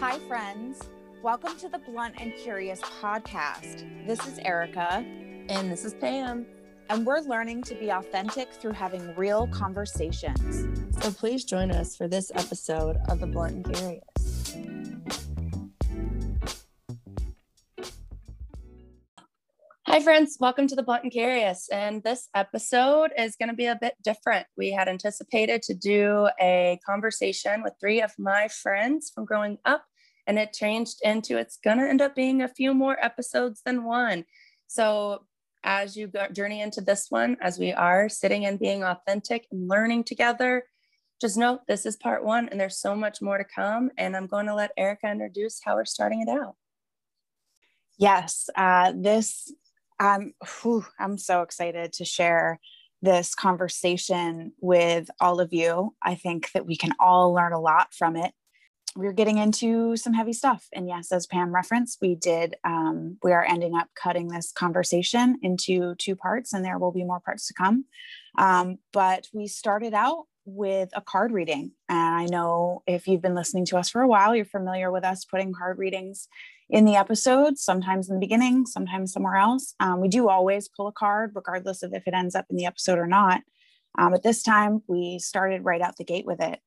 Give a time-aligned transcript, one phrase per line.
[0.00, 0.80] Hi, friends.
[1.22, 3.86] Welcome to the Blunt and Curious podcast.
[4.08, 5.04] This is Erica.
[5.48, 6.46] And this is Pam.
[6.90, 10.66] And we're learning to be authentic through having real conversations.
[11.00, 14.13] So please join us for this episode of The Blunt and Curious.
[19.94, 20.38] Hi, friends.
[20.40, 21.68] Welcome to The Blunt and Curious.
[21.68, 24.44] And this episode is going to be a bit different.
[24.56, 29.84] We had anticipated to do a conversation with three of my friends from growing up,
[30.26, 33.84] and it changed into it's going to end up being a few more episodes than
[33.84, 34.24] one.
[34.66, 35.26] So
[35.62, 40.02] as you journey into this one, as we are sitting and being authentic and learning
[40.02, 40.64] together,
[41.20, 43.92] just know this is part one and there's so much more to come.
[43.96, 46.56] And I'm going to let Erica introduce how we're starting it out.
[47.96, 49.52] Yes, uh, this,
[50.04, 50.32] um,
[50.62, 52.60] whew, I'm so excited to share
[53.02, 55.94] this conversation with all of you.
[56.02, 58.32] I think that we can all learn a lot from it
[58.96, 60.66] we're getting into some heavy stuff.
[60.72, 65.38] And yes, as Pam referenced, we did, um, we are ending up cutting this conversation
[65.42, 67.86] into two parts, and there will be more parts to come.
[68.38, 71.72] Um, but we started out with a card reading.
[71.88, 75.04] And I know if you've been listening to us for a while, you're familiar with
[75.04, 76.28] us putting card readings
[76.70, 79.74] in the episodes, sometimes in the beginning, sometimes somewhere else.
[79.80, 82.66] Um, we do always pull a card, regardless of if it ends up in the
[82.66, 83.42] episode or not.
[83.98, 86.60] Um, but this time we started right out the gate with it.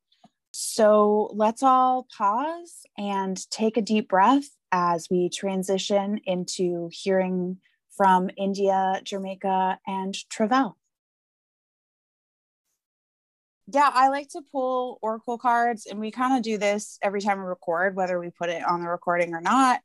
[0.51, 7.57] So let's all pause and take a deep breath as we transition into hearing
[7.95, 10.75] from India, Jermaca, and Travelle.
[13.71, 17.39] Yeah, I like to pull oracle cards, and we kind of do this every time
[17.39, 19.81] we record, whether we put it on the recording or not.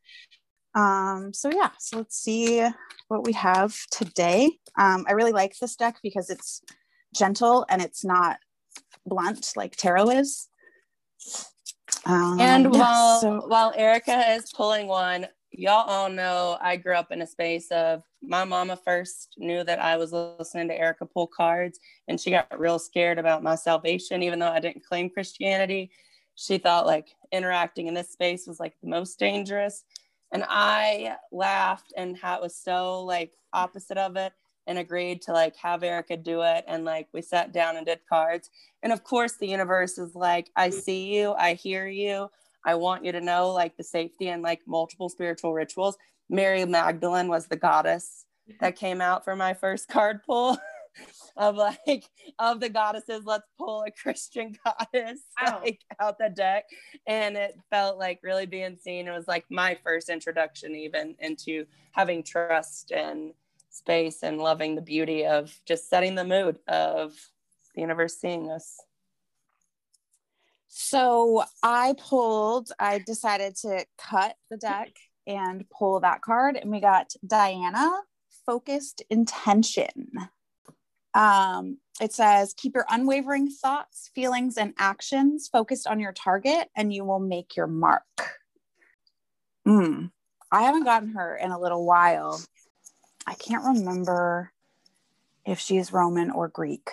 [0.74, 2.66] Um, so yeah, so let's see
[3.08, 4.50] what we have today.
[4.78, 6.62] Um, I really like this deck because it's
[7.14, 8.38] gentle and it's not
[9.04, 10.48] blunt like tarot is.
[12.06, 16.94] Um, and yeah, while so- while Erica is pulling one, y'all all know I grew
[16.94, 21.06] up in a space of my mama first knew that I was listening to Erica
[21.06, 21.78] pull cards,
[22.08, 25.90] and she got real scared about my salvation, even though I didn't claim Christianity.
[26.34, 29.84] She thought like interacting in this space was like the most dangerous.
[30.32, 34.32] And I laughed and how it was so like opposite of it
[34.66, 36.64] and agreed to like have Erica do it.
[36.66, 38.48] And like we sat down and did cards.
[38.82, 42.30] And of course, the universe is like, I see you, I hear you.
[42.64, 45.96] I want you to know like the safety and like multiple spiritual rituals.
[46.28, 48.24] Mary Magdalene was the goddess
[48.60, 50.58] that came out for my first card pull.
[51.38, 52.04] of like
[52.38, 55.22] of the goddesses let's pull a christian goddess
[55.62, 56.64] like out the deck
[57.06, 61.64] and it felt like really being seen it was like my first introduction even into
[61.92, 63.32] having trust and
[63.72, 67.14] space and loving the beauty of just setting the mood of
[67.74, 68.78] the universe seeing us.
[70.74, 74.88] So I pulled, I decided to cut the deck
[75.26, 77.90] and pull that card, and we got Diana,
[78.46, 80.10] focused intention.
[81.12, 86.90] Um, it says, keep your unwavering thoughts, feelings, and actions focused on your target, and
[86.90, 88.38] you will make your mark.
[89.68, 90.10] Mm.
[90.50, 92.40] I haven't gotten her in a little while.
[93.26, 94.52] I can't remember
[95.44, 96.88] if she's Roman or Greek.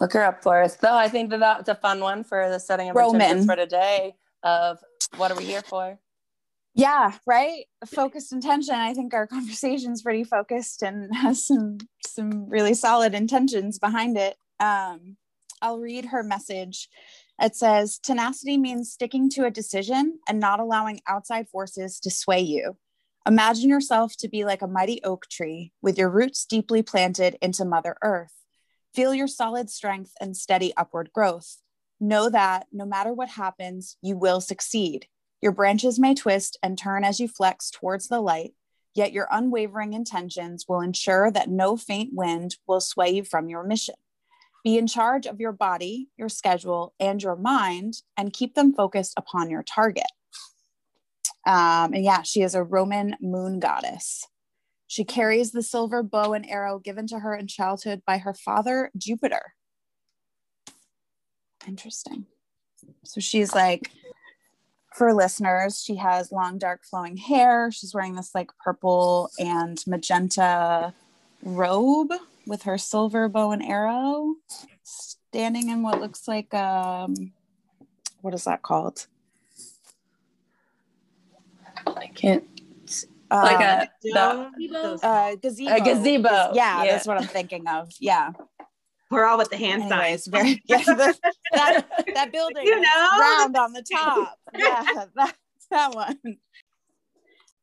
[0.00, 0.76] Look her up for us.
[0.76, 4.16] Though I think that that's a fun one for the setting of Roman for today.
[4.42, 4.78] Of
[5.16, 5.98] what are we here for?
[6.74, 7.64] Yeah, right.
[7.86, 8.74] Focused intention.
[8.74, 14.36] I think our conversation's pretty focused and has some some really solid intentions behind it.
[14.60, 15.16] Um,
[15.62, 16.88] I'll read her message.
[17.40, 22.40] It says tenacity means sticking to a decision and not allowing outside forces to sway
[22.40, 22.76] you.
[23.26, 27.64] Imagine yourself to be like a mighty oak tree with your roots deeply planted into
[27.64, 28.43] Mother Earth.
[28.94, 31.56] Feel your solid strength and steady upward growth.
[32.00, 35.08] Know that no matter what happens, you will succeed.
[35.42, 38.54] Your branches may twist and turn as you flex towards the light,
[38.94, 43.64] yet your unwavering intentions will ensure that no faint wind will sway you from your
[43.64, 43.96] mission.
[44.62, 49.14] Be in charge of your body, your schedule, and your mind, and keep them focused
[49.16, 50.06] upon your target.
[51.46, 54.26] Um, and yeah, she is a Roman moon goddess.
[54.94, 58.92] She carries the silver bow and arrow given to her in childhood by her father,
[58.96, 59.54] Jupiter.
[61.66, 62.26] Interesting.
[63.02, 63.90] So she's like,
[64.94, 67.72] for listeners, she has long, dark, flowing hair.
[67.72, 70.94] She's wearing this like purple and magenta
[71.42, 72.12] robe
[72.46, 74.36] with her silver bow and arrow,
[74.84, 77.32] standing in what looks like um,
[78.20, 79.08] what is that called?
[81.84, 82.53] I can't.
[83.30, 85.74] Uh, like a the, uh, gazebo.
[85.74, 86.28] A gazebo.
[86.54, 87.90] Yeah, yeah, that's what I'm thinking of.
[88.00, 88.32] Yeah.
[89.10, 90.26] We're all with the hand Anyways, signs.
[90.26, 91.16] very, yeah, the,
[91.52, 93.08] that, that building You know?
[93.20, 94.38] round on the top.
[94.56, 95.34] Yeah, that,
[95.70, 96.18] that one.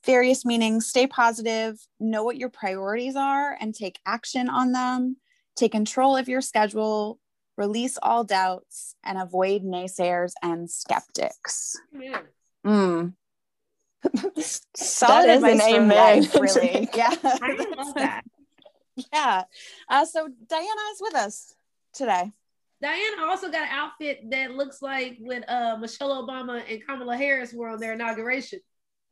[0.05, 5.17] Various meanings stay positive, know what your priorities are, and take action on them.
[5.55, 7.19] Take control of your schedule,
[7.57, 11.77] release all doubts, and avoid naysayers and skeptics.
[12.65, 13.13] Mm.
[14.75, 15.87] Solid That is an advice for amen.
[15.89, 16.89] life, really.
[16.95, 17.15] Yeah.
[17.23, 18.21] I love that.
[19.13, 19.43] yeah.
[19.89, 21.55] Uh, so Diana is with us
[21.93, 22.31] today.
[22.81, 27.53] Diana also got an outfit that looks like when uh, Michelle Obama and Kamala Harris
[27.53, 28.59] were on their inauguration.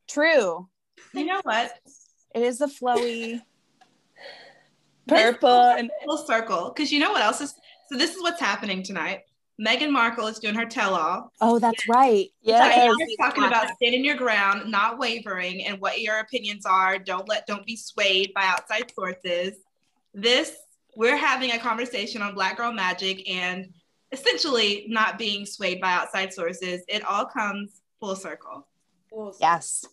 [0.07, 0.67] True.
[1.13, 1.71] You know what?
[2.33, 3.41] It is a flowy.
[5.07, 7.55] Purple and full circle because you know what else is
[7.91, 9.21] so this is what's happening tonight
[9.59, 11.31] Meghan Markle is doing her tell-all.
[11.41, 12.29] Oh, that's right.
[12.41, 12.93] yeah.
[12.97, 16.97] She's talking about standing your ground, not wavering, and what your opinions are.
[16.97, 19.57] Don't let, don't be swayed by outside sources.
[20.13, 20.55] This,
[20.95, 23.73] we're having a conversation on Black Girl Magic, and
[24.11, 26.81] essentially not being swayed by outside sources.
[26.87, 28.65] It all comes full circle.
[29.39, 29.85] Yes.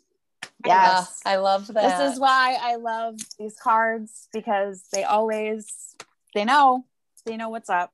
[0.64, 1.20] Yeah, Yes.
[1.26, 1.98] I love that.
[1.98, 5.94] This is why I love these cards because they always
[6.34, 6.84] they know
[7.24, 7.92] they know what's up.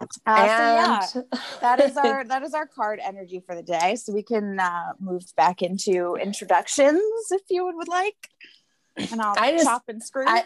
[0.00, 3.96] Uh, so yeah, that is our that is our card energy for the day.
[3.96, 8.30] So we can uh, move back into introductions if you would like,
[8.96, 10.24] and I'll I just- chop and screw.
[10.26, 10.44] I,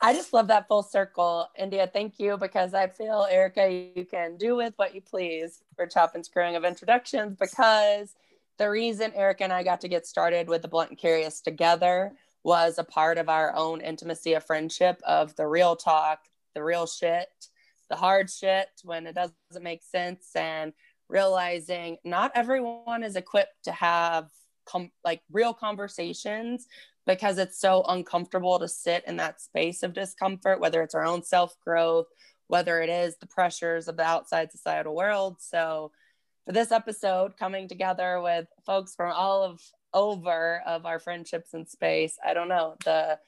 [0.00, 1.88] I just love that full circle, India.
[1.90, 6.14] Thank you because I feel Erica, you can do with what you please for chop
[6.14, 7.36] and screwing of introductions.
[7.38, 8.14] Because
[8.58, 12.12] the reason Erica and I got to get started with the Blunt and Curious together
[12.42, 16.20] was a part of our own intimacy of friendship of the real talk,
[16.54, 17.28] the real shit,
[17.88, 20.72] the hard shit when it doesn't make sense, and
[21.08, 24.28] realizing not everyone is equipped to have
[24.66, 26.66] com- like real conversations
[27.06, 31.22] because it's so uncomfortable to sit in that space of discomfort, whether it's our own
[31.22, 32.06] self growth,
[32.48, 35.36] whether it is the pressures of the outside societal world.
[35.40, 35.92] So,
[36.44, 39.60] for this episode, coming together with folks from all of
[39.94, 43.18] over of our friendships in space, I don't know, the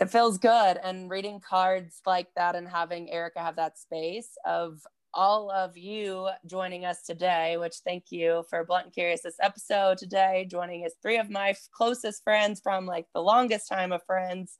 [0.00, 4.80] it feels good and reading cards like that and having Erica have that space of
[5.14, 9.96] all of you joining us today, which thank you for Blunt and Curious this episode
[9.96, 10.46] today.
[10.50, 14.58] Joining us three of my closest friends from like the longest time of friends.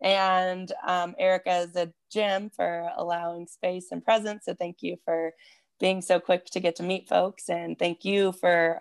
[0.00, 4.46] And um, Erica is a gem for allowing space and presence.
[4.46, 5.32] So thank you for
[5.78, 7.50] being so quick to get to meet folks.
[7.50, 8.80] And thank you for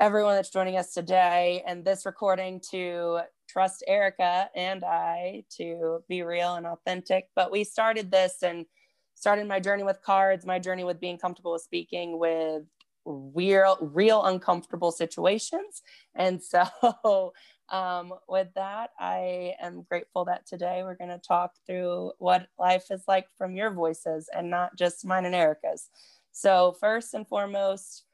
[0.00, 3.20] everyone that's joining us today and this recording to
[3.52, 7.28] trust Erica and I to be real and authentic.
[7.36, 8.66] But we started this and
[9.14, 12.62] started my journey with cards, my journey with being comfortable with speaking with
[13.04, 15.82] real, real uncomfortable situations.
[16.14, 16.64] And so,
[17.68, 22.86] um, with that, I am grateful that today we're going to talk through what life
[22.90, 25.88] is like from your voices and not just mine and Erica's.
[26.32, 28.04] So, first and foremost,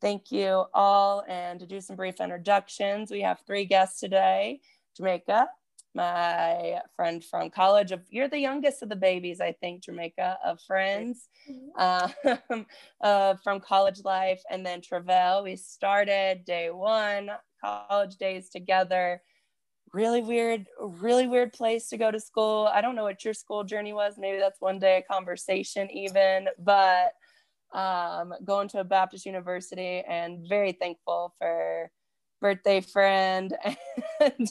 [0.00, 1.24] thank you all.
[1.28, 4.60] And to do some brief introductions, we have three guests today
[4.98, 5.46] Jermaca,
[5.94, 10.60] my friend from college of you're the youngest of the babies i think jermaca of
[10.60, 11.28] friends
[11.76, 12.12] um,
[13.02, 14.42] uh, from college life.
[14.50, 15.44] And then Travelle.
[15.44, 17.30] we started day one
[17.64, 19.22] college days together.
[19.92, 22.68] Really weird really weird place to go to school.
[22.72, 24.14] I don't know what your school journey was.
[24.18, 27.12] Maybe that's one day a conversation even but
[27.74, 31.90] um, going to a baptist university and very thankful for
[32.40, 33.56] birthday friend
[34.20, 34.50] and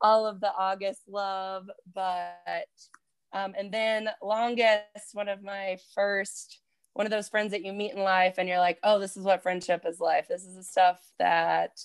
[0.00, 1.68] all of the August love.
[1.94, 2.66] But,
[3.32, 6.60] um, and then longest, one of my first,
[6.94, 9.24] one of those friends that you meet in life and you're like, oh, this is
[9.24, 10.28] what friendship is like.
[10.28, 11.80] This is the stuff that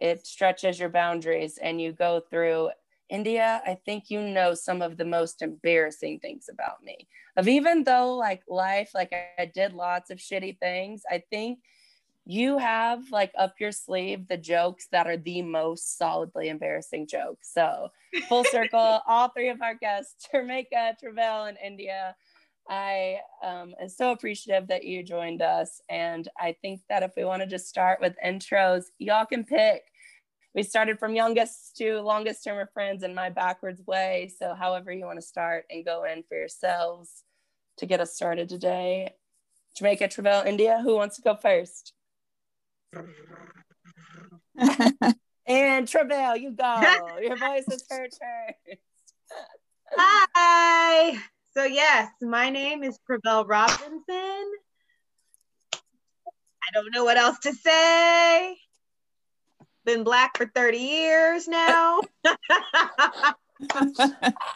[0.00, 2.70] it stretches your boundaries and you go through.
[3.10, 7.08] India, I think you know some of the most embarrassing things about me.
[7.36, 11.58] Of even though like life, like I did lots of shitty things, I think
[12.26, 17.52] you have like up your sleeve the jokes that are the most solidly embarrassing jokes.
[17.52, 17.88] So
[18.28, 22.14] full circle, all three of our guests, Jermaca, Travelle, and India.
[22.68, 25.80] I um, am so appreciative that you joined us.
[25.88, 29.82] And I think that if we want to just start with intros, y'all can pick.
[30.54, 34.30] We started from youngest to longest term of friends in my backwards way.
[34.38, 37.24] So however you want to start and go in for yourselves
[37.78, 39.14] to get us started today.
[39.76, 41.92] Jermaca, Travelle, India, who wants to go first?
[45.46, 46.80] and Travelle, you go.
[47.22, 48.20] Your voice is heard first.
[49.96, 51.18] Hi.
[51.52, 54.52] So yes, my name is Travelle Robinson.
[55.72, 58.56] I don't know what else to say.
[59.84, 62.00] Been black for 30 years now.
[62.24, 63.34] I,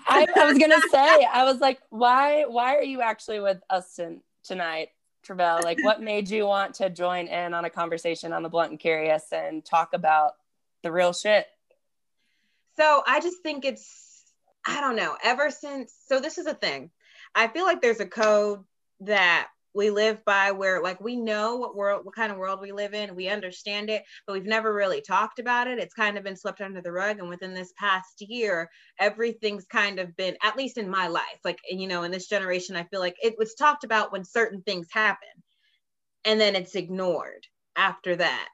[0.08, 3.98] I, was gonna say, I was like, why why are you actually with us
[4.44, 4.88] tonight,
[5.24, 5.62] Travelle?
[5.62, 8.80] Like what made you want to join in on a conversation on the blunt and
[8.80, 10.32] curious and talk about
[10.82, 11.46] the real shit?
[12.76, 14.24] So I just think it's
[14.66, 16.90] I don't know, ever since so this is a thing.
[17.34, 18.64] I feel like there's a code
[19.00, 22.72] that we live by where like we know what world what kind of world we
[22.72, 25.78] live in we understand it but we've never really talked about it.
[25.78, 29.98] It's kind of been swept under the rug and within this past year everything's kind
[29.98, 33.00] of been at least in my life like you know in this generation i feel
[33.00, 35.28] like it was talked about when certain things happen
[36.24, 38.48] and then it's ignored after that.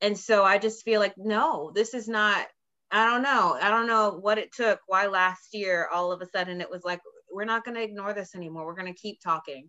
[0.00, 2.46] And so i just feel like no this is not
[2.90, 3.58] i don't know.
[3.60, 6.84] I don't know what it took why last year all of a sudden it was
[6.84, 7.00] like
[7.32, 8.64] we're not going to ignore this anymore.
[8.64, 9.68] We're going to keep talking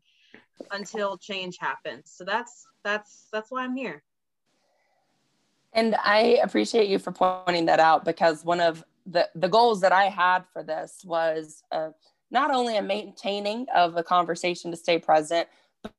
[0.72, 2.12] until change happens.
[2.16, 4.04] So that's that's that's why I'm here.
[5.74, 9.92] And I appreciate you for pointing that out because one of the the goals that
[9.92, 11.90] I had for this was uh,
[12.32, 15.48] not only a maintaining of a conversation to stay present,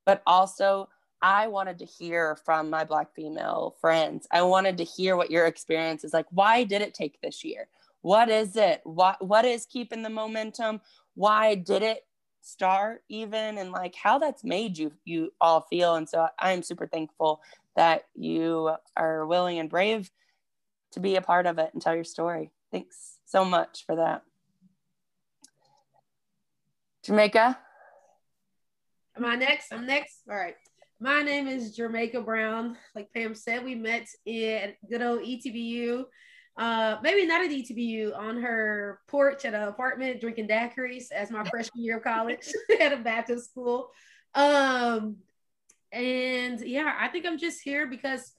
[0.06, 0.88] but also
[1.22, 4.26] I wanted to hear from my Black female friends.
[4.30, 6.26] I wanted to hear what your experience is like.
[6.30, 7.68] Why did it take this year?
[8.02, 8.80] What is it?
[8.84, 10.80] What what is keeping the momentum?
[11.14, 12.04] Why did it
[12.42, 15.94] start even and like how that's made you you all feel.
[15.94, 17.42] And so i am super thankful
[17.76, 20.10] that you are willing and brave
[20.92, 22.50] to be a part of it and tell your story.
[22.72, 24.22] Thanks so much for that.
[27.06, 27.56] Jermaca?
[29.16, 29.72] Am i next?
[29.72, 30.22] I'm next?
[30.28, 30.54] All right.
[31.00, 32.76] My name is jermaca brown.
[32.94, 36.04] Like pam said we met in good old etbu
[36.56, 41.44] uh, maybe not at ETBU, on her porch at an apartment drinking daiquiris as my
[41.50, 43.90] freshman year of college at a Baptist school.
[44.34, 45.16] Um,
[45.92, 48.32] and yeah, I think I'm just here because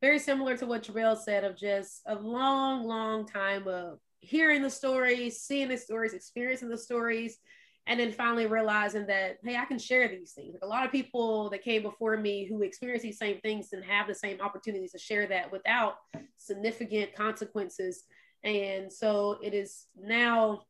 [0.00, 4.70] very similar to what Travelle said of just a long, long time of hearing the
[4.70, 7.38] stories, seeing the stories, experiencing the stories,
[7.86, 10.54] and then finally realizing that hey i can share these things.
[10.54, 13.84] Like a lot of people that came before me who experience these same things and
[13.84, 15.94] have the same opportunities to share that without
[16.36, 18.04] significant consequences.
[18.44, 20.62] And so it is now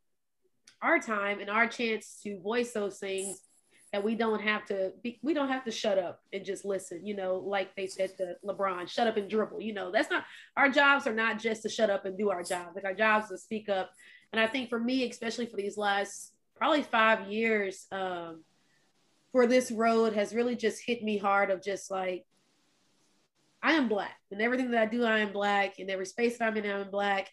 [0.81, 3.41] our time and our chance to voice those things
[3.93, 7.05] that we don't have to be, we don't have to shut up and just listen
[7.05, 9.61] you know like they said to lebron shut up and dribble.
[9.61, 10.25] You know that's not
[10.57, 12.69] our jobs are not just to shut up and do our job.
[12.75, 13.91] Like our jobs to speak up.
[14.33, 18.43] And i think for me especially for these last probably five years um,
[19.33, 22.25] for this road has really just hit me hard of just like
[23.63, 26.47] I am black and everything that I do, I am black and every space that
[26.47, 27.29] I'm in, I'm black.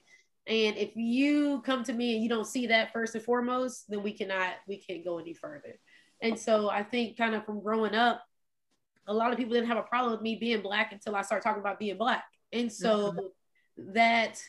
[0.47, 4.03] And if you come to me and you don't see that first and foremost, then
[4.03, 5.79] we cannot, we can't go any further.
[6.21, 8.23] And so I think kind of from growing up,
[9.07, 11.43] a lot of people didn't have a problem with me being black until I started
[11.43, 12.23] talking about being black.
[12.53, 13.93] And so mm-hmm.
[13.93, 14.41] that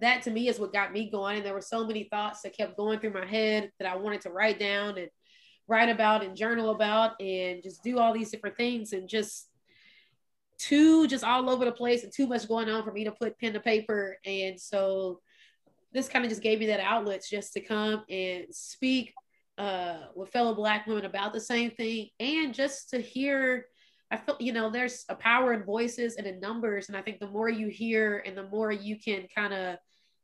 [0.00, 1.36] that to me is what got me going.
[1.36, 4.22] And there were so many thoughts that kept going through my head that I wanted
[4.22, 5.08] to write down and
[5.66, 9.48] write about and journal about and just do all these different things and just
[10.58, 13.38] too just all over the place and too much going on for me to put
[13.38, 14.16] pen to paper.
[14.24, 15.20] And so
[15.92, 19.14] this kind of just gave me that outlet just to come and speak
[19.58, 23.66] uh, with fellow Black women about the same thing and just to hear
[24.14, 26.86] I feel, you know, there's a power in voices and in numbers.
[26.86, 29.76] And I think the more you hear and the more you can kind of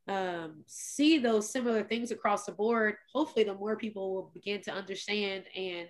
[0.07, 4.73] um, see those similar things across the board, hopefully the more people will begin to
[4.73, 5.89] understand and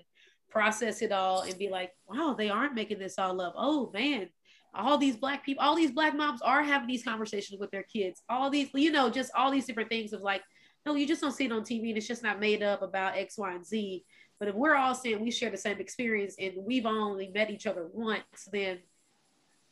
[0.48, 3.52] process it all and be like, wow, they aren't making this all up.
[3.54, 4.30] Oh man,
[4.74, 8.22] all these black people, all these black moms are having these conversations with their kids.
[8.30, 10.40] All these, you know, just all these different things of like,
[10.86, 13.18] no, you just don't see it on TV and it's just not made up about
[13.18, 14.06] X, Y, and Z.
[14.40, 17.66] But if we're all saying we share the same experience and we've only met each
[17.66, 18.78] other once, then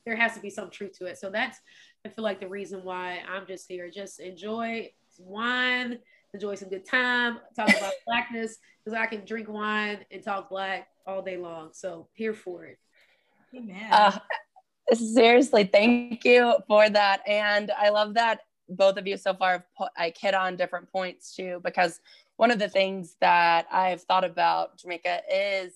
[0.04, 1.18] there has to be some truth to it.
[1.18, 1.58] So that's
[2.06, 3.90] I feel like the reason why I'm just here.
[3.90, 5.98] Just enjoy wine,
[6.34, 10.88] enjoy some good time, talk about blackness, because I can drink wine and talk black
[11.06, 11.70] all day long.
[11.72, 12.78] So here for it.
[13.56, 13.90] Amen.
[13.90, 14.18] Uh,
[14.92, 17.22] seriously, thank you for that.
[17.26, 20.92] And I love that both of you so far have put, like hit on different
[20.92, 22.00] points too, because
[22.38, 25.74] one of the things that I've thought about Jermaca is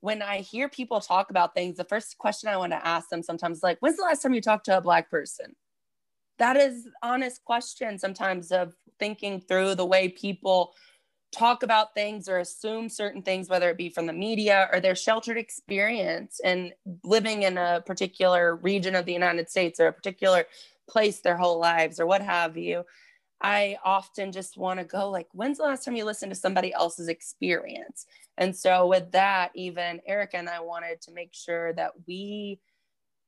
[0.00, 3.22] when I hear people talk about things, the first question I want to ask them
[3.22, 5.54] sometimes is like, when's the last time you talked to a black person?
[6.38, 10.74] That is honest question sometimes of thinking through the way people
[11.30, 14.96] talk about things or assume certain things, whether it be from the media or their
[14.96, 16.72] sheltered experience and
[17.04, 20.46] living in a particular region of the United States or a particular
[20.90, 22.84] place their whole lives or what have you.
[23.42, 26.72] I often just want to go like, when's the last time you listened to somebody
[26.72, 28.06] else's experience?
[28.38, 32.60] And so with that, even Erica and I wanted to make sure that we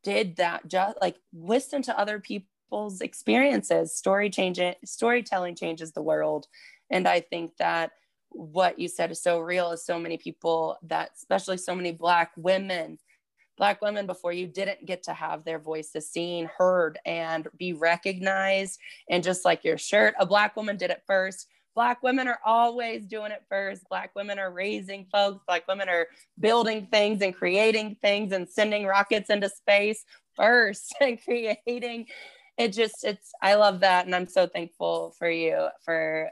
[0.05, 3.97] did that just like listen to other people's experiences.
[3.97, 6.47] Story change storytelling changes the world.
[6.91, 7.93] And I think that
[8.31, 12.33] what you said is so real is so many people that especially so many black
[12.37, 12.99] women
[13.57, 18.79] black women before you didn't get to have their voices seen heard and be recognized.
[19.09, 21.49] And just like your shirt a black woman did it first.
[21.75, 23.89] Black women are always doing it first.
[23.89, 25.45] Black women are raising folks.
[25.47, 26.07] Black women are
[26.39, 30.05] building things and creating things and sending rockets into space
[30.37, 32.07] first and creating.
[32.57, 34.07] It just it's i love that.
[34.07, 36.31] And i'm so thankful for you for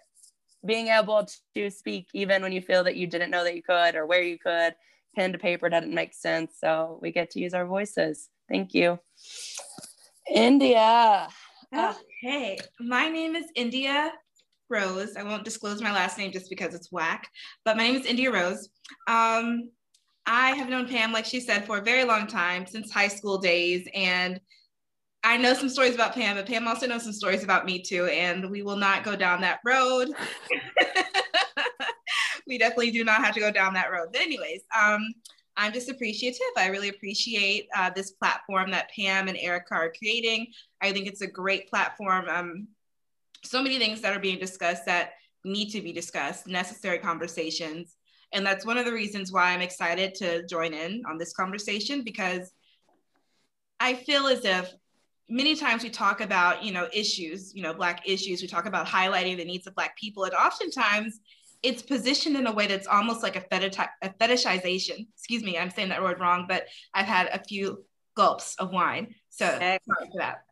[0.64, 3.96] being able to speak even when you feel that you didn't know that you could
[3.96, 4.74] or where you could
[5.14, 8.28] pen to paper doesn't make sense so we get to use our voices.
[8.48, 8.98] Thank you.
[10.30, 11.28] India.
[11.74, 14.12] Okay my name is india
[14.68, 15.16] rose.
[15.16, 17.28] I won't disclose my last name just because it's whack
[17.64, 18.68] but my name is india rose.
[19.08, 19.70] Um,
[20.24, 23.38] i have known pam like she said for a very long time since high school
[23.38, 24.40] days and
[25.24, 28.06] I know some stories about Pam, but Pam also knows some stories about me too,
[28.06, 30.08] and we will not go down that road.
[32.52, 34.08] we definitely do not have to go down that road.
[34.12, 35.00] But anyways, um,
[35.56, 36.40] I'm just appreciative.
[36.58, 40.48] I really appreciate uh, this platform that Pam and Erica are creating.
[40.82, 42.26] I think it's a great platform.
[42.28, 42.68] Um,
[43.42, 45.12] so many things that are being discussed that
[45.44, 47.96] need to be discussed, necessary conversations.
[48.34, 52.02] And that's one of the reasons why I'm excited to join in on this conversation
[52.04, 52.52] because
[53.80, 54.70] I feel as if
[55.30, 58.86] many times we talk about you know issues you know black issues we talk about
[58.86, 61.20] highlighting the needs of black people and oftentimes
[61.62, 65.70] it's positioned in a way that's almost like a, fetish- a fetishization excuse me i'm
[65.70, 66.64] saying that word wrong but
[66.94, 67.84] i've had a few
[68.16, 70.44] gulps of wine so sorry for that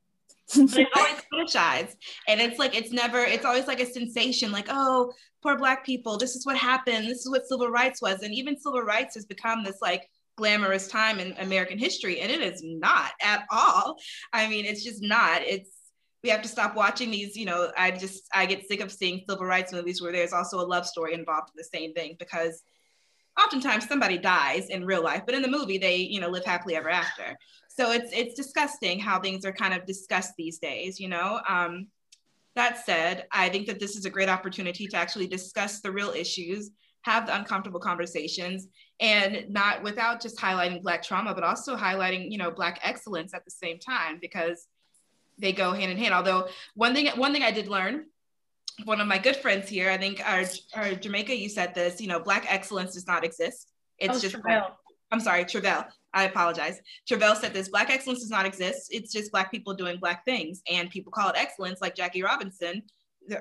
[0.54, 1.96] but it's always fetishized
[2.28, 5.12] and it's like it's never it's always like a sensation like oh
[5.42, 8.58] poor black people this is what happened this is what civil rights was and even
[8.58, 10.08] civil rights has become this like
[10.40, 13.98] glamorous time in American history, and it is not at all.
[14.32, 15.42] I mean, it's just not.
[15.42, 15.70] It's
[16.22, 17.36] we have to stop watching these.
[17.36, 20.60] You know, I just I get sick of seeing civil rights movies where there's also
[20.60, 22.62] a love story involved in the same thing because
[23.42, 26.76] oftentimes somebody dies in real life, but in the movie they you know live happily
[26.76, 27.36] ever after.
[27.68, 31.00] So it's it's disgusting how things are kind of discussed these days.
[31.00, 31.40] You know.
[31.48, 31.88] Um,
[32.56, 36.10] that said, I think that this is a great opportunity to actually discuss the real
[36.10, 38.66] issues, have the uncomfortable conversations,
[39.00, 43.44] and not without just highlighting black trauma but also highlighting you know black excellence at
[43.44, 44.66] the same time because
[45.40, 46.14] they go hand in hand.
[46.14, 48.06] Although one thing one thing i did learn
[48.84, 50.40] one of my good friends here i think our,
[50.74, 53.72] our jermaca you said this you know black excellence does not exist.
[53.98, 54.72] It's oh, just black,
[55.10, 55.86] i'm sorry travelle.
[56.12, 56.80] I apologize.
[57.08, 58.88] Travelle said this black excellence does not exist.
[58.90, 60.60] It's just black people doing black things.
[60.68, 62.82] And people call it excellence like jackie robinson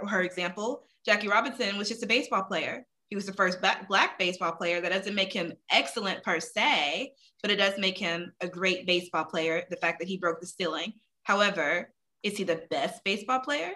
[0.07, 0.83] her example.
[1.05, 2.85] Jackie robinson was just a baseball player.
[3.09, 4.81] He was the first black baseball player.
[4.81, 9.25] That doesn't make him excellent per se, but it does make him a great baseball
[9.25, 9.63] player.
[9.69, 10.93] The fact that he broke the ceiling.
[11.29, 13.73] However, is he the best baseball player?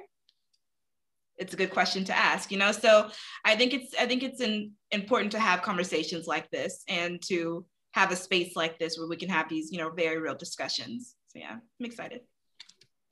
[1.37, 2.71] It's a good question to ask, you know.
[2.71, 3.11] So
[3.45, 7.63] I think it's I think it's in, important to have conversations like this and to
[7.91, 11.13] have a space like this where we can have these, you know, very real discussions.
[11.27, 12.21] So yeah, I'm excited.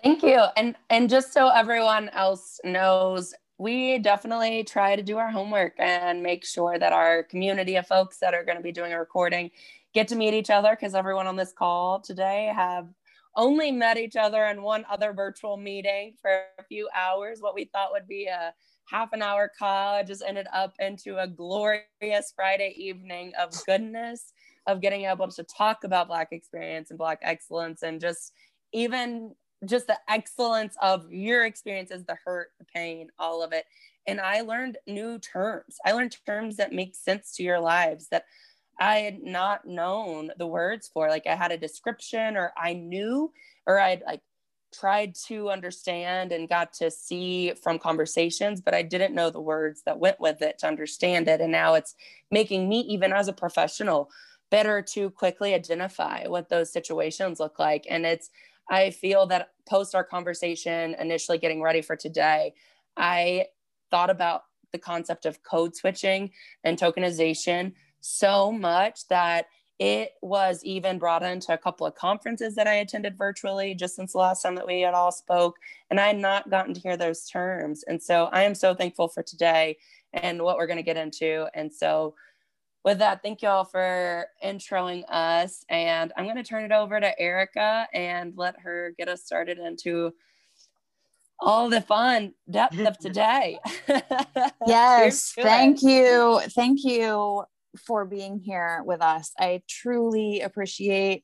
[0.02, 0.44] Thank you.
[0.58, 6.24] And and just so everyone else knows, we definitely try to do our homework and
[6.24, 9.52] make sure that our community of folks that are going to be doing a recording
[9.94, 12.88] get to meet each other because everyone on this call today have
[13.36, 17.40] only met each other in one other virtual meeting for a few hours.
[17.42, 18.54] What we thought would be a
[18.86, 24.34] half an hour call just ended up into a glorious Friday evening of goodness,
[24.68, 28.34] of getting able to talk about Black experience and Black excellence and just
[28.74, 29.34] even
[29.66, 33.66] just the excellence of your experiences, the hurt, the pain, all of it.
[34.08, 35.78] And I learned new terms.
[35.86, 38.26] I learned terms that make sense to your lives that
[38.82, 41.08] I had not known the words for.
[41.08, 43.32] Like I had a description or I knew
[43.68, 44.22] or I'd like
[44.74, 49.84] tried to understand and got to see from conversations, but I didn't know the words
[49.86, 51.42] that went with it to understand it.
[51.42, 51.94] And now it's
[52.32, 54.10] making me, even as a professional,
[54.50, 57.86] better to quickly identify what those situations look like.
[57.88, 58.32] And it's
[58.68, 62.56] I feel that post our conversation, initially getting ready for today,
[62.98, 63.46] I
[63.92, 66.32] thought about the concept of code switching
[66.64, 69.48] and tokenization so much that
[69.82, 74.12] it was even brought into a couple of conferences that I attended virtually just since
[74.12, 75.58] the last time that we had all spoke.
[75.90, 77.84] And I had not gotten to hear those terms.
[77.88, 79.78] And so I am so thankful for today
[80.14, 81.48] and what we're going to get into.
[81.56, 82.14] And so
[82.86, 85.66] with that, thank you all for introing us.
[85.68, 89.58] And I'm going to turn it over to Erica and let her get us started
[89.58, 90.14] into
[91.40, 93.58] all the fun depth of today.
[94.68, 96.40] yes, thank you.
[96.54, 97.46] Thank you
[97.78, 99.32] for being here with us.
[99.38, 101.24] I truly appreciate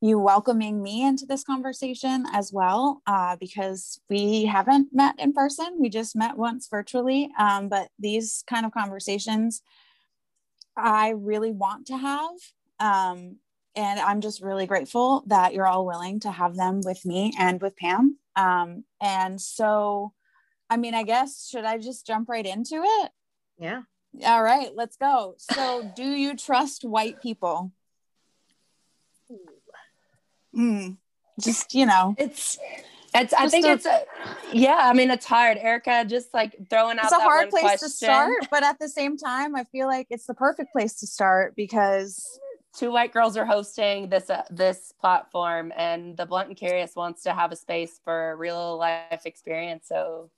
[0.00, 5.78] you welcoming me into this conversation as well, uh, because we haven't met in person.
[5.80, 7.30] We just met once virtually.
[7.38, 9.62] Um, but these kind of conversations
[10.76, 12.34] I really want to have.
[12.80, 13.36] Um,
[13.76, 17.60] and I'm just really grateful that you're all willing to have them with me and
[17.60, 18.18] with Pam.
[18.36, 20.12] Um, and so,
[20.68, 23.10] I mean, I guess, should I just jump right into it?
[23.58, 23.82] Yeah.
[24.22, 25.34] All right, let's go.
[25.38, 27.72] So, do you trust white people?
[30.56, 30.98] Mm,
[31.40, 32.58] just, you know, it's
[33.14, 34.04] it's, I think a, it's, a,
[34.52, 35.56] yeah, I mean, it's hard.
[35.58, 37.88] Erica, just like throwing out It's a hard place question.
[37.88, 41.06] to start, but at the same time, I feel like it's the perfect place to
[41.06, 42.40] start because
[42.76, 47.22] two white girls are hosting this uh, this platform and the blunt and curious wants
[47.22, 50.28] to have a space for real life experience so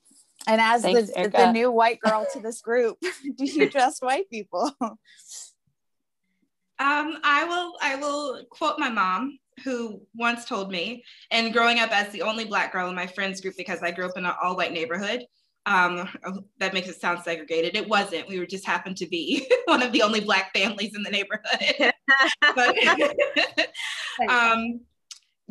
[0.47, 2.99] and as Thanks, the, the new white girl to this group
[3.37, 4.99] do you trust white people um
[6.79, 12.13] i will i will quote my mom who once told me and growing up as
[12.13, 14.57] the only black girl in my friends group because i grew up in an all
[14.57, 15.23] white neighborhood
[15.67, 16.09] um,
[16.59, 17.75] that makes it sound segregated.
[17.75, 18.29] It wasn't.
[18.29, 21.93] We were just happened to be one of the only black families in the neighborhood.
[22.55, 22.77] but
[24.29, 24.81] um,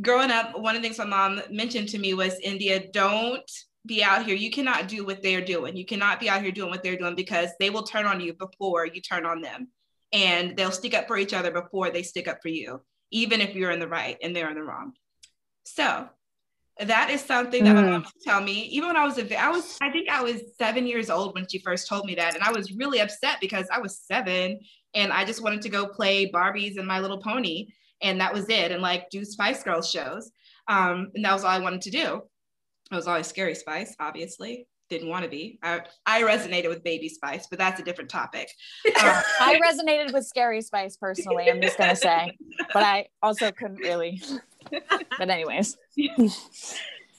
[0.01, 3.51] growing up, one of the things my mom mentioned to me was India, don't
[3.85, 4.35] be out here.
[4.35, 5.75] You cannot do what they're doing.
[5.75, 8.33] You cannot be out here doing what they're doing because they will turn on you
[8.33, 9.69] before you turn on them.
[10.11, 13.55] And they'll stick up for each other before they stick up for you, even if
[13.55, 14.93] you're in the right and they're in the wrong.
[15.65, 16.07] So
[16.79, 17.83] that is something that mm.
[17.83, 18.63] my mom would tell me.
[18.63, 21.47] Even when I was a, I was, I think I was seven years old when
[21.47, 24.59] she first told me that, and I was really upset because I was seven
[24.93, 27.67] and I just wanted to go play Barbies and My Little Pony,
[28.01, 30.31] and that was it, and like do Spice Girls shows,
[30.67, 32.21] um, and that was all I wanted to do.
[32.91, 34.67] I was always Scary Spice, obviously.
[34.89, 35.57] Didn't want to be.
[35.63, 38.49] I, I resonated with Baby Spice, but that's a different topic.
[38.85, 41.49] Um, I resonated with Scary Spice personally.
[41.49, 42.37] I'm just gonna say,
[42.71, 44.21] but I also couldn't really.
[45.17, 45.77] but anyways.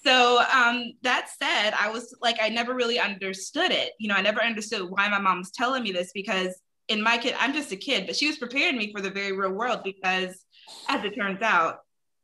[0.05, 3.92] so um, that said, I was like, I never really understood it.
[3.98, 6.55] You know, I never understood why my mom was telling me this because
[6.88, 9.33] in my kid, I'm just a kid, but she was preparing me for the very
[9.33, 10.44] real world because,
[10.88, 11.81] as it turns out,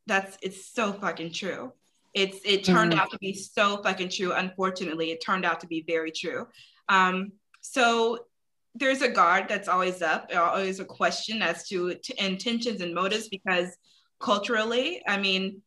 [0.06, 1.72] that's it's so fucking true.
[2.14, 3.00] It's it turned mm-hmm.
[3.00, 4.32] out to be so fucking true.
[4.32, 6.46] Unfortunately, it turned out to be very true.
[6.88, 8.26] Um, so
[8.74, 13.28] there's a guard that's always up, always a question as to t- intentions and motives
[13.28, 13.76] because
[14.18, 15.62] culturally, I mean,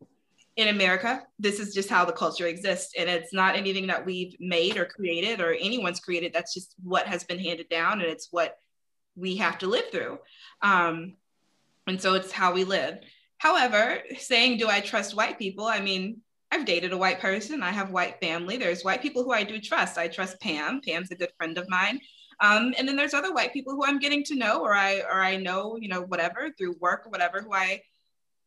[0.55, 2.93] in America, this is just how the culture exists.
[2.97, 6.33] And it's not anything that we've made or created or anyone's created.
[6.33, 8.57] That's just what has been handed down and it's what
[9.15, 10.19] we have to live through.
[10.61, 11.15] Um,
[11.87, 12.99] and so it's how we live.
[13.37, 15.65] However, saying, do I trust white people?
[15.65, 17.63] I mean, I've dated a white person.
[17.63, 18.57] I have white family.
[18.57, 19.97] There's white people who I do trust.
[19.97, 20.81] I trust Pam.
[20.85, 21.99] Pam's a good friend of mine.
[22.39, 25.21] Um, and then there's other white people who I'm getting to know, or I or
[25.21, 27.81] I know, you know, whatever through work or whatever, who I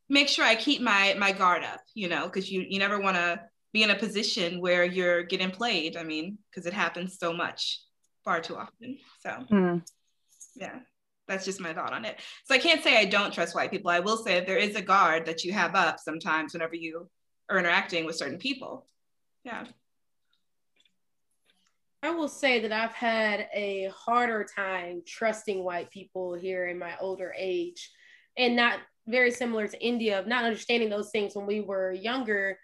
[0.09, 3.17] make sure I keep my my guard up, you know, because you you never want
[3.17, 3.41] to
[3.73, 5.97] be in a position where you're getting played.
[5.97, 7.81] I mean, because it happens so much,
[8.25, 8.99] far too often.
[9.21, 9.83] So mm.
[10.55, 10.81] yeah,
[11.27, 12.21] that's just my thought on it.
[12.45, 13.91] So I can't say I don't trust white people.
[13.91, 17.09] I will say there is a guard that you have up sometimes whenever you
[17.49, 18.87] are interacting with certain people.
[19.45, 19.65] Yeah.
[22.03, 26.93] I will say that I've had a harder time trusting white people here in my
[27.01, 27.91] older age
[28.37, 32.59] and not very similar to India of not understanding those things when we were younger.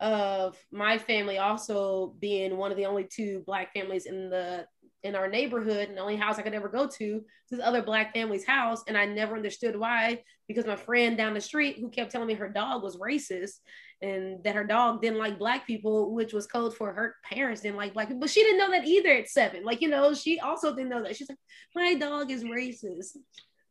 [0.00, 4.66] Of my family also being one of the only two black families in the
[5.04, 8.14] in our neighborhood, and the only house I could ever go to this other black
[8.14, 12.12] family's house, and I never understood why because my friend down the street who kept
[12.12, 13.58] telling me her dog was racist
[14.00, 17.76] and that her dog didn't like black people, which was code for her parents didn't
[17.76, 19.64] like black people, but she didn't know that either at seven.
[19.64, 21.16] Like you know, she also didn't know that.
[21.16, 21.38] She's like,
[21.74, 23.16] my dog is racist.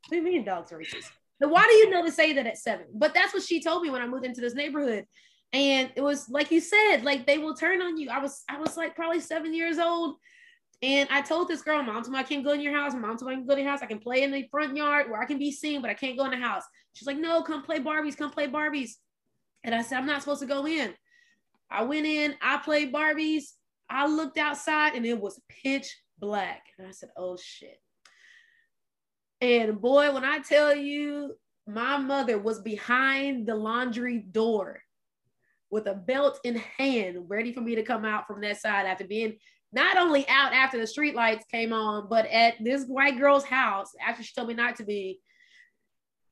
[0.08, 1.12] What do you mean, dog's racist?
[1.39, 2.86] Then why do you know to say that at seven?
[2.94, 5.06] But that's what she told me when I moved into this neighborhood.
[5.54, 8.10] And it was like you said, like they will turn on you.
[8.10, 10.15] I was I was like probably seven years old.
[10.84, 12.94] And I told this girl, Mom told me I can't go in your house.
[12.94, 13.84] Mom told me I can go to your house.
[13.84, 16.17] I can play in the front yard where I can be seen, but I can't
[16.17, 16.63] go in the house.
[16.94, 18.91] She's like, No, come play Barbies, come play Barbies.
[19.63, 20.94] And I said, I'm not supposed to go in.
[21.70, 23.44] I went in, I played Barbies.
[23.89, 26.63] I looked outside and it was pitch black.
[26.80, 27.80] And I said, Oh shit.
[29.39, 31.36] And boy, when I tell you,
[31.67, 34.82] my mother was behind the laundry door
[35.70, 39.06] with a belt in hand, ready for me to come out from that side after
[39.06, 39.38] being
[39.73, 43.91] not only out after the street lights came on, but at this white girl's house
[44.05, 45.19] after she told me not to be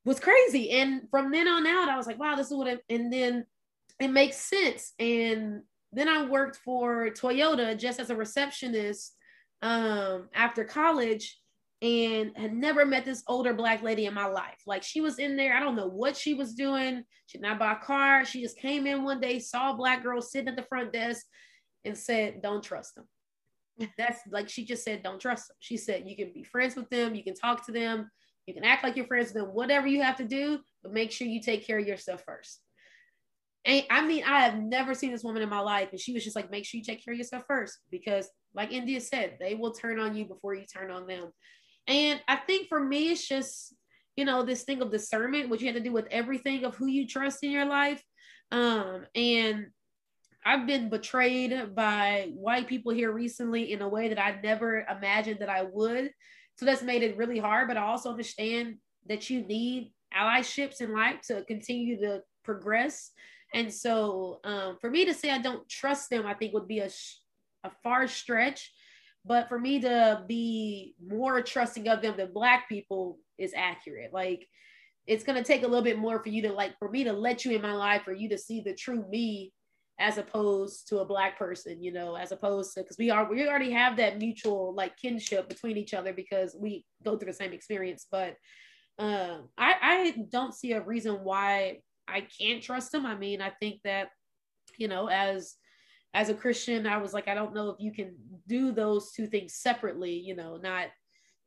[0.05, 0.71] was crazy.
[0.71, 3.45] And from then on out, I was like, wow, this is what and then
[3.99, 4.93] it makes sense.
[4.99, 9.15] And then I worked for Toyota just as a receptionist
[9.61, 11.39] um, after college
[11.81, 14.61] and had never met this older black lady in my life.
[14.65, 17.03] Like she was in there, I don't know what she was doing.
[17.25, 18.25] She did not buy a car.
[18.25, 21.25] She just came in one day, saw a black girl sitting at the front desk,
[21.85, 23.07] and said, "Don't trust them."
[23.97, 26.89] That's like she just said, "Don't trust them." She said, "You can be friends with
[26.89, 28.09] them, you can talk to them,
[28.45, 31.11] you can act like you're friends with them, whatever you have to do, but make
[31.11, 32.61] sure you take care of yourself first.
[33.65, 36.23] And I mean, I have never seen this woman in my life, and she was
[36.23, 39.55] just like, "Make sure you take care of yourself first, because, like India said, they
[39.55, 41.31] will turn on you before you turn on them."
[41.87, 43.73] And I think for me, it's just,
[44.15, 46.87] you know, this thing of discernment, which you have to do with everything of who
[46.87, 48.03] you trust in your life.
[48.51, 49.67] Um, and
[50.45, 55.39] I've been betrayed by white people here recently in a way that I never imagined
[55.41, 56.11] that I would.
[56.57, 57.67] So that's made it really hard.
[57.67, 58.75] But I also understand
[59.07, 63.11] that you need allyships in life to continue to progress.
[63.53, 66.79] And so um, for me to say I don't trust them, I think would be
[66.79, 66.89] a,
[67.63, 68.71] a far stretch.
[69.25, 74.13] But for me to be more trusting of them than black people is accurate.
[74.13, 74.47] Like
[75.05, 77.43] it's gonna take a little bit more for you to like for me to let
[77.43, 79.51] you in my life for you to see the true me
[79.99, 83.47] as opposed to a black person, you know, as opposed to because we are we
[83.47, 87.51] already have that mutual like kinship between each other because we go through the same
[87.51, 88.07] experience.
[88.09, 88.35] But
[88.97, 93.05] um, I I don't see a reason why I can't trust them.
[93.05, 94.09] I mean, I think that
[94.77, 95.55] you know as
[96.13, 98.15] as a Christian, I was like, I don't know if you can
[98.47, 100.87] do those two things separately, you know, not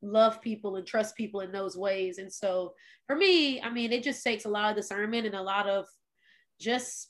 [0.02, 2.18] love people and trust people in those ways.
[2.18, 2.74] And so
[3.06, 5.86] for me, I mean, it just takes a lot of discernment and a lot of
[6.60, 7.08] just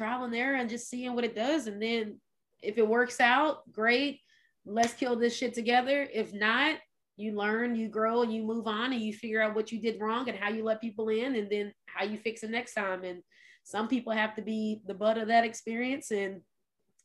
[0.00, 1.66] and error and just seeing what it does.
[1.66, 2.20] And then
[2.62, 4.20] if it works out, great.
[4.66, 6.08] Let's kill this shit together.
[6.12, 6.76] If not,
[7.16, 10.00] you learn, you grow, and you move on, and you figure out what you did
[10.00, 13.04] wrong and how you let people in, and then how you fix it next time.
[13.04, 13.22] And
[13.62, 16.40] some people have to be the butt of that experience, and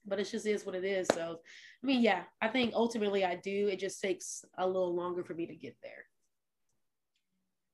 [0.06, 1.08] but it just is what it is.
[1.14, 1.40] So,
[1.84, 3.68] I mean, yeah, I think ultimately I do.
[3.68, 6.06] It just takes a little longer for me to get there.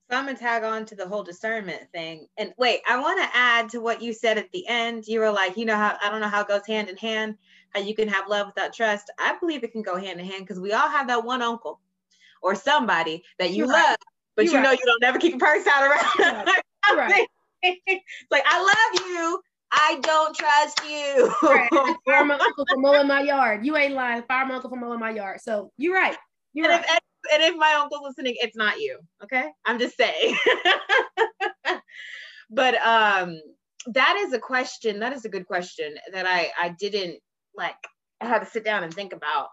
[0.10, 2.28] So I'm gonna tag on to the whole discernment thing.
[2.38, 5.08] And wait, I want to add to what you said at the end.
[5.08, 7.38] You were like, you know how I don't know how it goes hand in hand,
[7.72, 9.12] how you can have love without trust.
[9.20, 11.80] I believe it can go hand in hand because we all have that one uncle
[12.44, 13.98] or somebody that you You're love, right.
[14.36, 14.80] but You're you know right.
[14.80, 16.46] you don't never keep a purse out around.
[16.96, 17.28] Right.
[18.32, 19.42] like I love you.
[19.72, 21.34] I don't trust you.
[21.50, 21.70] right.
[22.06, 23.66] Fire my uncle for mowing my yard.
[23.66, 24.22] You ain't lying.
[24.24, 25.42] Fire my uncle for mowing my yard.
[25.42, 26.16] So you're right.
[26.54, 26.86] You're and right.
[26.88, 27.00] If,
[27.34, 29.00] and if my uncle's listening, it's not you.
[29.24, 29.50] Okay.
[29.66, 30.38] I'm just saying.
[32.50, 33.40] but um
[33.88, 35.00] that is a question.
[35.00, 37.20] That is a good question that I I didn't
[37.56, 37.76] like
[38.22, 39.50] I had to sit down and think about.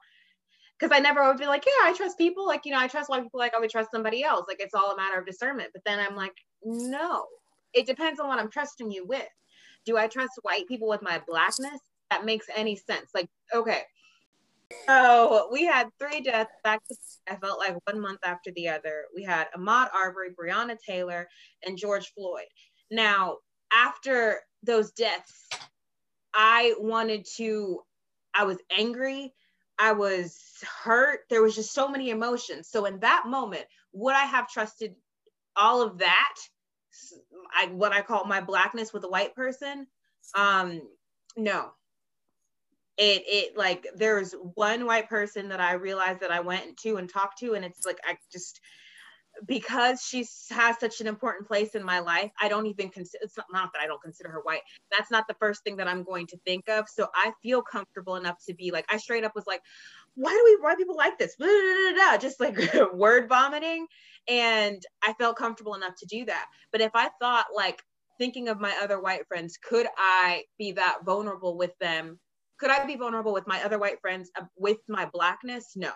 [0.78, 2.44] Because I never would be like, yeah, I trust people.
[2.44, 4.46] Like, you know, I trust white people like I would trust somebody else.
[4.48, 5.70] Like it's all a matter of discernment.
[5.72, 6.32] But then I'm like,
[6.64, 7.26] no,
[7.72, 9.28] it depends on what I'm trusting you with.
[9.84, 11.80] Do I trust white people with my blackness?
[12.10, 13.10] That makes any sense.
[13.14, 13.82] Like, okay,
[14.86, 16.94] so we had three deaths back to
[17.30, 19.04] I felt like one month after the other.
[19.14, 21.28] We had Ahmaud Arbery, Breonna Taylor,
[21.64, 22.46] and George Floyd.
[22.90, 23.38] Now,
[23.72, 25.48] after those deaths,
[26.34, 27.80] I wanted to,
[28.34, 29.32] I was angry.
[29.78, 30.38] I was
[30.82, 31.20] hurt.
[31.30, 32.68] There was just so many emotions.
[32.70, 34.94] So in that moment, would I have trusted
[35.56, 36.34] all of that?
[37.54, 39.86] I, what I call my blackness with a white person?
[40.34, 40.82] Um,
[41.36, 41.70] no,
[42.98, 47.08] it it like there's one white person that I realized that I went to and
[47.08, 48.60] talked to, and it's like I just
[49.46, 53.36] because she has such an important place in my life, I don't even consider it's
[53.36, 54.60] not, not, that I don't consider her white.
[54.90, 56.86] That's not the first thing that I'm going to think of.
[56.88, 59.62] So I feel comfortable enough to be like, I straight up was like,
[60.14, 61.34] why do we why people like this?
[61.36, 62.58] Blah, blah, blah, just like
[62.94, 63.86] word vomiting.
[64.28, 66.46] And I felt comfortable enough to do that.
[66.70, 67.82] But if I thought like
[68.18, 72.20] thinking of my other white friends, could I be that vulnerable with them
[72.62, 75.72] could I be vulnerable with my other white friends uh, with my blackness?
[75.74, 75.90] No.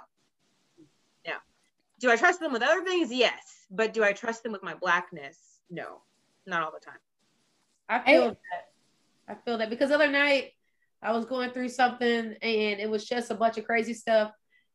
[1.24, 1.34] No.
[2.00, 3.12] Do I trust them with other things?
[3.12, 3.66] Yes.
[3.70, 5.38] But do I trust them with my blackness?
[5.70, 6.02] No.
[6.44, 6.98] Not all the time.
[7.88, 8.28] I feel hey.
[8.28, 9.32] that.
[9.32, 10.54] I feel that because the other night
[11.00, 14.32] I was going through something and it was just a bunch of crazy stuff.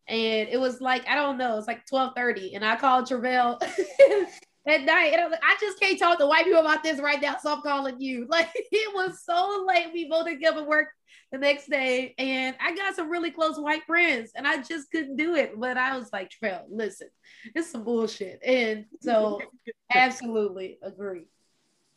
[0.07, 2.55] And it was like, I don't know, it's like 1230.
[2.55, 3.61] And I called Travelle
[4.67, 5.13] at night.
[5.13, 7.37] And I was like, I just can't talk to white people about this right now.
[7.41, 8.27] So I'm calling you.
[8.31, 9.91] Like it was so late.
[9.93, 10.87] We both didn't together work
[11.31, 15.17] the next day and I got some really close white friends and I just couldn't
[15.17, 15.59] do it.
[15.59, 17.09] But I was like, Trail, listen,
[17.55, 18.41] it's some bullshit.
[18.45, 19.41] And so
[19.93, 21.27] absolutely agree.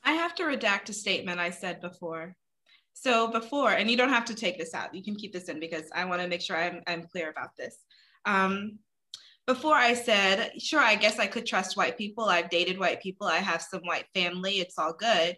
[0.02, 2.36] I have to redact a statement I said before.
[2.92, 5.58] So before, and you don't have to take this out, you can keep this in
[5.58, 7.76] because I want to make sure I'm, I'm clear about this.
[8.24, 8.78] Um,
[9.46, 12.24] before I said, sure, I guess I could trust white people.
[12.24, 13.26] I've dated white people.
[13.26, 14.60] I have some white family.
[14.60, 15.36] It's all good.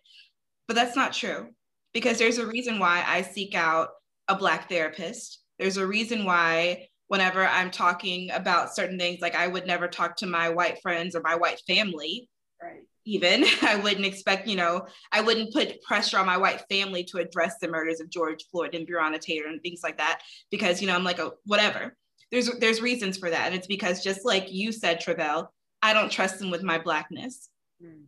[0.69, 1.49] But that's not true
[1.93, 3.91] because there's a reason why I seek out
[4.29, 5.41] a Black therapist.
[5.59, 9.21] There's a reason why whenever I'm talking about certain things.
[9.21, 12.29] Like I would never talk to my white friends or my white family.
[12.63, 12.81] Right.
[13.05, 17.19] Even I wouldn't expect, you know, I wouldn't put pressure on my white family to
[17.19, 20.89] address the murders of George Floyd and Breonna Taylor and things like that because, you
[20.89, 21.97] know, I'm like, a, whatever.
[22.31, 25.49] There's there's reasons for that, and it's because just like you said, Travelle,
[25.83, 27.49] I don't trust them with my blackness.
[27.83, 28.05] Mm.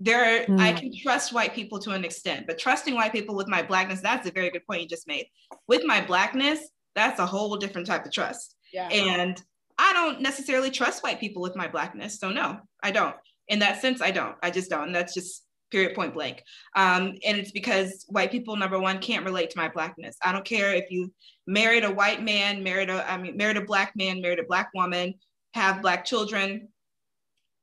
[0.00, 0.58] There, mm.
[0.58, 4.00] I can trust white people to an extent, but trusting white people with my blackness,
[4.00, 5.26] that's a very good point you just made.
[5.68, 6.60] With my blackness,
[6.94, 8.56] that's a whole different type of trust.
[8.72, 8.88] Yeah.
[8.88, 9.40] And
[9.78, 12.18] I don't necessarily trust white people with my blackness.
[12.18, 13.14] So no, I don't.
[13.48, 14.36] In that sense, I don't.
[14.42, 14.86] I just don't.
[14.86, 16.44] And that's just period point blank.
[16.76, 20.16] Um, and it's because white people, number one, can't relate to my blackness.
[20.22, 21.12] I don't care if you
[21.46, 24.70] married a white man, married a, I mean, married a black man, married a black
[24.74, 25.14] woman,
[25.54, 26.68] have black children.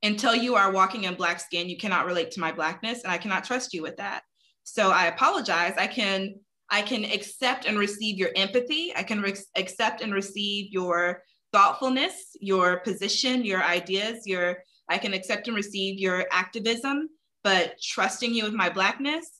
[0.01, 3.17] Until you are walking in black skin, you cannot relate to my blackness, and I
[3.17, 4.23] cannot trust you with that.
[4.63, 5.73] So I apologize.
[5.77, 6.35] I can
[6.69, 8.93] I can accept and receive your empathy.
[8.95, 15.13] I can re- accept and receive your thoughtfulness, your position, your ideas, your I can
[15.13, 17.09] accept and receive your activism,
[17.43, 19.39] but trusting you with my blackness,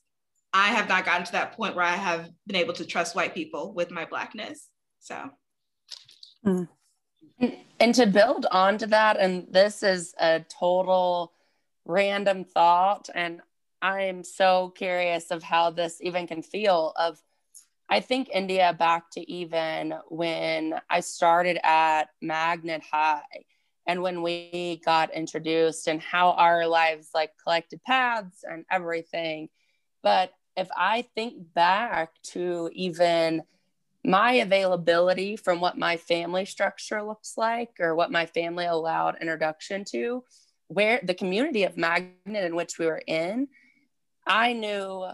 [0.52, 3.34] I have not gotten to that point where I have been able to trust white
[3.34, 4.68] people with my blackness.
[4.98, 5.30] So
[6.44, 6.68] mm.
[7.78, 11.32] and to build onto that, and this is a total
[11.84, 13.40] random thought, and
[13.82, 17.18] I'm so curious of how this even can feel of
[17.92, 23.22] I think India back to even when I started at Magnet High
[23.90, 29.48] and when we got introduced and how our lives like collected paths and everything.
[30.00, 33.42] But if I think back to even
[34.04, 39.84] my availability from what my family structure looks like or what my family allowed introduction
[39.86, 40.22] to,
[40.68, 43.48] where the community of Magnet in which we were in,
[44.24, 45.04] I knew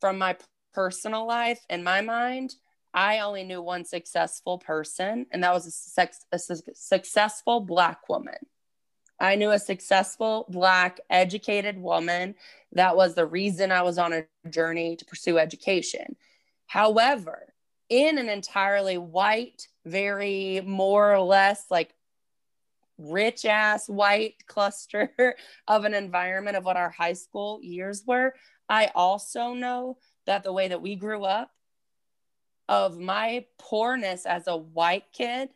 [0.00, 0.38] from my
[0.72, 2.54] personal life, in my mind,
[2.94, 8.08] I only knew one successful person, and that was a, sex, a su- successful Black
[8.08, 8.36] woman.
[9.18, 12.34] I knew a successful Black educated woman.
[12.72, 16.16] That was the reason I was on a journey to pursue education.
[16.66, 17.54] However,
[17.88, 21.94] in an entirely white, very more or less like
[22.98, 25.36] rich ass white cluster
[25.68, 28.34] of an environment of what our high school years were,
[28.68, 31.50] I also know that the way that we grew up,
[32.68, 35.50] of my poorness as a white kid,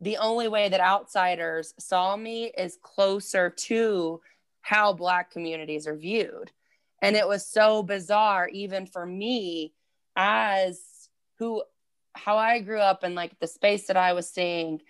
[0.00, 4.20] the only way that outsiders saw me is closer to
[4.60, 6.50] how Black communities are viewed.
[7.02, 9.74] And it was so bizarre, even for me,
[10.16, 10.80] as
[11.38, 11.62] who,
[12.14, 14.80] how I grew up and like the space that I was seeing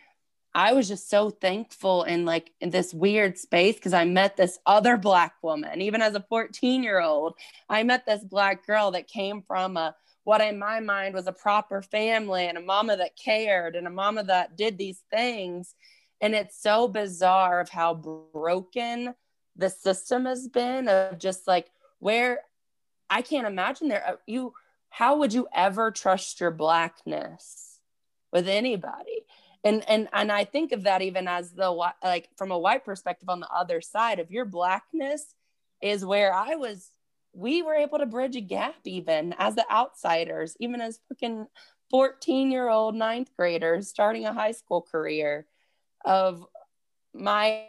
[0.55, 4.59] I was just so thankful in like in this weird space because I met this
[4.65, 5.83] other black woman.
[5.83, 7.35] Even as a 14 year old,
[7.69, 11.33] I met this black girl that came from a what in my mind was a
[11.33, 15.75] proper family and a mama that cared and a mama that did these things.
[16.21, 19.15] And it's so bizarre of how broken
[19.57, 22.41] the system has been of just like where
[23.09, 24.53] I can't imagine there uh, you
[24.89, 27.79] how would you ever trust your blackness
[28.33, 29.25] with anybody?
[29.65, 31.71] and and and i think of that even as the
[32.03, 35.35] like from a white perspective on the other side of your blackness
[35.83, 36.91] is where i was
[37.35, 41.47] we were able to bridge a gap even as the outsiders even as fucking
[41.91, 45.47] 14 year old ninth graders starting a high school career
[46.05, 46.45] of
[47.13, 47.65] my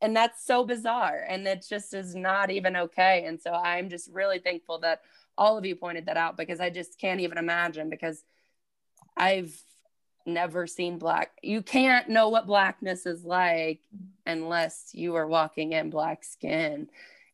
[0.00, 4.10] and that's so bizarre and it just is not even okay and so i'm just
[4.12, 5.02] really thankful that
[5.36, 8.22] all of you pointed that out because i just can't even imagine because
[9.16, 9.52] i've
[10.28, 11.32] never seen black.
[11.42, 13.80] You can't know what blackness is like
[14.26, 16.88] unless you are walking in black skin.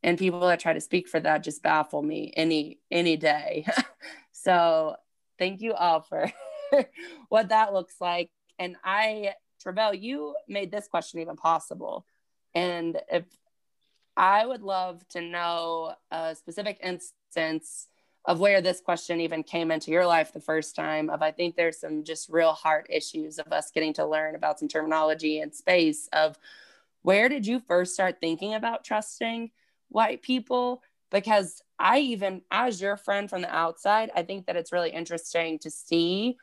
[0.04, 3.66] And people that try to speak for that just baffle me any any day.
[4.32, 4.96] so
[5.38, 6.30] thank you all for
[7.30, 8.30] what that looks like.
[8.58, 9.32] And I,
[9.64, 12.04] Travelle, you made this question even possible.
[12.54, 13.24] And if
[14.14, 17.88] I would love to know a specific instance
[18.26, 21.56] of where this question even came into your life the first time of i think
[21.56, 25.54] there's some just real heart issues of us getting to learn about some terminology and
[25.54, 26.38] space of
[27.02, 29.50] where did you first start thinking about trusting
[29.94, 34.72] white people because i even as your friend from the outside i think that it's
[34.72, 36.36] really interesting to see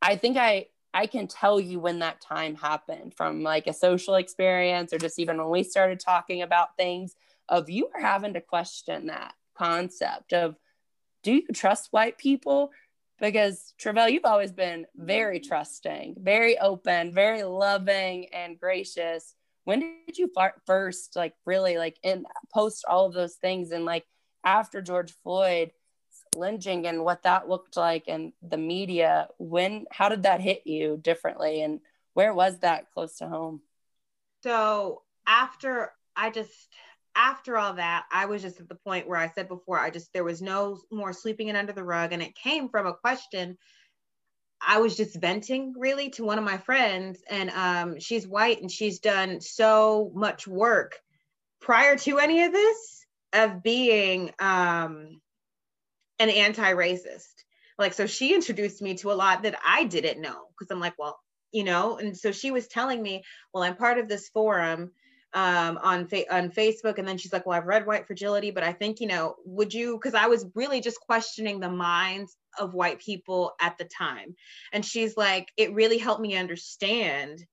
[0.00, 4.14] i think i i can tell you when that time happened from like a social
[4.14, 7.14] experience or just even when we started talking about things
[7.48, 10.56] of you were having to question that concept of
[11.22, 12.70] do you trust white people?
[13.20, 19.34] Because Travelle, you've always been very trusting, very open, very loving and gracious.
[19.64, 20.30] When did you
[20.66, 23.70] first like really like in post all of those things?
[23.70, 24.04] And like
[24.44, 25.72] after George Floyd
[26.34, 30.98] lynching and what that looked like and the media when how did that hit you
[31.00, 31.62] differently?
[31.62, 31.80] And
[32.14, 33.60] where was that close to home?
[34.42, 36.68] So after i just
[37.14, 40.12] after all that i was just at the point where i said before i just
[40.12, 42.12] there was no more sweeping it under the rug.
[42.12, 43.56] And it came from a question
[44.66, 48.70] i was just venting really to one of my friends and um, she's white and
[48.70, 50.98] she's done so much work
[51.60, 55.20] prior to any of this of being um,
[56.18, 57.44] an anti-racist.
[57.78, 60.94] Like so she introduced me to a lot that i didn't know because i'm like
[60.98, 61.18] well
[61.52, 64.92] you know and so she was telling me well i'm part of this forum
[65.34, 68.62] um, on fa- on facebook and then she's like well i've read white fragility but
[68.62, 72.74] i think you know would you because i was really just questioning the minds of
[72.74, 74.34] white people at the time
[74.72, 77.44] and she's like it really helped me understand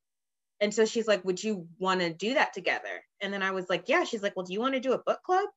[0.62, 3.70] and so she's like would you want to do that together and then i was
[3.70, 5.48] like yeah she's like well do you want to do a book club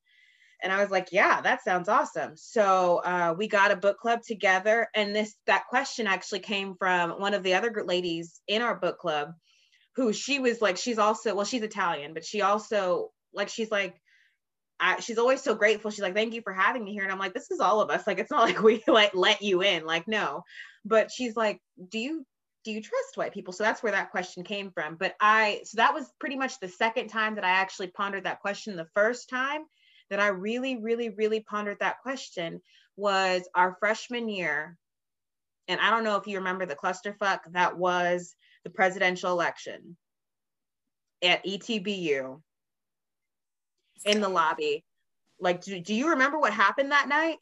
[0.63, 2.37] and I was like, yeah, that sounds awesome.
[2.37, 4.87] So uh, we got a book club together.
[4.95, 8.97] And this, that question actually came from one of the other ladies in our book
[8.97, 9.33] club
[9.97, 14.01] who she was like, she's also, well, she's Italian, but she also, like, she's like,
[14.83, 15.91] I, she's always so grateful.
[15.91, 17.03] She's like, thank you for having me here.
[17.03, 18.05] And I'm like, this is all of us.
[18.05, 19.85] Like, it's not like we like let you in.
[19.85, 20.43] Like, no.
[20.83, 22.25] But she's like, do you
[22.65, 23.53] do you trust white people?
[23.53, 24.95] So that's where that question came from.
[24.95, 28.41] But I so that was pretty much the second time that I actually pondered that
[28.41, 28.75] question.
[28.75, 29.61] The first time
[30.09, 32.61] that I really, really, really pondered that question
[32.97, 34.77] was our freshman year.
[35.69, 39.95] And I don't know if you remember the clusterfuck that was the presidential election
[41.23, 42.41] at ETBU
[44.05, 44.83] in the lobby.
[45.39, 47.37] Like, do, do you remember what happened that night?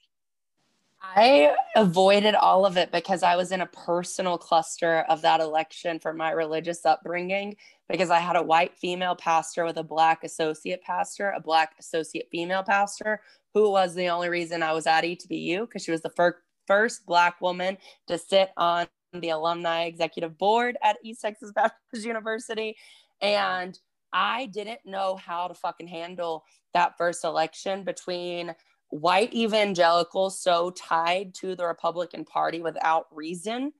[1.03, 5.99] I avoided all of it because I was in a personal cluster of that election
[5.99, 7.55] for my religious upbringing
[7.89, 12.27] because I had a white female pastor with a black associate pastor, a black associate
[12.31, 13.21] female pastor,
[13.53, 17.05] who was the only reason I was at ETBU because she was the fir- first
[17.05, 22.77] black woman to sit on the alumni executive board at East Texas Baptist University.
[23.21, 23.77] And
[24.13, 26.43] I didn't know how to fucking handle
[26.73, 28.55] that first election between
[28.89, 33.71] white evangelicals so tied to the Republican Party without reason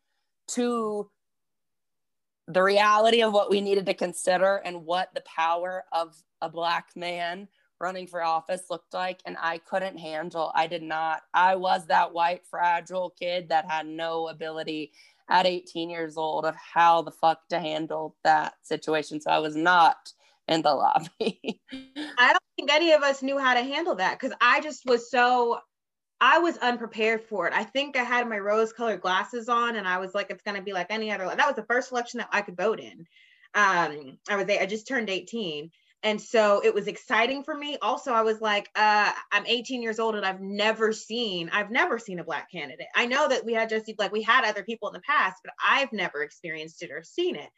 [0.49, 1.09] to
[2.47, 6.89] the reality of what we needed to consider and what the power of a black
[6.95, 7.47] man
[7.79, 11.23] running for office looked like and I couldn't handle I did not.
[11.34, 14.91] I was that white fragile kid that had no ability
[15.29, 19.19] at 18 years old of how the fuck to handle that situation.
[19.19, 20.13] So I was not
[20.48, 21.62] in the lobby.
[22.18, 25.10] I don't think any of us knew how to handle that because I just was
[25.10, 25.60] so
[26.20, 27.54] I was unprepared for it.
[27.54, 30.62] I think I had my rose colored glasses on and I was like, it's gonna
[30.62, 31.26] be like any other.
[31.26, 33.06] That was the first election that I could vote in.
[33.54, 35.72] Um, I was I just turned 18.
[36.04, 37.78] And so it was exciting for me.
[37.80, 42.00] Also, I was like, uh, I'm 18 years old and I've never seen, I've never
[42.00, 42.88] seen a black candidate.
[42.96, 45.54] I know that we had just like we had other people in the past, but
[45.64, 47.50] I've never experienced it or seen it.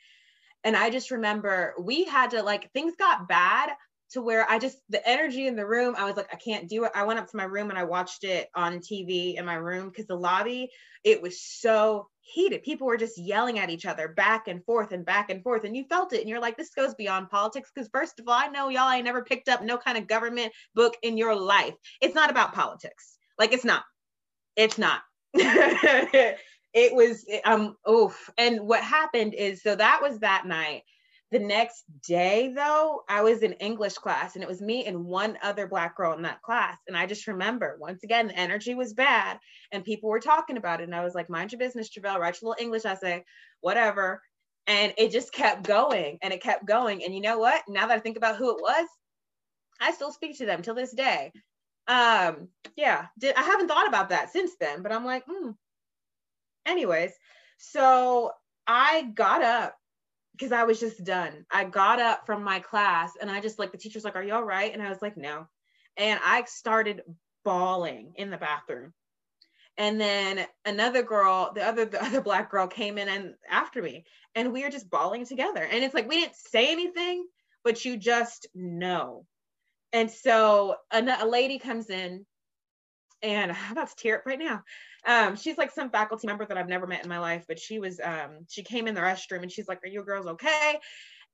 [0.63, 3.69] And I just remember we had to like things got bad
[4.13, 6.85] to where I just the energy in the room, I was like, I can't do
[6.85, 6.91] it.
[6.93, 9.89] I went up to my room and I watched it on TV in my room
[9.89, 10.69] because the lobby,
[11.03, 12.63] it was so heated.
[12.63, 15.63] People were just yelling at each other back and forth and back and forth.
[15.63, 16.21] And you felt it.
[16.21, 17.71] And you're like, this goes beyond politics.
[17.73, 20.53] Because first of all, I know y'all ain't never picked up no kind of government
[20.75, 21.73] book in your life.
[21.99, 23.17] It's not about politics.
[23.39, 23.83] Like it's not.
[24.55, 25.01] It's not.
[26.73, 28.29] it was um oof.
[28.37, 30.83] And what happened is so that was that night.
[31.31, 35.37] The next day though, I was in English class and it was me and one
[35.41, 36.77] other black girl in that class.
[36.87, 39.39] And I just remember once again the energy was bad
[39.71, 40.83] and people were talking about it.
[40.83, 43.23] And I was like, mind your business, Travelle, write your little English essay,
[43.61, 44.21] whatever.
[44.67, 47.03] And it just kept going and it kept going.
[47.03, 47.63] And you know what?
[47.67, 48.87] Now that I think about who it was,
[49.81, 51.31] I still speak to them till this day.
[51.87, 52.47] Um,
[52.77, 55.49] yeah, did I haven't thought about that since then, but I'm like, hmm,
[56.65, 57.11] anyways,
[57.57, 58.31] so
[58.67, 59.75] I got up
[60.33, 61.45] because I was just done.
[61.51, 64.33] I got up from my class and I just like the teacher's like, Are you
[64.33, 64.73] all right?
[64.73, 65.47] And I was like, No.
[65.97, 67.03] And I started
[67.45, 68.93] bawling in the bathroom.
[69.77, 74.05] And then another girl, the other the other black girl came in and after me,
[74.35, 75.63] and we were just bawling together.
[75.63, 77.25] And it's like we didn't say anything,
[77.63, 79.25] but you just know.
[79.91, 82.25] And so a, a lady comes in,
[83.21, 84.63] and I'm about to tear up right now.
[85.05, 87.79] Um, she's like some faculty member that I've never met in my life, but she
[87.79, 90.79] was um, she came in the restroom and she's like, "Are you girls okay?"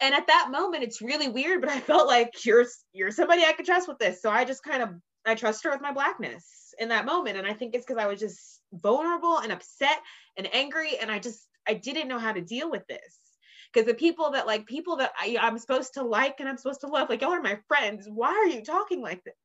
[0.02, 3.54] And at that moment, it's really weird, but I felt like you're you're somebody I
[3.54, 4.22] could trust with this.
[4.22, 4.90] So I just kind of
[5.26, 8.08] I trust her with my blackness in that moment, and I think it's because I
[8.08, 10.00] was just vulnerable and upset
[10.38, 13.18] and angry, and I just I didn't know how to deal with this
[13.72, 16.82] because the people that like people that I, I'm supposed to like and I'm supposed
[16.82, 18.08] to love, like y'all are my friends.
[18.10, 19.36] Why are you talking like this?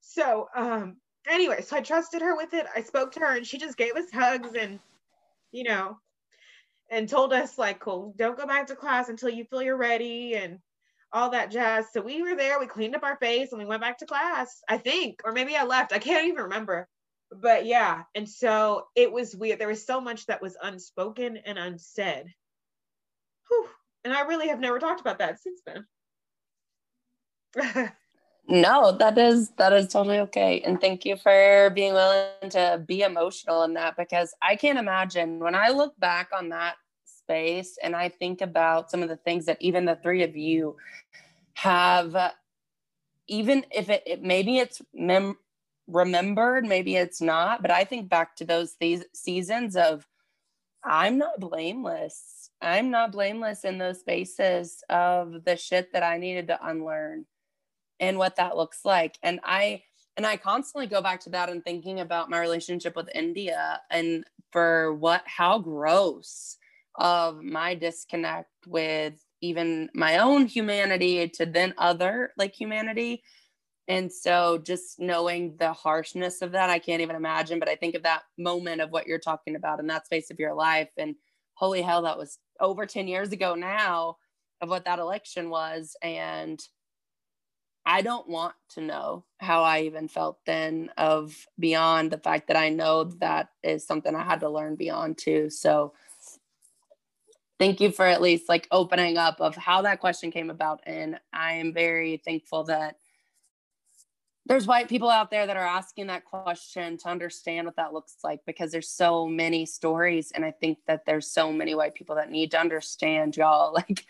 [0.00, 0.96] So um,
[1.28, 2.66] anyway, so I trusted her with it.
[2.74, 4.78] I spoke to her and she just gave us hugs and,
[5.52, 5.98] you know,
[6.90, 10.34] and told us like, cool, don't go back to class until you feel you're ready
[10.34, 10.58] and
[11.12, 11.86] all that jazz.
[11.92, 14.62] So we were there, we cleaned up our face and we went back to class,
[14.68, 15.92] I think, or maybe I left.
[15.92, 16.88] I can't even remember.
[17.32, 19.58] But yeah, and so it was weird.
[19.58, 22.26] There was so much that was unspoken and unsaid.
[23.48, 23.68] Whew.
[24.04, 25.86] And I really have never talked about that since then.
[28.48, 33.02] no that is that is totally okay and thank you for being willing to be
[33.02, 37.96] emotional in that because i can't imagine when i look back on that space and
[37.96, 40.76] i think about some of the things that even the three of you
[41.54, 42.30] have uh,
[43.26, 45.38] even if it, it maybe it's mem-
[45.88, 50.06] remembered maybe it's not but i think back to those these seasons of
[50.84, 52.50] i'm not blameless.
[52.62, 57.26] I'm not blameless in those spaces of the shit that i needed to unlearn
[58.00, 59.18] and what that looks like.
[59.22, 59.82] And I
[60.16, 64.24] and I constantly go back to that and thinking about my relationship with India and
[64.50, 66.56] for what how gross
[66.94, 73.22] of my disconnect with even my own humanity to then other like humanity.
[73.88, 77.58] And so just knowing the harshness of that, I can't even imagine.
[77.58, 80.40] But I think of that moment of what you're talking about in that space of
[80.40, 80.88] your life.
[80.96, 81.14] And
[81.54, 84.16] holy hell, that was over 10 years ago now
[84.60, 85.94] of what that election was.
[86.02, 86.58] And
[87.88, 92.56] I don't want to know how I even felt then of beyond the fact that
[92.56, 95.50] I know that is something I had to learn beyond too.
[95.50, 95.92] So
[97.60, 100.80] thank you for at least like opening up of how that question came about.
[100.84, 102.96] And I am very thankful that
[104.46, 108.16] there's white people out there that are asking that question to understand what that looks
[108.24, 110.32] like because there's so many stories.
[110.32, 114.06] And I think that there's so many white people that need to understand y'all like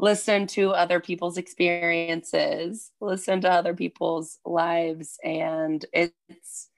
[0.00, 5.18] listen to other people's experiences, listen to other people's lives.
[5.22, 6.70] And it's,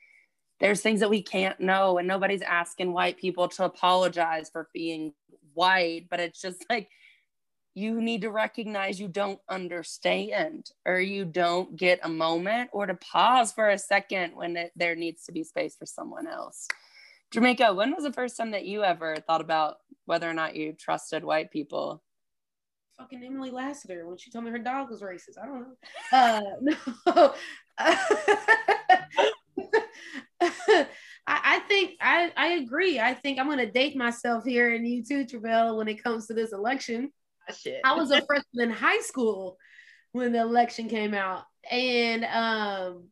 [0.58, 1.98] there's things that we can't know.
[1.98, 5.14] And nobody's asking white people to apologize for being
[5.54, 6.90] white, but it's just like,
[7.74, 12.94] you need to recognize you don't understand or you don't get a moment or to
[12.94, 16.68] pause for a second when it, there needs to be space for someone else.
[17.32, 20.74] Jermaca, when was the first time that you ever thought about whether or not you
[20.74, 22.02] trusted white people?
[22.98, 25.38] Fucking Emily Lassiter when she told me her dog was racist.
[25.42, 25.74] I don't know.
[26.12, 26.42] Uh,
[27.06, 27.34] no.
[31.24, 32.98] I, I, think I, I agree.
[33.00, 36.34] I think I'm gonna date myself here and you too, Travelle, when it comes to
[36.34, 37.10] this election.
[37.48, 37.80] Oh, shit.
[37.84, 39.56] I was a freshman in high school
[40.12, 41.44] when the election came out.
[41.70, 43.08] And um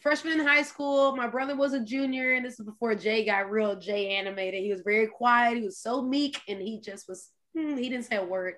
[0.00, 3.50] freshman in high school, my brother was a junior, and this is before Jay got
[3.50, 4.62] real Jay animated.
[4.62, 8.04] He was very quiet, he was so meek, and he just was hmm, he didn't
[8.04, 8.54] say a word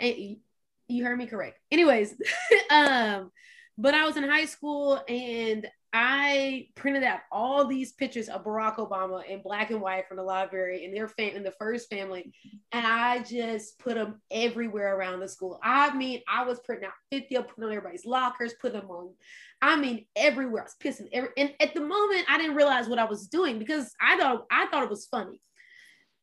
[0.00, 1.58] you heard me correct.
[1.70, 2.14] Anyways,
[2.70, 3.30] um,
[3.76, 8.76] but I was in high school and I printed out all these pictures of Barack
[8.76, 12.30] Obama in black and white from the library in their fam- in the first family,
[12.72, 15.58] and I just put them everywhere around the school.
[15.62, 19.14] I mean, I was printing out 50 of putting on everybody's lockers, put them on.
[19.62, 20.62] I mean, everywhere.
[20.62, 21.30] I was pissing every.
[21.38, 24.66] And at the moment, I didn't realize what I was doing because I thought I
[24.66, 25.40] thought it was funny,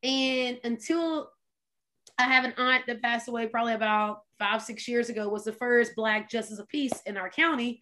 [0.04, 1.32] and until
[2.18, 5.52] I have an aunt that passed away probably about five, six years ago, was the
[5.52, 7.82] first Black Justice of Peace in our county.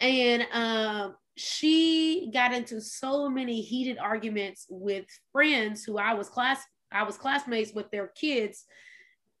[0.00, 6.62] And um, she got into so many heated arguments with friends who I was class
[6.92, 8.64] I was classmates with their kids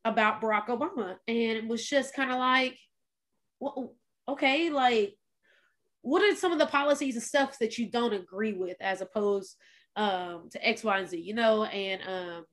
[0.04, 1.16] about Barack Obama.
[1.28, 2.76] And it was just kind of like,
[3.60, 3.94] well,
[4.28, 5.14] okay, like
[6.02, 9.56] what are some of the policies and stuff that you don't agree with as opposed
[9.94, 11.64] um, to X, Y, and Z, you know?
[11.64, 12.44] And um,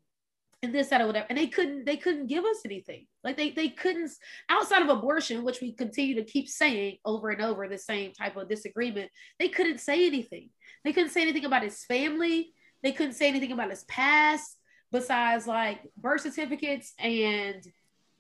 [0.63, 1.27] and this, that, or whatever.
[1.29, 3.05] And they couldn't, they couldn't give us anything.
[3.23, 4.11] Like they, they couldn't,
[4.49, 8.37] outside of abortion, which we continue to keep saying over and over, the same type
[8.37, 10.49] of disagreement, they couldn't say anything.
[10.83, 12.53] They couldn't say anything about his family.
[12.81, 14.57] They couldn't say anything about his past
[14.91, 17.65] besides like birth certificates and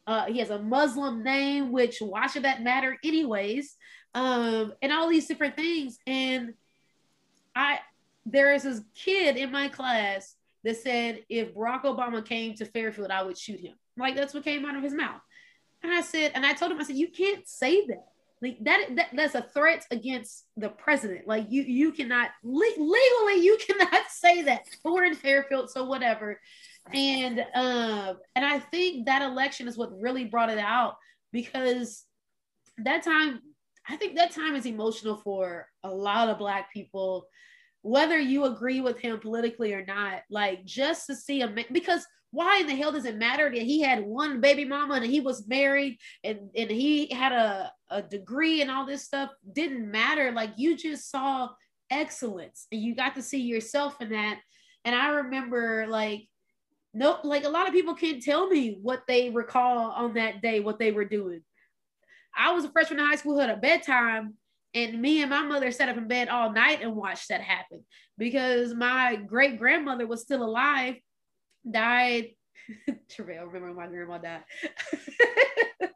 [0.05, 3.77] uh, he has a Muslim name, which why should that matter anyways?
[4.13, 5.97] Um, and all these different things.
[6.05, 6.55] And
[7.55, 7.79] I,
[8.25, 13.11] there is this kid in my class that said if Barack Obama came to Fairfield,
[13.11, 13.75] I would shoot him.
[13.97, 15.21] Like that's what came out of his mouth.
[15.83, 18.05] And I said, and I told him, I said, you can't say that.
[18.41, 21.27] Like that, that that's a threat against the president.
[21.27, 24.65] Like you, you cannot legally, you cannot say that.
[24.83, 26.39] But we're in Fairfield, so whatever.
[26.93, 30.97] And um, and I think that election is what really brought it out
[31.31, 32.03] because
[32.79, 33.41] that time,
[33.87, 37.27] I think that time is emotional for a lot of black people
[37.83, 42.59] whether you agree with him politically or not, like just to see him, because why
[42.59, 45.47] in the hell does it matter that he had one baby mama and he was
[45.47, 49.29] married and, and he had a, a degree and all this stuff?
[49.53, 50.31] Didn't matter.
[50.31, 51.49] Like you just saw
[51.93, 54.39] excellence and you got to see yourself in that
[54.85, 56.27] and i remember like
[56.93, 60.59] no like a lot of people can't tell me what they recall on that day
[60.59, 61.41] what they were doing
[62.35, 64.33] i was a freshman in high school had a bedtime
[64.73, 67.83] and me and my mother sat up in bed all night and watched that happen
[68.17, 70.95] because my great grandmother was still alive
[71.69, 72.29] died.
[73.09, 74.43] Travelle, remember my grandma died?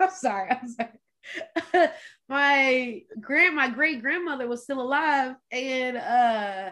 [0.00, 1.90] I'm sorry i'm sorry.
[2.28, 6.70] My grand my great grandmother was still alive and uh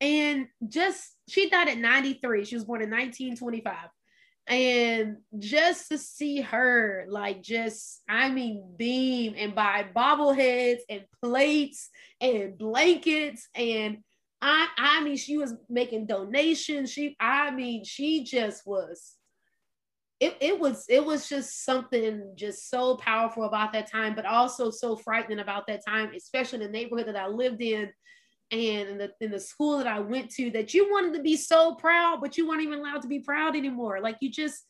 [0.00, 3.90] and just she died at 93 she was born in 1925
[4.48, 11.90] and just to see her like just i mean beam and buy bobbleheads and plates
[12.20, 13.48] and blankets.
[13.54, 13.98] And
[14.40, 16.92] i i mean she was making donations.
[16.92, 19.14] She i mean she just was
[20.18, 24.70] it, it was it was just something just so powerful about that time but also
[24.70, 27.90] so frightening about that time especially the neighborhood that i lived in
[28.50, 31.36] and in the, in the school that i went to that you wanted to be
[31.36, 34.64] so proud but you weren't even allowed to be proud anymore like you just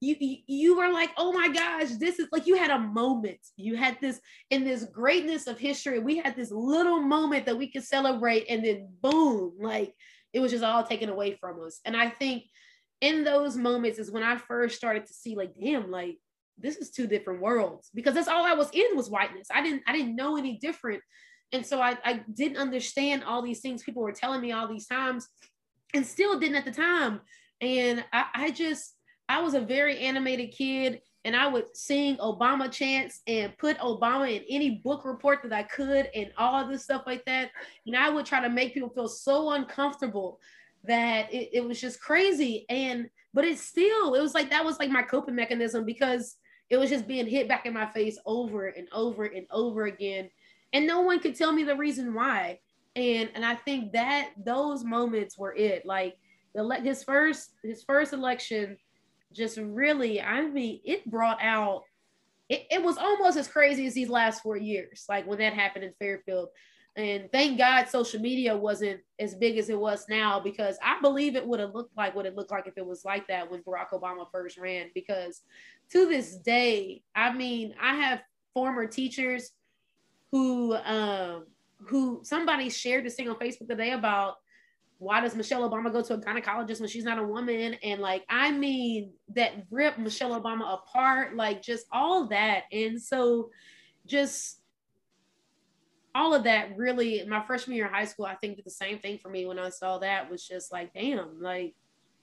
[0.00, 3.76] you, you were like oh my gosh this is like you had a moment you
[3.76, 7.84] had this in this greatness of history we had this little moment that we could
[7.84, 9.94] celebrate and then boom like
[10.32, 12.44] it was just all taken away from us and i think
[13.02, 16.18] in those moments is when I first started to see like, damn, like
[16.56, 19.48] this is two different worlds because that's all I was in was whiteness.
[19.52, 21.02] I didn't I didn't know any different.
[21.52, 24.86] And so I, I didn't understand all these things people were telling me all these
[24.86, 25.28] times
[25.94, 27.20] and still didn't at the time.
[27.60, 28.96] And I, I just
[29.28, 34.34] I was a very animated kid and I would sing Obama chants and put Obama
[34.34, 37.50] in any book report that I could and all this stuff like that.
[37.86, 40.40] And I would try to make people feel so uncomfortable
[40.84, 42.66] that it, it was just crazy.
[42.68, 46.36] And but it's still, it was like that was like my coping mechanism because
[46.68, 50.28] it was just being hit back in my face over and over and over again.
[50.72, 52.60] And no one could tell me the reason why.
[52.94, 55.86] And and I think that those moments were it.
[55.86, 56.16] Like
[56.54, 58.76] the his first his first election
[59.32, 61.84] just really, I mean, it brought out
[62.48, 65.84] it, it was almost as crazy as these last four years, like when that happened
[65.84, 66.48] in Fairfield.
[66.94, 71.34] And thank God social media wasn't as big as it was now because I believe
[71.34, 73.62] it would have looked like what it looked like if it was like that when
[73.62, 74.90] Barack Obama first ran.
[74.94, 75.40] Because
[75.92, 78.20] to this day, I mean, I have
[78.52, 79.52] former teachers
[80.32, 81.46] who um
[81.86, 84.36] who somebody shared this thing on Facebook today about
[84.98, 87.74] why does Michelle Obama go to a gynecologist when she's not a woman?
[87.82, 92.64] And like, I mean, that ripped Michelle Obama apart, like just all that.
[92.70, 93.50] And so
[94.06, 94.62] just
[96.14, 98.98] all of that really my freshman year of high school i think did the same
[98.98, 101.74] thing for me when i saw that was just like damn like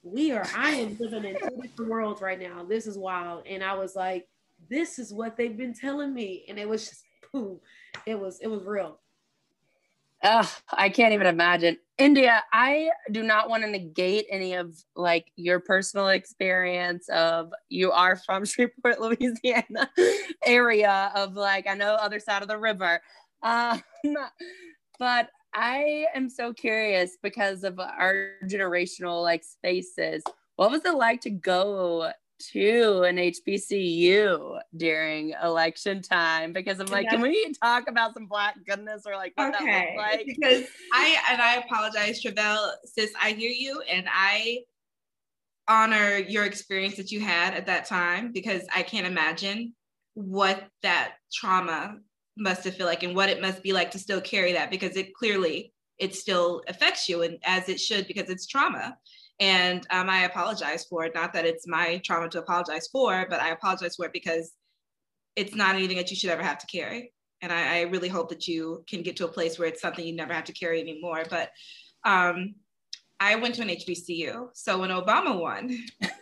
[0.03, 3.63] we are i am living in two different worlds right now this is wild and
[3.63, 4.27] i was like
[4.69, 7.59] this is what they've been telling me and it was just boom
[8.05, 8.99] it was it was real
[10.21, 11.77] Oh, I can't even imagine.
[11.97, 17.91] India, I do not want to negate any of like your personal experience of you
[17.91, 19.89] are from Shreveport, Louisiana
[20.45, 23.01] area of like I know other side of the river.
[23.43, 23.81] Um,
[24.99, 30.21] but I am so curious because of our generational like spaces.
[30.57, 32.11] What was it like to go
[32.53, 36.53] to an HBCU during election time?
[36.53, 37.13] Because I'm like, yes.
[37.13, 39.65] can we talk about some black goodness or like what okay.
[39.65, 40.25] that looks like?
[40.25, 44.59] Because I and I apologize, Travelle, sis, I hear you and I
[45.67, 49.73] honor your experience that you had at that time because I can't imagine
[50.15, 51.97] what that trauma
[52.37, 54.97] must have feel like and what it must be like to still carry that because
[54.97, 58.97] it clearly it still affects you and as it should because it's trauma
[59.39, 61.15] and um, i apologize for it.
[61.15, 64.51] Not that it's my trauma to apologize for but i apologize for it because
[65.35, 67.13] it's not anything that you should ever have to carry.
[67.41, 70.05] And i, I really hope that you can get to a place where it's something
[70.05, 71.23] you never have to carry anymore.
[71.29, 71.49] But
[72.05, 72.55] um,
[73.19, 75.77] i went to an hbcu so when obama won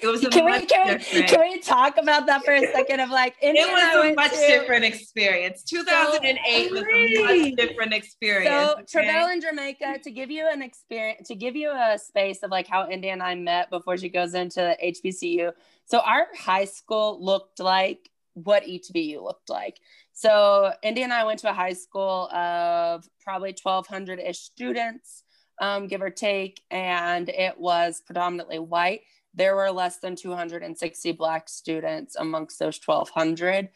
[0.00, 3.10] It was can we, can, we, can we talk about that for a second of
[3.10, 5.64] like it was a much to, different experience.
[5.64, 8.84] 2008 so, was a much different experience so okay?
[8.84, 12.68] Travelle and Jermaca to give you an experience to give you a space of like
[12.68, 15.50] how India and I met before she goes into HBCU
[15.86, 19.80] so our high school looked like what ETBU looked like.
[20.12, 25.24] So India and I went to a high school of probably 1200 ish students
[25.60, 29.00] um, give or take and it was predominantly white
[29.34, 33.68] there were less than 260 Black students amongst those 1,200.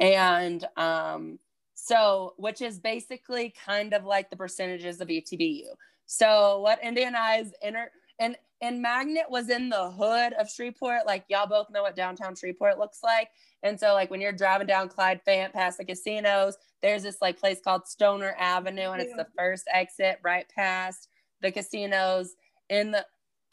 [0.00, 1.38] And um,
[1.74, 5.64] so, which is basically kind of like the percentages of ETBU.
[6.06, 11.06] So, what Indian Eyes inner and and Magnet was in the hood of Shreveport.
[11.06, 13.28] Like y'all both know what downtown Shreveport looks like.
[13.62, 17.38] And so, like when you're driving down Clyde Fant past the casinos, there's this like
[17.38, 21.08] place called Stoner Avenue, and it's the first exit right past
[21.42, 22.34] the casinos
[22.68, 23.04] in the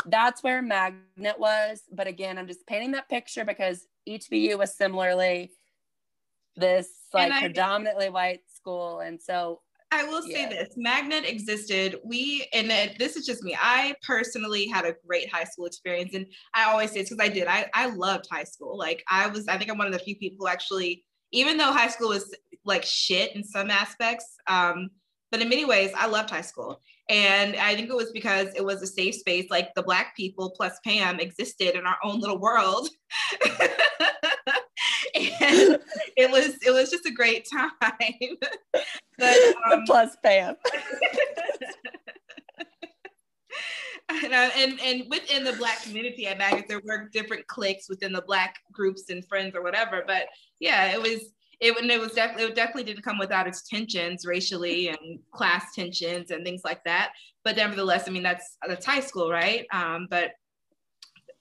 [0.05, 1.81] that's where Magnet was.
[1.91, 5.51] But again, I'm just painting that picture because ETBU was similarly
[6.55, 8.99] this like I, predominantly white school.
[8.99, 11.97] And so I will say this Magnet existed.
[12.03, 12.69] We, and
[12.99, 16.13] this is just me, I personally had a great high school experience.
[16.13, 17.47] And I always say it's because I did.
[17.47, 18.77] I, I loved high school.
[18.77, 21.71] Like, I was, I think I'm one of the few people who actually, even though
[21.71, 22.35] high school was
[22.65, 24.89] like shit in some aspects, um,
[25.31, 26.81] but in many ways, I loved high school.
[27.09, 30.51] And I think it was because it was a safe space, like the Black people
[30.55, 32.89] plus Pam existed in our own little world.
[35.15, 35.79] and
[36.17, 37.71] it was it was just a great time.
[39.17, 39.37] but
[39.71, 40.55] um, plus Pam.
[44.09, 48.11] and, uh, and and within the black community at Magnet, there were different cliques within
[48.11, 50.03] the black groups and friends or whatever.
[50.05, 50.27] But
[50.59, 51.21] yeah, it was
[51.59, 55.73] it, and it was definitely it definitely didn't come without its tensions racially and class
[55.73, 57.11] tensions and things like that
[57.43, 60.31] but nevertheless i mean that's that's high school right um, but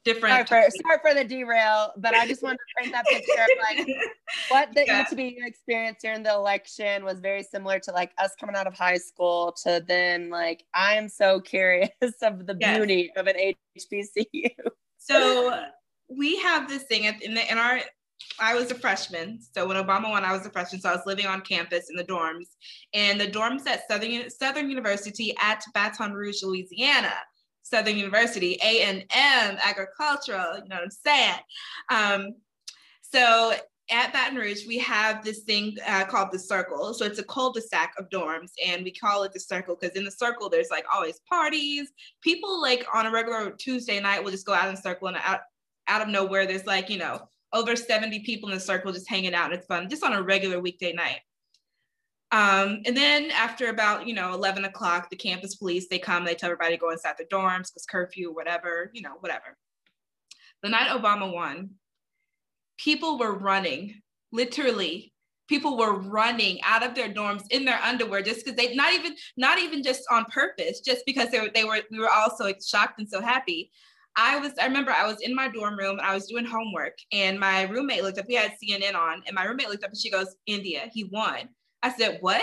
[0.05, 3.33] different sorry for, sorry for the derail but i just wanted to paint that picture
[3.33, 3.97] of like
[4.51, 5.05] what the yeah.
[5.05, 8.99] HBU experience during the election was very similar to like us coming out of high
[8.99, 11.91] school to then like i am so curious
[12.23, 12.79] of the yes.
[12.79, 13.35] beauty of an
[13.77, 14.51] hbcu
[14.97, 15.65] so
[16.09, 17.81] we have this thing in, the, in our
[18.39, 19.39] I was a freshman.
[19.41, 20.81] So when Obama won, I was a freshman.
[20.81, 22.47] So I was living on campus in the dorms.
[22.93, 27.15] And the dorms at Southern, Southern University at Baton Rouge, Louisiana.
[27.63, 31.35] Southern University, A&M, agricultural, you know what I'm saying?
[31.91, 32.35] Um,
[33.03, 33.55] so
[33.91, 36.95] at Baton Rouge, we have this thing uh, called the circle.
[36.95, 40.11] So it's a cul-de-sac of dorms, and we call it the circle because in the
[40.13, 41.91] circle, there's like always parties.
[42.23, 45.17] People like on a regular Tuesday night will just go out in the circle, and
[45.17, 45.41] out,
[45.89, 49.35] out of nowhere, there's like, you know, over 70 people in the circle just hanging
[49.35, 49.53] out.
[49.53, 51.21] It's fun, just on a regular weekday night.
[52.33, 56.35] Um, and then after about, you know, 11 o'clock, the campus police, they come, they
[56.35, 59.57] tell everybody to go inside the dorms because curfew, whatever, you know, whatever.
[60.63, 61.71] The night Obama won,
[62.79, 64.03] people were running,
[64.33, 65.13] literally
[65.49, 69.15] people were running out of their dorms in their underwear just because they not even
[69.37, 72.53] not even just on purpose just because they were they were we were all so
[72.65, 73.71] shocked and so happy
[74.17, 76.95] I was, I remember I was in my dorm room and I was doing homework
[77.13, 79.99] and my roommate looked up, we had CNN on and my roommate looked up and
[79.99, 81.49] she goes, India, he won.
[81.83, 82.43] I said, what?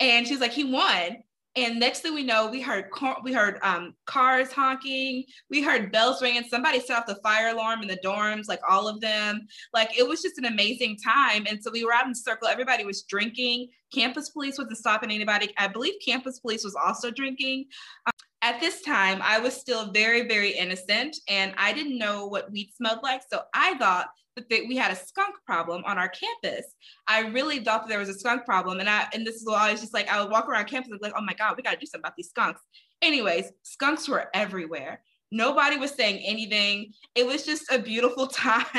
[0.00, 1.18] And she's like, he won.
[1.56, 5.90] And next thing we know, we heard car- we heard um, cars honking, we heard
[5.90, 6.44] bells ringing.
[6.44, 9.40] Somebody set off the fire alarm in the dorms, like all of them.
[9.74, 11.46] Like it was just an amazing time.
[11.48, 12.46] And so we were out in the circle.
[12.46, 13.70] Everybody was drinking.
[13.92, 15.52] Campus police wasn't stopping anybody.
[15.58, 17.66] I believe campus police was also drinking.
[18.06, 22.50] Um, at this time, I was still very, very innocent and I didn't know what
[22.50, 23.20] weed smelled like.
[23.30, 26.64] So I thought that we had a skunk problem on our campus.
[27.06, 28.80] I really thought that there was a skunk problem.
[28.80, 30.90] And I and this is why I was just like, I would walk around campus
[30.90, 32.62] and be like, oh my God, we gotta do something about these skunks.
[33.02, 35.02] Anyways, skunks were everywhere.
[35.30, 36.94] Nobody was saying anything.
[37.14, 38.70] It was just a beautiful time.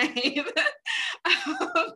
[1.26, 1.94] um,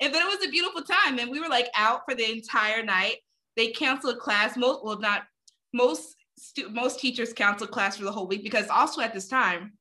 [0.00, 1.18] and then it was a beautiful time.
[1.18, 3.16] And we were like out for the entire night.
[3.56, 4.56] They canceled class.
[4.56, 5.24] Most, well, not
[5.74, 9.72] most stu- most teachers canceled class for the whole week because also at this time,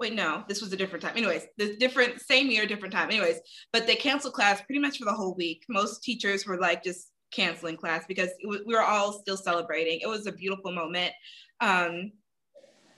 [0.00, 1.16] wait, no, this was a different time.
[1.16, 3.10] Anyways, the different, same year, different time.
[3.10, 3.40] Anyways,
[3.72, 5.64] but they canceled class pretty much for the whole week.
[5.68, 10.00] Most teachers were like just canceling class because we were all still celebrating.
[10.00, 11.12] It was a beautiful moment.
[11.60, 12.12] Um,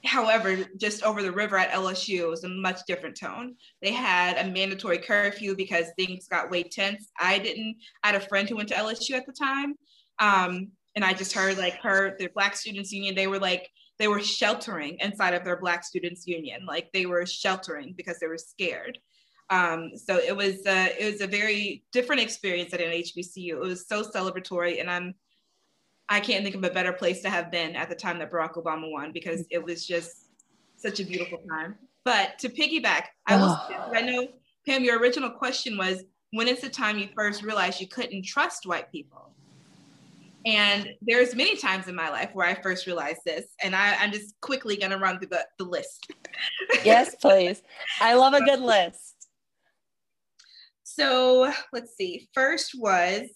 [0.04, 3.56] however, just over the river at LSU, it was a much different tone.
[3.82, 7.10] They had a mandatory curfew because things got way tense.
[7.18, 9.74] I didn't, I had a friend who went to LSU at the time.
[10.18, 13.68] Um, and I just heard like her, the Black Students Union, they were like,
[13.98, 16.64] they were sheltering inside of their Black Students Union.
[16.66, 18.98] Like they were sheltering because they were scared.
[19.50, 23.50] Um, so it was uh, it was a very different experience at an HBCU.
[23.50, 25.14] It was so celebratory, and I'm
[26.08, 28.54] I can't think of a better place to have been at the time that Barack
[28.54, 30.30] Obama won because it was just
[30.76, 31.76] such a beautiful time.
[32.04, 33.56] But to piggyback, I was
[33.94, 34.28] I know
[34.66, 38.66] Pam, your original question was when is the time you first realized you couldn't trust
[38.66, 39.35] white people?
[40.46, 44.12] And there's many times in my life where I first realized this, and I, am
[44.12, 46.06] just quickly gonna run through the, the list.
[46.84, 47.62] yes, please.
[48.00, 49.28] I love a good list.
[50.84, 52.28] So let's see.
[52.32, 53.28] First was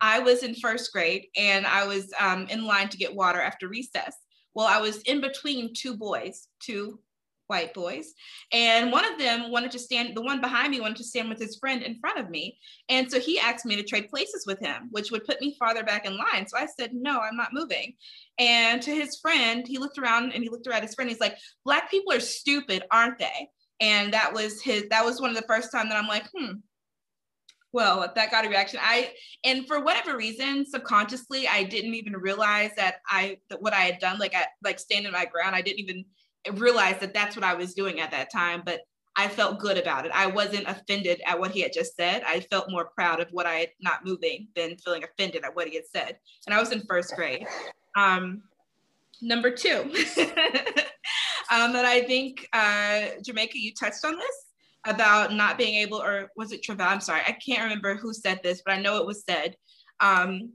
[0.00, 3.68] I was in first grade and I was um, in line to get water after
[3.68, 4.16] recess.
[4.54, 7.00] Well, I was in between two boys, two
[7.46, 8.14] white boys.
[8.52, 11.38] And one of them wanted to stand, the one behind me wanted to stand with
[11.38, 12.58] his friend in front of me.
[12.88, 15.84] And so he asked me to trade places with him, which would put me farther
[15.84, 16.46] back in line.
[16.46, 17.94] So I said, no, I'm not moving.
[18.38, 21.10] And to his friend, he looked around and he looked around at his friend.
[21.10, 23.48] He's like, Black people are stupid, aren't they?
[23.80, 26.54] And that was his, that was one of the first time that I'm like, hmm,
[27.74, 28.78] well, that got a reaction.
[28.80, 33.80] I and for whatever reason, subconsciously, I didn't even realize that I that what I
[33.80, 36.04] had done, like i like standing my ground, I didn't even
[36.52, 38.62] realize that that's what I was doing at that time.
[38.64, 38.80] But
[39.16, 40.12] I felt good about it.
[40.12, 42.22] I wasn't offended at what he had just said.
[42.26, 45.68] I felt more proud of what I had not moving than feeling offended at what
[45.68, 46.18] he had said.
[46.46, 47.46] And I was in first grade.
[47.96, 48.42] Um,
[49.22, 49.82] number two,
[51.52, 54.46] um, that I think uh, Jermaca, you touched on this
[54.86, 56.82] about not being able, or was it Trevor?
[56.82, 59.56] I'm sorry, I can't remember who said this, but I know it was said.
[60.00, 60.52] Um,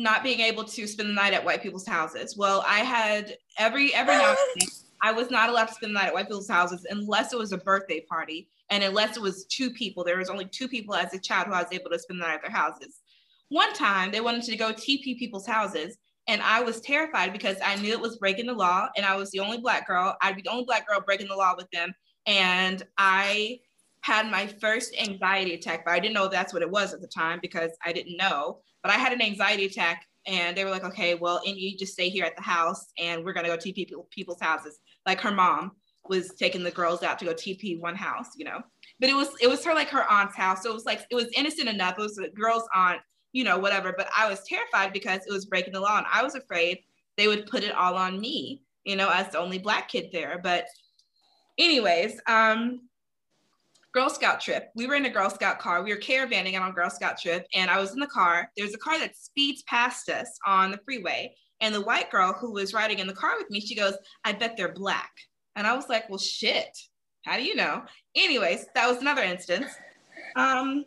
[0.00, 2.36] not being able to spend the night at white people's houses.
[2.36, 4.68] Well, I had every every now and then
[5.02, 7.52] I was not allowed to spend the night at white people's houses unless it was
[7.52, 10.04] a birthday party and unless it was two people.
[10.04, 12.26] There was only two people as a child who I was able to spend the
[12.26, 13.00] night at their houses.
[13.48, 15.98] One time they wanted to go TP people's houses
[16.28, 19.30] and I was terrified because I knew it was breaking the law and I was
[19.30, 20.16] the only black girl.
[20.22, 21.92] I'd be the only black girl breaking the law with them.
[22.26, 23.60] And I
[24.02, 27.08] had my first anxiety attack, but I didn't know that's what it was at the
[27.08, 28.60] time because I didn't know.
[28.82, 31.92] But I had an anxiety attack and they were like, okay, well, and you just
[31.92, 35.32] stay here at the house and we're gonna go TP people, people's houses like her
[35.32, 35.72] mom
[36.08, 38.60] was taking the girls out to go TP one house, you know.
[38.98, 40.62] But it was it was her like her aunt's house.
[40.62, 41.94] So it was like it was innocent enough.
[41.98, 43.00] It was a girl's aunt,
[43.32, 43.94] you know, whatever.
[43.96, 45.98] But I was terrified because it was breaking the law.
[45.98, 46.80] And I was afraid
[47.16, 50.40] they would put it all on me, you know, as the only black kid there.
[50.42, 50.66] But
[51.58, 52.88] anyways, um,
[53.92, 54.70] Girl Scout trip.
[54.76, 55.82] We were in a Girl Scout car.
[55.82, 58.50] We were caravanning on a Girl Scout trip, and I was in the car.
[58.56, 62.52] There's a car that speeds past us on the freeway, and the white girl who
[62.52, 65.10] was riding in the car with me, she goes, I bet they're black.
[65.56, 66.76] And I was like, well, shit.
[67.24, 67.82] How do you know?
[68.14, 69.70] Anyways, that was another instance.
[70.36, 70.84] Um,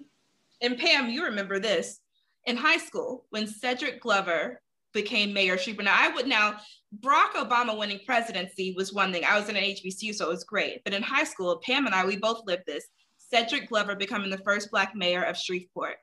[0.62, 2.00] and Pam, you remember this
[2.46, 4.62] in high school when Cedric Glover
[4.94, 5.86] became mayor of Shreveport.
[5.86, 6.58] Now, I would now,
[7.00, 9.26] Barack Obama winning presidency was one thing.
[9.26, 10.84] I was in an HBCU, so it was great.
[10.84, 12.86] But in high school, Pam and I, we both lived this.
[13.18, 15.98] Cedric Glover becoming the first Black mayor of Shreveport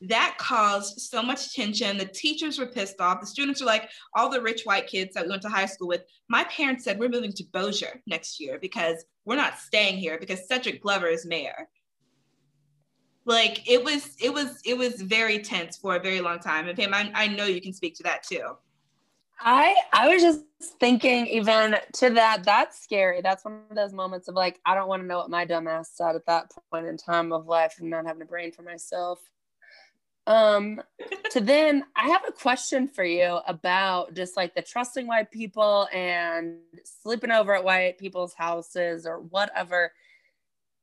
[0.00, 1.98] that caused so much tension.
[1.98, 3.20] The teachers were pissed off.
[3.20, 5.88] The students were like, all the rich white kids that we went to high school
[5.88, 6.04] with.
[6.28, 10.46] My parents said, we're moving to Bossier next year because we're not staying here because
[10.46, 11.68] Cedric Glover is mayor.
[13.28, 16.66] Like it was, it was, it was very tense for a very long time.
[16.66, 18.56] And Pam, I, I know you can speak to that too.
[19.40, 20.44] I I was just
[20.80, 23.20] thinking even to that that's scary.
[23.22, 25.86] That's one of those moments of like I don't want to know what my dumbass
[25.94, 29.20] said at that point in time of life and not having a brain for myself.
[30.26, 30.82] Um,
[31.30, 35.88] to then, I have a question for you about just like the trusting white people
[35.92, 39.92] and sleeping over at white people's houses or whatever.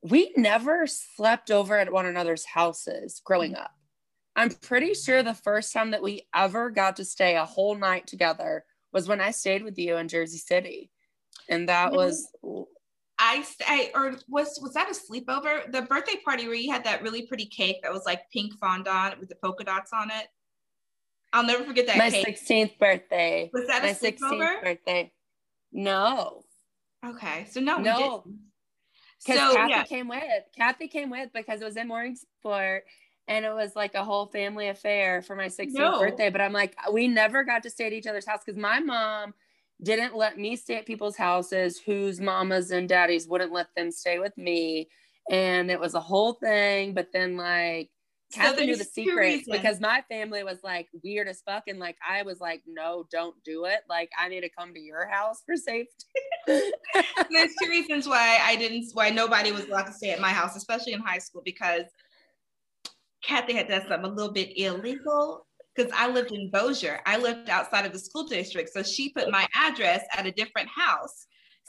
[0.06, 3.62] We never slept over at one another's houses growing mm.
[3.62, 3.72] up.
[4.36, 8.06] I'm pretty sure the first time that we ever got to stay a whole night
[8.06, 10.92] together was when I stayed with you in Jersey City.
[11.50, 12.30] And that was
[13.18, 15.72] I, I or was was that a sleepover?
[15.72, 19.20] The birthday party where you had that really pretty cake that was like pink fondant
[19.20, 20.28] with the polka dots on it.
[21.34, 21.98] I'll never forget that.
[21.98, 23.50] My sixteenth birthday.
[23.54, 24.62] Was that my a sleepover?
[24.62, 25.12] birthday?
[25.72, 26.44] No.
[27.06, 28.24] Okay, so no, no.
[29.24, 29.84] Because so, Kathy yeah.
[29.84, 30.44] came with.
[30.56, 32.82] Kathy came with because it was in Mooringsport
[33.28, 36.00] and it was like a whole family affair for my 16th no.
[36.00, 36.30] birthday.
[36.30, 39.34] But I'm like, we never got to stay at each other's house because my mom
[39.82, 44.20] didn't let me stay at people's houses whose mamas and daddies wouldn't let them stay
[44.20, 44.90] with me.
[45.30, 46.94] And it was a whole thing.
[46.94, 47.90] But then, like,
[48.30, 51.64] so Kathy knew the secrets because my family was like weird as fuck.
[51.68, 53.82] And like, I was like, no, don't do it.
[53.88, 56.06] Like, I need to come to your house for safety.
[56.48, 60.56] There's two reasons why I didn't, why nobody was allowed to stay at my house,
[60.56, 61.86] especially in high school, because
[63.24, 65.46] Kathy had done something a little bit illegal
[65.76, 67.02] because I lived in Bossier.
[67.06, 68.72] I lived outside of the school district.
[68.72, 71.28] So she put my address at a different house.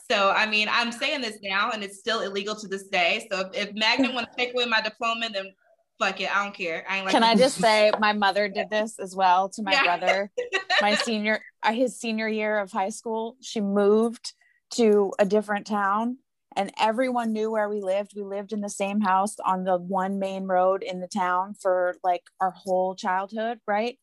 [0.09, 3.27] So, I mean, I'm saying this now and it's still illegal to this day.
[3.29, 5.51] So if, if Magnet want to take away my diploma, then
[5.99, 6.35] fuck it.
[6.35, 6.85] I don't care.
[6.89, 9.83] I like Can I just say my mother did this as well to my yeah.
[9.83, 10.31] brother.
[10.79, 14.33] My senior, uh, his senior year of high school, she moved
[14.75, 16.19] to a different town
[16.55, 18.13] and everyone knew where we lived.
[18.15, 21.95] We lived in the same house on the one main road in the town for
[22.03, 23.97] like our whole childhood, right?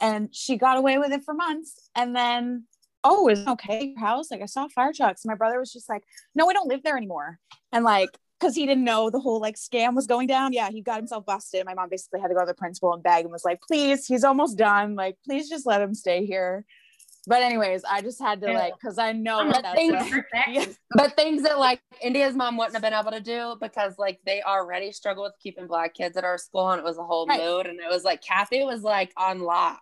[0.00, 1.90] And she got away with it for months.
[1.94, 2.64] And then,
[3.02, 4.30] oh, is okay your house?
[4.30, 5.24] Like I saw fire trucks.
[5.24, 7.38] My brother was just like, no, we don't live there anymore.
[7.72, 8.10] And like,
[8.44, 10.52] because he didn't know the whole like scam was going down.
[10.52, 11.64] Yeah, he got himself busted.
[11.64, 14.06] My mom basically had to go to the principal and beg and was like, please,
[14.06, 14.94] he's almost done.
[14.94, 16.66] Like, please just let him stay here
[17.26, 20.14] but anyways, I just had to like because I know but things,
[20.90, 24.42] but things that like India's mom wouldn't have been able to do because like they
[24.42, 27.40] already struggle with keeping black kids at our school and it was a whole right.
[27.40, 29.80] mood and it was like Kathy was like on lock.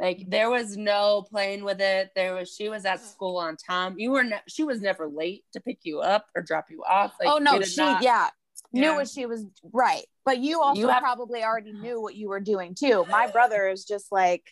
[0.00, 2.10] Like there was no playing with it.
[2.14, 3.96] There was she was at school on time.
[3.98, 7.14] You were ne- she was never late to pick you up or drop you off.
[7.20, 8.28] Like, oh no, she not- yeah
[8.72, 10.04] knew what she was right.
[10.24, 13.06] But you also you have- probably already knew what you were doing too.
[13.10, 14.44] My brother is just like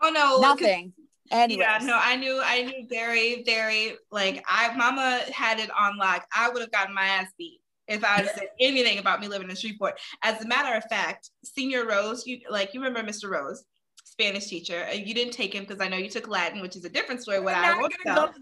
[0.00, 0.92] Oh no, nothing.
[1.30, 1.60] Anyways.
[1.64, 6.26] Yeah, no, I knew I knew very, very like I mama had it on lock.
[6.34, 9.56] I would have gotten my ass beat if I said anything about me living in
[9.56, 9.98] Shreveport.
[10.22, 13.30] As a matter of fact, Senior Rose, you like you remember Mr.
[13.30, 13.64] Rose,
[14.04, 14.86] Spanish teacher.
[14.92, 17.40] You didn't take him because I know you took Latin, which is a different story.
[17.40, 18.34] What I wrote about.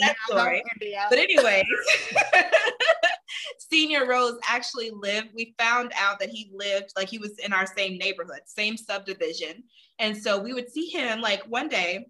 [0.00, 0.62] that story.
[1.08, 1.64] But anyways,
[3.58, 5.28] Senior Rose actually lived.
[5.34, 9.64] We found out that he lived like he was in our same neighborhood, same subdivision,
[9.98, 12.06] and so we would see him like one day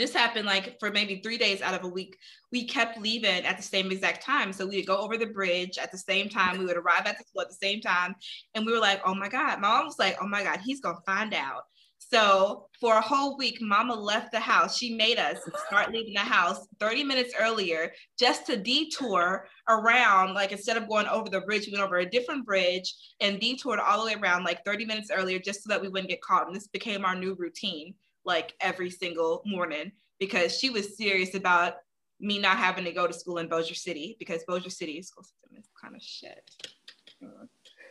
[0.00, 2.16] this happened like for maybe three days out of a week.
[2.52, 4.52] We kept leaving at the same exact time.
[4.52, 6.58] So we would go over the bridge at the same time.
[6.58, 8.14] We would arrive at the school at the same time.
[8.54, 9.60] And we were like, oh my God.
[9.60, 11.62] My mom was like, oh my God, he's going to find out.
[11.98, 14.76] So for a whole week, mama left the house.
[14.76, 20.34] She made us start leaving the house 30 minutes earlier just to detour around.
[20.34, 23.80] Like instead of going over the bridge, we went over a different bridge and detoured
[23.80, 26.46] all the way around like 30 minutes earlier just so that we wouldn't get caught.
[26.46, 27.94] And this became our new routine
[28.24, 31.76] like every single morning because she was serious about
[32.20, 35.58] me not having to go to school in Bossier City because Bossier City school system
[35.58, 36.50] is kind of shit.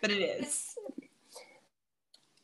[0.02, 0.76] But it is.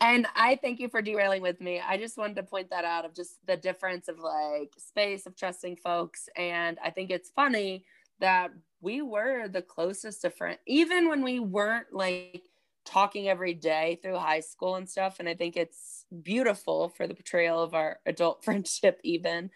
[0.01, 1.81] And I thank you for derailing with me.
[1.85, 5.35] I just wanted to point that out of just the difference of like space of
[5.35, 6.29] trusting folks.
[6.37, 7.83] And I think it's funny
[8.19, 12.43] that we were the closest to friend, even when we weren't like
[12.85, 15.19] talking every day through high school and stuff.
[15.19, 19.51] And I think it's beautiful for the portrayal of our adult friendship, even.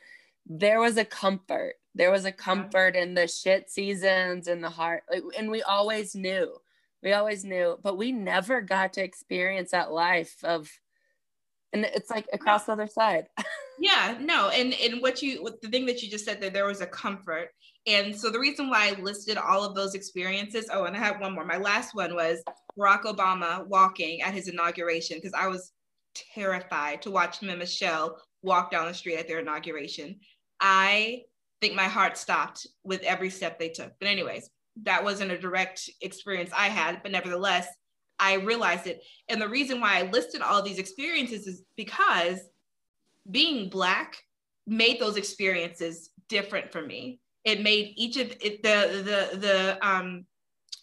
[0.46, 1.76] There was a comfort.
[1.96, 5.04] There was a comfort in the shit seasons and the heart.
[5.38, 6.58] And we always knew.
[7.02, 10.72] We always knew, but we never got to experience that life of,
[11.74, 13.28] and it's like across the other side.
[13.80, 14.50] yeah, no.
[14.50, 17.50] And, and what you, the thing that you just said that there was a comfort.
[17.86, 21.20] And so the reason why I listed all of those experiences, oh, and I have
[21.20, 21.44] one more.
[21.44, 22.42] My last one was
[22.78, 25.73] Barack Obama walking at his inauguration because I was
[26.34, 30.20] terrified to watch him and Michelle walk down the street at their inauguration.
[30.60, 31.24] I
[31.62, 33.94] think my heart stopped with every step they took.
[34.00, 34.50] But, anyways,
[34.84, 37.68] that wasn't a direct experience I had, but nevertheless,
[38.20, 39.02] I realized it.
[39.30, 42.40] And the reason why I listed all these experiences is because
[43.30, 44.18] being Black
[44.68, 47.20] made those experiences different for me.
[47.44, 50.26] It made each of it, the the the um,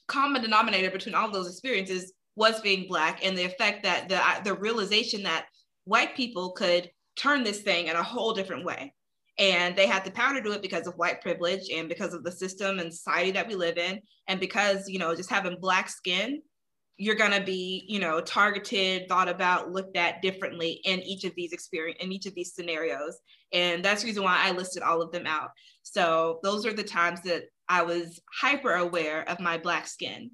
[0.07, 4.55] common denominator between all those experiences was being black and the effect that the the
[4.55, 5.47] realization that
[5.85, 8.95] white people could turn this thing in a whole different way.
[9.39, 12.25] And they had the power to do it because of white privilege and because of
[12.25, 14.01] the system and society that we live in.
[14.29, 16.43] And because you know just having black skin
[17.03, 21.35] you're going to be you know targeted thought about looked at differently in each of
[21.35, 23.19] these experience in each of these scenarios.
[23.53, 25.51] And that's the reason why i listed all of them out.
[25.83, 30.31] So those are the times that I was hyper aware of my black skin.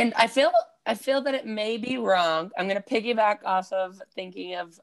[0.00, 0.50] And I feel
[0.86, 2.50] I feel that it may be wrong.
[2.58, 4.78] I'm going to piggyback off of thinking of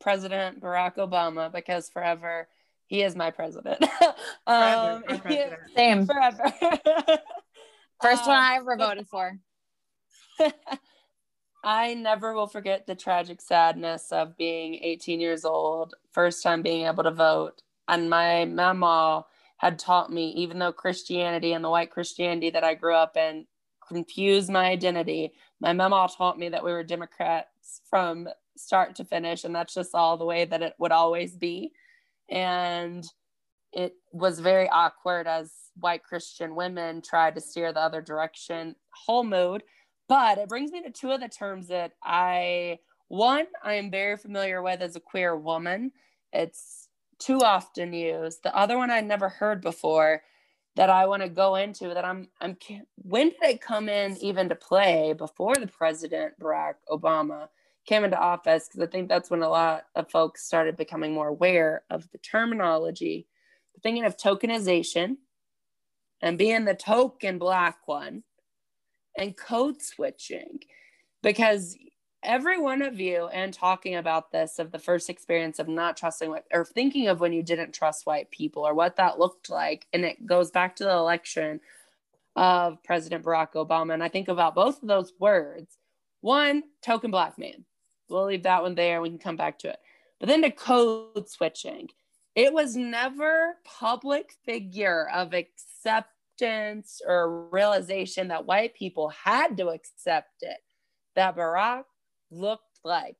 [0.00, 2.48] President Barack Obama because forever
[2.86, 3.82] he is my president.
[4.46, 5.60] um, forever, president.
[5.74, 6.06] Same.
[6.06, 6.52] Forever.
[8.02, 9.38] First one I ever voted for.
[11.64, 16.86] I never will forget the tragic sadness of being 18 years old, first time being
[16.86, 17.60] able to vote.
[17.86, 19.26] And my mama
[19.58, 23.46] had taught me, even though Christianity and the white Christianity that I grew up in
[23.90, 29.44] confused my identity, my mama taught me that we were Democrats from start to finish.
[29.44, 31.72] And that's just all the way that it would always be.
[32.30, 33.04] And
[33.72, 39.24] it was very awkward as white Christian women tried to steer the other direction, whole
[39.24, 39.62] mood.
[40.08, 42.78] But it brings me to two of the terms that I,
[43.08, 45.92] one, I am very familiar with as a queer woman.
[46.32, 46.88] It's
[47.18, 48.42] too often used.
[48.42, 50.22] The other one I'd never heard before
[50.76, 52.56] that I want to go into that I'm I'm
[52.96, 57.48] when did it come in even to play before the president Barack Obama
[57.86, 61.28] came into office because I think that's when a lot of folks started becoming more
[61.28, 63.26] aware of the terminology.
[63.82, 65.16] thinking of tokenization
[66.22, 68.22] and being the token black one
[69.16, 70.60] and code switching
[71.22, 71.76] because
[72.22, 76.34] every one of you and talking about this of the first experience of not trusting
[76.52, 80.04] or thinking of when you didn't trust white people or what that looked like and
[80.04, 81.60] it goes back to the election
[82.36, 85.78] of president barack obama and i think about both of those words.
[86.20, 87.64] One token black man.
[88.08, 89.78] We'll leave that one there we can come back to it.
[90.18, 91.88] But then to code switching.
[92.34, 100.42] It was never public figure of acceptance or realization that white people had to accept
[100.42, 100.58] it
[101.16, 101.84] that barack
[102.30, 103.16] looked like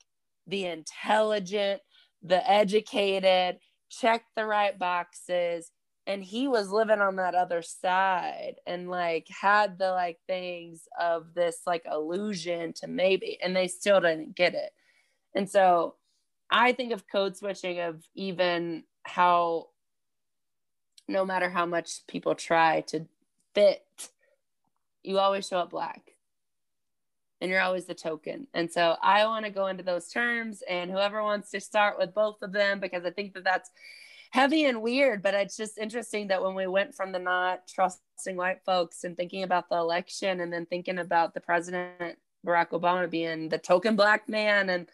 [0.46, 1.82] the intelligent,
[2.22, 3.58] the educated,
[3.88, 5.70] checked the right boxes,
[6.06, 11.34] and he was living on that other side and like had the like things of
[11.34, 14.72] this like illusion to maybe and they still didn't get it.
[15.34, 15.94] And so
[16.50, 19.68] i think of code switching of even how
[21.08, 23.06] no matter how much people try to
[23.54, 23.84] fit
[25.02, 26.02] you always show up black
[27.40, 28.46] and you're always the token.
[28.54, 32.14] And so I want to go into those terms and whoever wants to start with
[32.14, 33.70] both of them because I think that that's
[34.30, 38.36] heavy and weird, but it's just interesting that when we went from the not trusting
[38.36, 43.10] white folks and thinking about the election and then thinking about the president Barack Obama
[43.10, 44.88] being the token black man and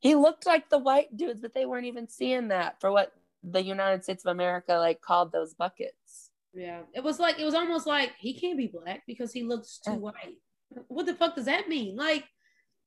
[0.00, 3.12] he looked like the white dudes, but they weren't even seeing that for what
[3.42, 6.30] the United States of America like called those buckets.
[6.52, 9.78] Yeah, it was like it was almost like he can't be black because he looks
[9.78, 10.36] too white.
[10.88, 11.96] What the fuck does that mean?
[11.96, 12.24] Like,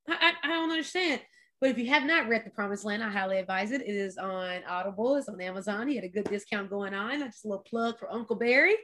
[0.07, 1.21] I, I, I don't understand.
[1.59, 3.81] But if you have not read The Promised Land, I highly advise it.
[3.81, 5.15] It is on Audible.
[5.15, 5.87] It's on Amazon.
[5.87, 7.19] He had a good discount going on.
[7.19, 8.75] Just a little plug for Uncle Barry.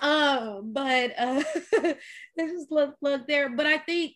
[0.00, 1.42] Um, but uh,
[1.82, 3.48] there's just a little plug there.
[3.48, 4.14] But I think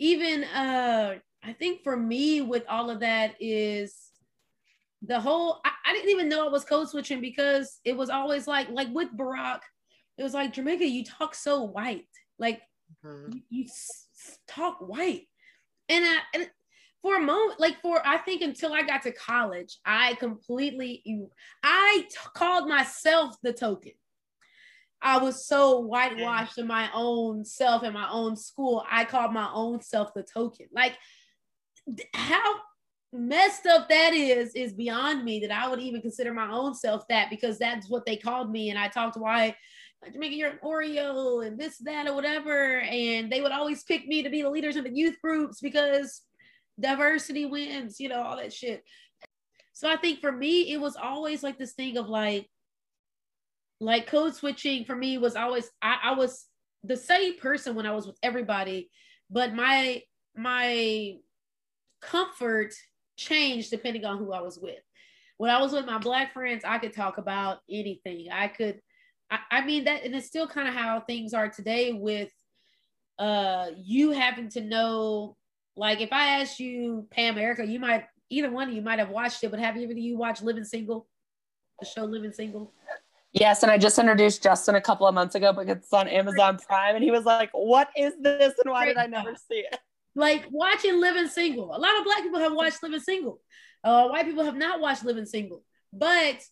[0.00, 1.14] even uh,
[1.44, 3.94] I think for me with all of that is
[5.02, 5.60] the whole.
[5.64, 8.88] I, I didn't even know I was code switching because it was always like like
[8.92, 9.60] with Barack,
[10.16, 10.90] it was like Jermaca.
[10.90, 12.08] You talk so white,
[12.40, 12.60] like
[13.04, 13.32] mm-hmm.
[13.32, 13.66] you, you
[14.46, 15.26] talk white,
[15.88, 16.50] and I and
[17.02, 21.02] for a moment, like for I think until I got to college, I completely
[21.62, 23.92] I t- called myself the token.
[25.00, 28.84] I was so whitewashed in my own self in my own school.
[28.90, 30.66] I called my own self the token.
[30.72, 30.98] Like
[32.14, 32.56] how
[33.12, 37.06] messed up that is is beyond me that I would even consider my own self
[37.08, 38.70] that because that's what they called me.
[38.70, 39.16] And I talked
[40.00, 42.80] why Jermaca, you're an Oreo and this, that, or whatever.
[42.80, 46.22] And they would always pick me to be the leaders of the youth groups because
[46.78, 48.84] diversity wins, you know, all that shit.
[49.72, 52.48] So I think for me, it was always like this thing of like,
[53.80, 56.46] like code switching for me was always I, I was
[56.82, 58.90] the same person when I was with everybody,
[59.30, 60.02] but my
[60.36, 61.14] my
[62.00, 62.74] comfort
[63.16, 64.80] changed depending on who I was with.
[65.36, 68.28] When I was with my black friends, I could talk about anything.
[68.32, 68.80] I could,
[69.30, 72.30] I, I mean that, and it's still kind of how things are today with
[73.18, 75.36] uh you having to know
[75.78, 79.10] like if I asked you, Pam, Erica, you might either one of you might have
[79.10, 81.06] watched it, but have either of you watched Living Single,
[81.78, 82.72] the show Living Single?
[83.32, 86.58] Yes, and I just introduced Justin a couple of months ago because it's on Amazon
[86.66, 88.54] Prime, and he was like, "What is this?
[88.64, 89.78] And why did I never see it?"
[90.14, 91.66] Like watching Living Single.
[91.74, 93.40] A lot of Black people have watched Living Single.
[93.84, 95.62] Uh, white people have not watched Living Single,
[95.92, 96.42] but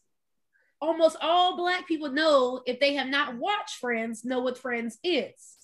[0.81, 5.57] almost all Black people know if they have not watched Friends, know what Friends is.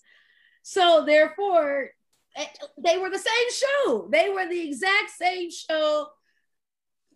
[0.63, 1.91] So therefore,
[2.35, 2.47] Eh,
[2.79, 4.09] they were the same show.
[4.11, 6.09] They were the exact same show.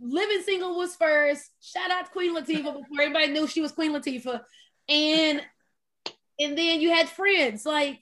[0.00, 1.50] Living Single was first.
[1.60, 4.42] Shout out to Queen Latifah before everybody knew she was Queen Latifah.
[4.88, 5.42] And
[6.38, 7.98] and then you had Friends, like,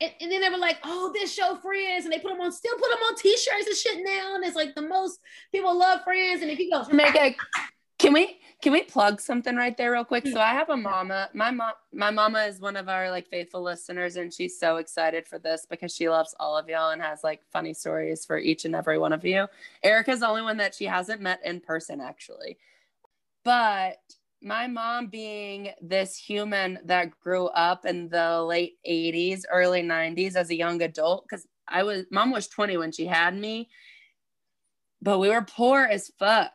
[0.00, 2.52] and, and then they were like, oh, this show Friends, and they put them on,
[2.52, 4.36] still put them on t-shirts and shit now.
[4.36, 5.18] And it's like the most
[5.50, 6.42] people love Friends.
[6.42, 7.34] And if you go, make a
[7.98, 10.24] can we can we plug something right there real quick?
[10.24, 10.32] Hmm.
[10.32, 11.28] So I have a mama.
[11.34, 15.26] My mom my mama is one of our like faithful listeners and she's so excited
[15.26, 18.64] for this because she loves all of y'all and has like funny stories for each
[18.64, 19.46] and every one of you.
[19.82, 22.58] Erica's the only one that she hasn't met in person actually.
[23.44, 23.98] But
[24.42, 30.50] my mom being this human that grew up in the late 80s, early 90s as
[30.50, 33.68] a young adult cuz I was mom was 20 when she had me.
[35.02, 36.52] But we were poor as fuck.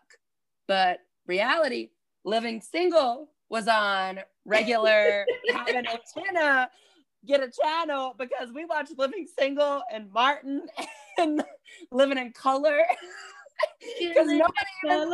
[0.67, 0.99] But
[1.32, 1.91] reality,
[2.25, 6.69] living single was on regular have an antenna
[7.25, 10.63] get a channel because we watched living single and martin
[11.17, 11.41] and
[11.91, 12.79] living in color.
[13.99, 14.41] Because nobody,
[14.83, 15.09] even knows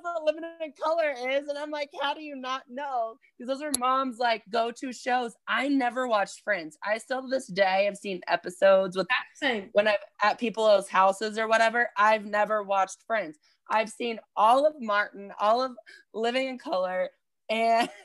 [0.00, 3.16] what living in color is and i'm like how do you not know?
[3.38, 5.34] Because those are mom's like go-to shows.
[5.46, 6.78] I never watched friends.
[6.84, 9.06] I still to this day have seen episodes with
[9.72, 11.90] when i'm at people's houses or whatever.
[11.96, 13.36] I've never watched friends
[13.70, 15.72] I've seen all of Martin, all of
[16.12, 17.10] Living in Color,
[17.48, 17.88] and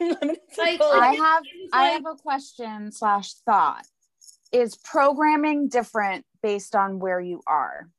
[0.58, 1.44] like, I have
[1.74, 3.86] I have a question slash thought.
[4.52, 7.90] Is programming different based on where you are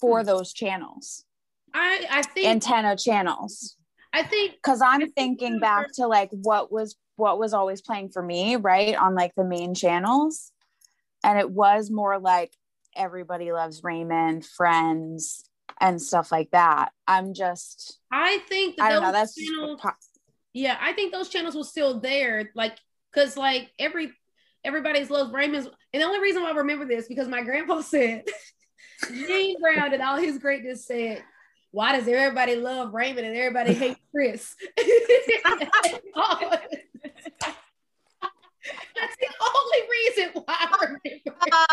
[0.00, 0.26] for hmm.
[0.26, 1.24] those channels?
[1.72, 3.76] I I think antenna channels.
[4.12, 8.22] I think because I'm thinking back to like what was what was always playing for
[8.22, 8.94] me, right?
[8.96, 10.52] On like the main channels.
[11.22, 12.52] And it was more like
[12.96, 15.48] everybody loves Raymond, friends,
[15.80, 16.90] and stuff like that.
[17.06, 19.80] I'm just I think I don't know that's channels,
[20.52, 22.78] yeah, I think those channels were still there, like
[23.12, 24.12] because like every
[24.64, 28.24] everybody's loves Raymond's and the only reason why I remember this because my grandpa said
[29.08, 31.22] Gene Brown and all his greatness said
[31.74, 34.54] why does everybody love Raymond and everybody hate Chris?
[38.96, 41.36] That's the only reason why I remember.
[41.42, 41.66] Oh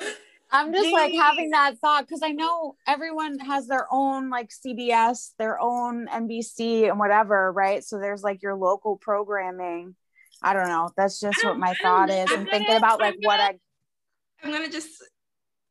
[0.00, 0.16] gosh.
[0.50, 0.92] I'm just Jeez.
[0.92, 6.06] like having that thought because I know everyone has their own like CBS, their own
[6.06, 7.82] NBC and whatever, right?
[7.82, 9.96] So there's like your local programming.
[10.42, 10.90] I don't know.
[10.96, 12.30] That's just what my thought is.
[12.30, 13.54] I'm, thinking about like what I.
[14.42, 15.02] I'm gonna just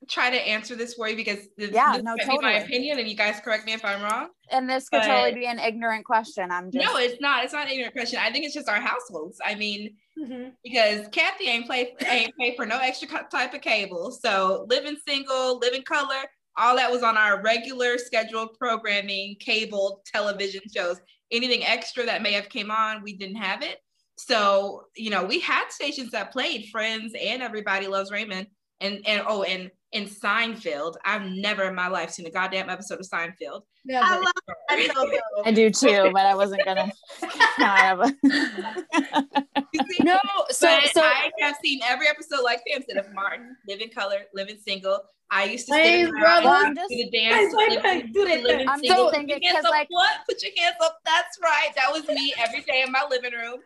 [0.08, 2.38] try to answer this for you because this, yeah, this no, might totally.
[2.38, 4.30] be my opinion, and you guys correct me if I'm wrong.
[4.52, 6.52] And this could but, totally be an ignorant question.
[6.52, 7.44] I'm just no, it's not.
[7.44, 8.20] It's not an ignorant question.
[8.22, 9.40] I think it's just our households.
[9.44, 10.50] I mean, mm-hmm.
[10.64, 14.12] because Kathy ain't play ain't pay for no extra type of cable.
[14.12, 16.24] So living single, living color,
[16.58, 21.00] all that was on our regular scheduled programming, cable television shows.
[21.32, 23.80] Anything extra that may have came on, we didn't have it.
[24.18, 28.48] So you know, we had stations that played Friends and Everybody Loves Raymond,
[28.80, 30.94] and and oh, and in Seinfeld.
[31.06, 33.62] I've never in my life seen a goddamn episode of Seinfeld.
[33.86, 34.34] Yeah, I love
[34.70, 35.18] Seinfeld.
[35.46, 36.92] I do too, but I wasn't gonna.
[40.04, 40.20] no,
[40.50, 44.58] so, so I have seen every episode like Pam said of Martin, Living Color, Living
[44.68, 45.00] Single.
[45.32, 47.56] I used to sit around to the dance.
[48.68, 50.20] I'm still thinking because like what?
[50.28, 51.00] Put your hands up.
[51.06, 51.70] That's right.
[51.76, 53.60] That was me every day in my living room.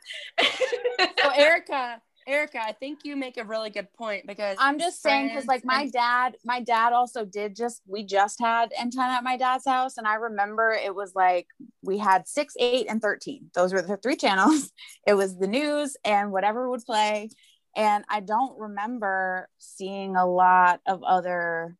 [1.22, 5.30] so Erica, Erica, I think you make a really good point because I'm just saying
[5.30, 9.38] because like my dad, my dad also did just we just had antenna at my
[9.38, 11.48] dad's house, and I remember it was like
[11.82, 13.50] we had six, eight, and thirteen.
[13.54, 14.72] Those were the three channels.
[15.08, 17.30] It was the news and whatever would play,
[17.76, 21.76] and I don't remember seeing a lot of other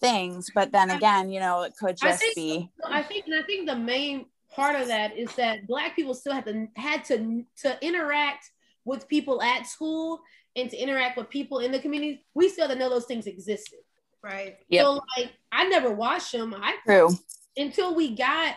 [0.00, 0.50] things.
[0.54, 2.70] But then again, you know, it could just I be.
[2.84, 4.26] I think, and I think the main
[4.56, 8.50] part of that is that Black people still had to had to to interact
[8.86, 10.22] with people at school
[10.54, 13.26] and to interact with people in the community, we still have to know those things
[13.26, 13.80] existed.
[14.22, 14.56] Right.
[14.70, 14.82] Yep.
[14.82, 16.54] So like I never watched them.
[16.54, 17.10] I True.
[17.56, 18.54] until we got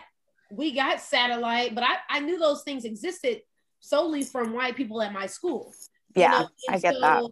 [0.50, 3.42] we got satellite, but I, I knew those things existed
[3.80, 5.72] solely from white people at my school.
[6.16, 6.48] Yeah, you know?
[6.70, 7.24] I get so, that.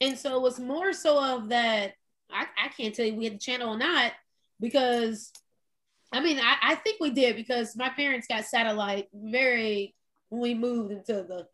[0.00, 1.92] And so it was more so of that
[2.30, 4.12] I, I can't tell you we had the channel or not
[4.60, 5.32] because
[6.12, 9.94] I mean I, I think we did because my parents got satellite very
[10.30, 11.46] when we moved into the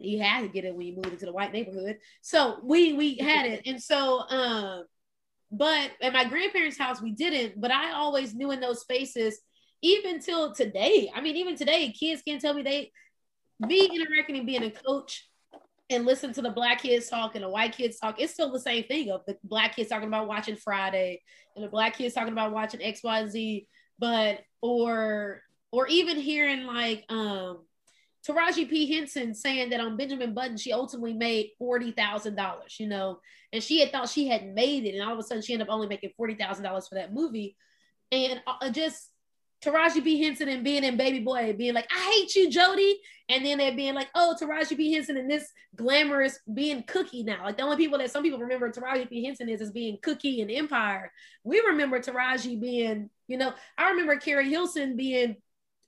[0.00, 1.98] you had to get it when you moved into the white neighborhood.
[2.22, 4.84] So we we had it, and so um,
[5.50, 7.60] but at my grandparents' house we didn't.
[7.60, 9.40] But I always knew in those spaces,
[9.82, 11.10] even till today.
[11.14, 12.92] I mean, even today, kids can't tell me they
[13.66, 15.28] be interacting and being a coach
[15.90, 18.20] and listen to the black kids talk and the white kids talk.
[18.20, 21.20] It's still the same thing of the black kids talking about watching Friday
[21.56, 23.66] and the black kids talking about watching X Y Z.
[23.98, 27.64] But or or even hearing like um
[28.28, 28.92] Taraji P.
[28.94, 33.18] Henson saying that on Benjamin Button, she ultimately made $40,000, you know,
[33.52, 34.94] and she had thought she had made it.
[34.94, 37.56] And all of a sudden she ended up only making $40,000 for that movie.
[38.12, 39.10] And uh, just
[39.64, 40.22] Taraji P.
[40.22, 43.00] Henson and being in Baby Boy, being like, I hate you, Jody.
[43.28, 44.92] And then they're being like, oh, Taraji P.
[44.92, 47.44] Henson and this glamorous being Cookie now.
[47.44, 49.24] Like the only people that some people remember Taraji P.
[49.24, 51.12] Henson is as being Cookie and Empire.
[51.44, 55.36] We remember Taraji being, you know, I remember Keri Hilson being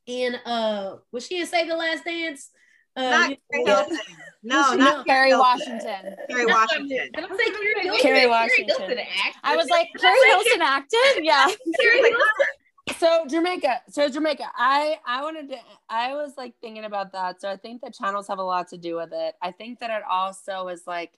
[0.06, 2.50] in uh was she in Save the Last Dance?
[2.94, 3.64] Uh, not Keri
[4.42, 6.14] No, not Kerry Washington.
[6.28, 7.08] Kerry Washington.
[7.14, 8.02] Did I say Keri Hilson?
[8.02, 8.98] Kerry Washington.
[9.42, 11.22] I was like, Keri Hilson acted?
[11.22, 11.46] Yeah.
[12.98, 15.56] so Jermaca, so Jermaca, I I wanted to
[15.88, 17.40] I was like thinking about that.
[17.40, 19.34] So I think that channels have a lot to do with it.
[19.40, 21.12] I think that it also is like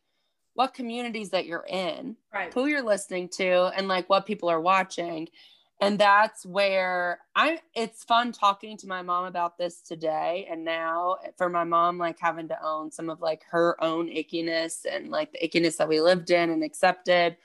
[0.52, 2.52] what communities that you're in, right.
[2.54, 5.28] who you're listening to, and like what people are watching
[5.84, 11.16] and that's where i it's fun talking to my mom about this today and now
[11.36, 15.32] for my mom like having to own some of like her own ickiness and like
[15.32, 17.36] the ickiness that we lived in and accepted.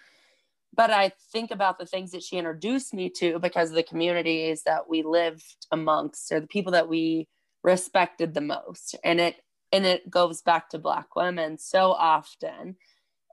[0.73, 4.63] But i think about the things that she introduced me to because of the communities
[4.63, 7.27] that we lived amongst or the people that we
[7.63, 8.95] respected the most.
[9.03, 9.35] And it
[9.71, 12.77] and it goes back to black women so often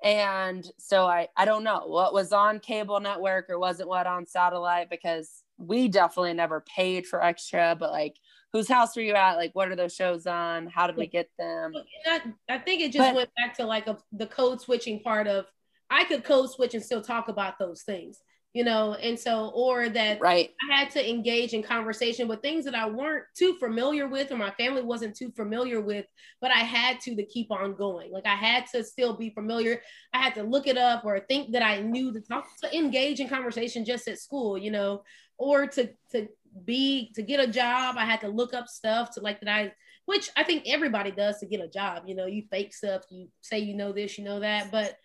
[0.02, 4.26] and so I, I don't know what was on cable network or wasn't what on
[4.26, 8.16] satellite because we definitely never paid for extra, but like
[8.52, 9.36] whose house were you at?
[9.36, 10.66] Like what are those shows on?
[10.66, 11.72] How did we get them?
[12.06, 15.26] I, I think it just but, went back to like a, the code switching part
[15.26, 15.46] of
[15.90, 18.18] I could code switch and still talk about those things
[18.56, 20.50] you know and so or that right.
[20.70, 24.38] I had to engage in conversation with things that i weren't too familiar with or
[24.38, 26.06] my family wasn't too familiar with
[26.40, 28.10] but i had to to keep on going.
[28.10, 29.82] Like i had to still be familiar.
[30.14, 33.20] I had to look it up or think that i knew to talk to engage
[33.20, 35.02] in conversation just at school you know
[35.36, 36.28] or to to
[36.64, 37.96] be to get a job.
[37.98, 39.72] I had to look up stuff to like that i
[40.06, 43.28] which i think everybody does to get a job you know you fake stuff you
[43.42, 44.96] say you know this you know that but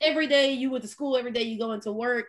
[0.00, 2.26] every day you went to school every day you go into work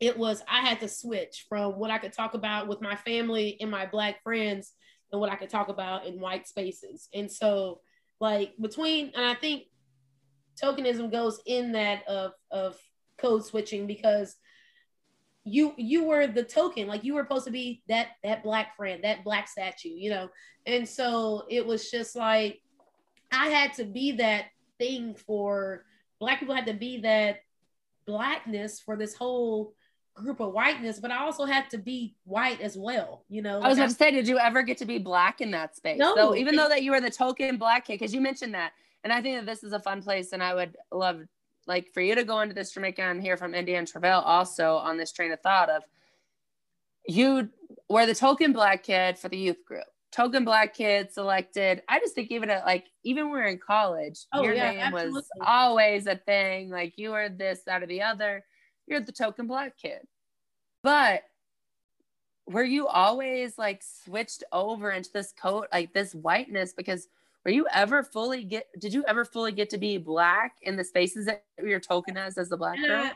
[0.00, 3.56] it was I had to switch from what I could talk about with my family
[3.60, 4.72] and my black friends
[5.12, 7.08] and what I could talk about in white spaces.
[7.14, 7.80] And so
[8.20, 9.64] like between and I think
[10.60, 12.78] tokenism goes in that of of
[13.18, 14.36] code switching because
[15.44, 19.04] you you were the token like you were supposed to be that that black friend
[19.04, 20.28] that black statue you know
[20.64, 22.60] and so it was just like
[23.30, 24.46] i had to be that
[24.78, 25.84] thing for
[26.18, 27.40] black people had to be that
[28.06, 29.74] blackness for this whole
[30.22, 33.68] group of whiteness but i also had to be white as well you know i
[33.68, 36.14] was about to say did you ever get to be black in that space no
[36.14, 38.72] so even though that you were the token black kid because you mentioned that
[39.02, 41.20] and i think that this is a fun place and i would love
[41.66, 44.76] like for you to go into this Jermaca and hear from India and Travelle also
[44.76, 45.82] on this train of thought of
[47.06, 47.48] you
[47.88, 49.84] were the token black kid for the youth group.
[50.10, 51.82] Token black kid selected.
[51.88, 54.70] I just think even at like even when we are in college, oh, your yeah,
[54.70, 55.12] name absolutely.
[55.12, 56.70] was always a thing.
[56.70, 58.44] Like you were this, that, or the other.
[58.86, 60.00] You're the token black kid.
[60.82, 61.22] But
[62.46, 66.74] were you always like switched over into this coat, like this whiteness?
[66.74, 67.08] Because
[67.44, 70.84] were you ever fully get did you ever fully get to be black in the
[70.84, 73.10] spaces that you're tokenized as a black girl?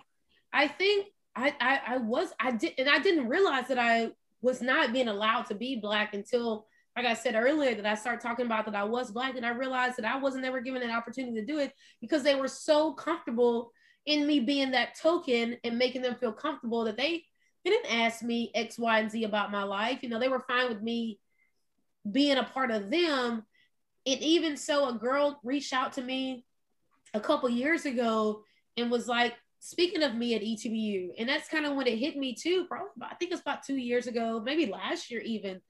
[0.53, 4.63] I think I, I I was I did and I didn't realize that I was
[4.63, 6.67] not being allowed to be black until
[6.97, 9.51] like I said earlier that I started talking about that I was black and I
[9.51, 12.93] realized that I wasn't ever given an opportunity to do it because they were so
[12.93, 13.73] comfortable
[14.09, 17.25] in me being that token and making them feel comfortable that they,
[17.65, 20.03] they didn't ask me X, Y, and Z about my life.
[20.03, 21.21] You know, they were fine with me
[22.11, 23.45] being a part of them
[24.09, 26.47] and even so, a girl reached out to me
[27.13, 28.43] a couple years ago
[28.79, 32.17] and was like, speaking of me at ETBU, and that's kind of when it hit
[32.17, 32.65] me too.
[32.69, 35.61] Probably, about, I think it's about two years ago, maybe last year even.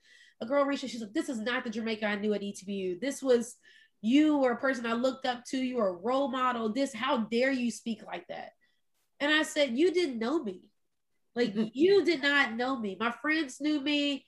[0.41, 0.89] A girl reached out.
[0.89, 3.01] She's like, "This is not the Jermaca I knew at ETBU.
[3.01, 3.57] This was
[4.01, 5.57] you were a person I looked up to.
[5.57, 6.71] You were a role model.
[6.71, 8.51] This, how dare you speak like that?"
[9.19, 10.61] And I said, "You didn't know me.
[11.35, 11.67] Like mm-hmm.
[11.73, 12.97] you did not know me.
[12.99, 14.25] My friends knew me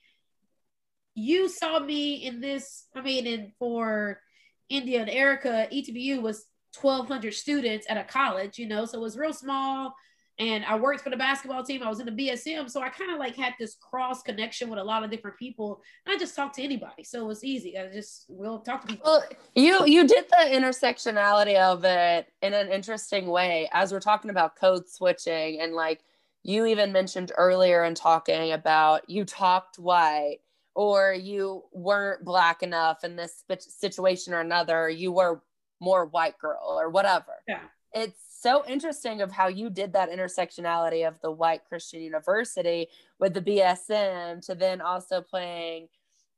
[1.14, 2.86] you saw me in this.
[2.94, 4.20] I mean, and for
[4.68, 6.46] India and Erica, ETBU was
[6.80, 9.94] 1,200 students at a college, you know, so it was real small.
[10.38, 11.82] And I worked for the basketball team.
[11.82, 14.78] I was in the BSM, so I kind of like had this cross connection with
[14.78, 15.82] a lot of different people.
[16.06, 17.78] And I just talked to anybody, so it was easy.
[17.78, 19.04] I just will talk to people.
[19.04, 24.30] Well, you you did the intersectionality of it in an interesting way as we're talking
[24.30, 26.00] about code switching and like
[26.42, 30.38] you even mentioned earlier in talking about you talked white
[30.74, 35.42] or you weren't black enough in this situation or another you were
[35.80, 37.60] more white girl or whatever yeah
[37.92, 42.88] it's so interesting of how you did that intersectionality of the white christian university
[43.18, 45.88] with the bsm to then also playing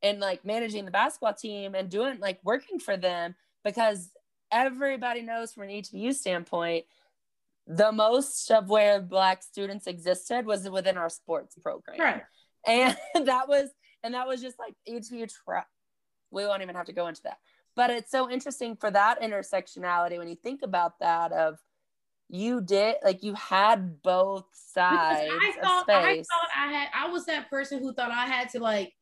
[0.03, 4.11] and like managing the basketball team and doing like working for them because
[4.53, 6.85] everybody knows from an ETBU standpoint
[7.67, 12.23] the most of where black students existed was within our sports program right
[12.67, 13.71] and that was
[14.03, 15.67] and that was just like ETBU trap.
[16.31, 17.39] We won't even have to go into that.
[17.75, 21.59] But it's so interesting for that intersectionality when you think about that of
[22.29, 27.27] you did like you had both sides I thought, I thought I had I was
[27.27, 28.93] that person who thought I had to like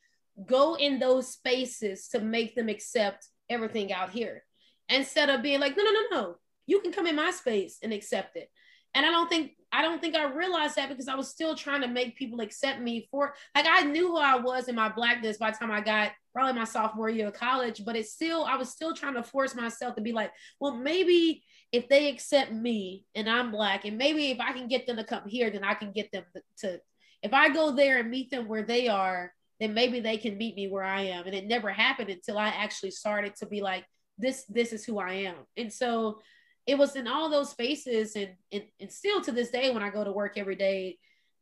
[0.47, 4.45] go in those spaces to make them accept everything out here
[4.89, 6.35] instead of being like no no no no.
[6.67, 8.49] You can come in my space and accept it.
[8.95, 11.81] And I don't think I don't think I realized that because I was still trying
[11.81, 15.39] to make people accept me for like I knew who I was in my blackness
[15.39, 18.57] by the time I got probably my sophomore year of college, but it's still I
[18.57, 23.05] was still trying to force myself to be like, well, maybe if they accept me
[23.15, 25.75] and I'm black, and maybe if I can get them to come here, then I
[25.75, 26.25] can get them
[26.59, 26.81] to
[27.23, 30.57] if I go there and meet them where they are, then maybe they can meet
[30.57, 31.25] me where I am.
[31.27, 33.85] And it never happened until I actually started to be like,
[34.19, 35.37] this, this is who I am.
[35.57, 36.19] And so
[36.67, 39.91] it was in all those spaces and, and and still to this day when I
[39.91, 40.99] go to work every day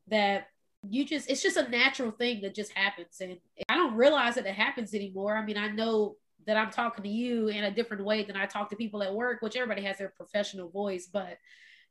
[0.08, 0.46] that
[0.88, 3.36] you just it's just a natural thing that just happens and
[3.68, 5.36] I don't realize that it happens anymore.
[5.36, 6.16] I mean, I know
[6.46, 9.14] that I'm talking to you in a different way than I talk to people at
[9.14, 11.36] work, which everybody has their professional voice, but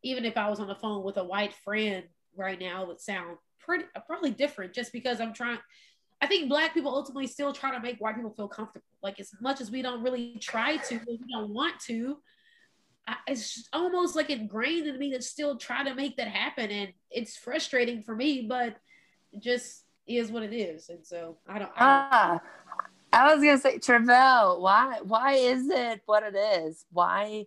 [0.03, 2.05] even if I was on the phone with a white friend
[2.35, 5.59] right now, it would sound pretty probably different just because I'm trying
[6.21, 8.85] I think black people ultimately still try to make white people feel comfortable.
[9.01, 12.17] Like as much as we don't really try to, we don't want to,
[13.27, 17.37] it's almost like ingrained in me to still try to make that happen and it's
[17.37, 18.77] frustrating for me but
[19.31, 22.41] it just is what it is and so i don't, I don't ah
[23.13, 26.85] i was gonna say travelle why why is it what it is?
[26.91, 27.45] Why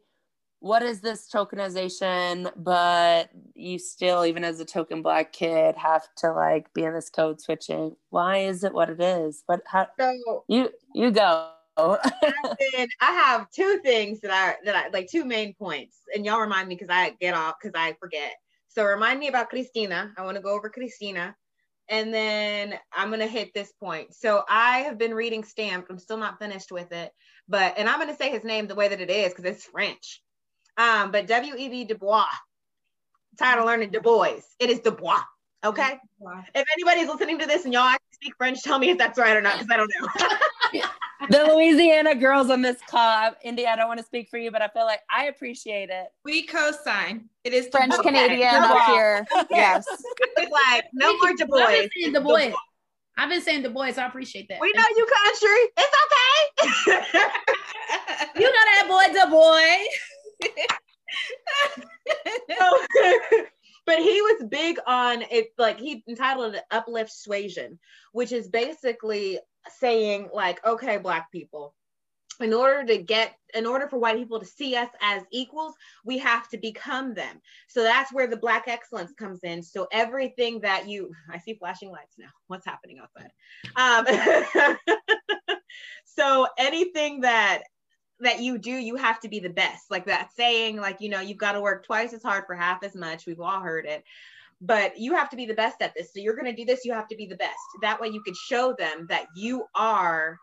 [0.61, 6.33] what is this tokenization but you still even as a token black kid have to
[6.33, 7.97] like be in this code switching?
[8.11, 9.43] Why is it what it is?
[9.47, 15.09] What how so, you you go I have two things that I that I like
[15.11, 18.33] two main points, and y'all remind me because I get off because I forget.
[18.69, 20.13] So remind me about Cristina.
[20.17, 21.37] I want to go over Cristina.
[21.89, 24.15] And then I'm going to hit this point.
[24.15, 25.91] So I have been reading Stamped.
[25.91, 27.13] I'm still not finished with it.
[27.49, 29.65] But, and I'm going to say his name the way that it is because it's
[29.65, 30.23] French.
[30.79, 31.85] Um, but W.E.B.
[31.85, 32.25] Du Bois.
[33.39, 34.41] Tired of learning Du Bois.
[34.59, 35.21] It is Du Bois.
[35.65, 35.99] Okay.
[36.55, 39.43] If anybody's listening to this and y'all speak French, tell me if that's right or
[39.43, 40.81] not because I don't know.
[41.31, 44.63] the Louisiana girls on this call, Indy, I don't want to speak for you, but
[44.63, 46.09] I feel like I appreciate it.
[46.25, 47.29] We co-sign.
[47.45, 49.27] It is French Canadian up here.
[49.51, 49.85] Yes.
[50.51, 51.61] like no more Du Bois.
[51.65, 52.53] I've been saying Du Bois.
[53.17, 53.99] I've been saying Du Bois.
[53.99, 54.61] I appreciate that.
[54.61, 55.69] We know you country.
[55.77, 56.41] It's okay.
[58.37, 59.87] you know that boy, Du Bois.
[62.59, 63.45] so,
[63.87, 67.79] but he was big on it like he entitled it uplift suasion
[68.13, 69.39] which is basically
[69.69, 71.75] saying like okay black people
[72.41, 76.19] in order to get in order for white people to see us as equals we
[76.19, 77.41] have to become them.
[77.69, 79.63] So that's where the black excellence comes in.
[79.63, 82.31] So everything that you i see flashing lights now.
[82.47, 83.31] What's happening outside?
[83.77, 84.77] Um,
[86.05, 87.63] so anything that
[88.23, 89.91] that you do, you have to be the best.
[89.91, 92.83] Like that saying, like, you know, you've got to work twice as hard for half
[92.83, 93.27] as much.
[93.27, 94.05] We've all heard it.
[94.61, 96.13] But you have to be the best at this.
[96.13, 97.59] So you're going to do this, you have to be the best.
[97.83, 100.39] That way you could show them that you are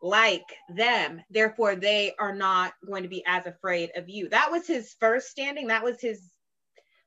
[0.00, 1.20] like them.
[1.30, 4.28] Therefore, they are not going to be as afraid of you.
[4.28, 5.66] That was his first standing.
[5.66, 6.30] That was his,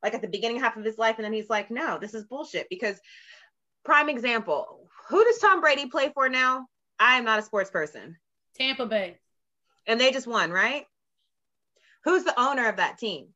[0.03, 1.15] like at the beginning half of his life.
[1.17, 2.67] And then he's like, no, this is bullshit.
[2.69, 2.99] Because,
[3.85, 6.67] prime example, who does Tom Brady play for now?
[6.99, 8.17] I am not a sports person.
[8.55, 9.17] Tampa Bay
[9.87, 10.85] and they just won, right?
[12.03, 13.27] Who's the owner of that team?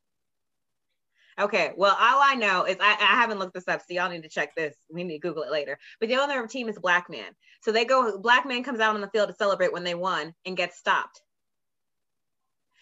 [1.39, 4.23] Okay, well, all I know is I, I, haven't looked this up, so y'all need
[4.23, 4.75] to check this.
[4.89, 5.77] We need to Google it later.
[5.99, 7.31] But the owner of the team is black man.
[7.61, 10.33] So they go, black man comes out on the field to celebrate when they won
[10.45, 11.21] and gets stopped.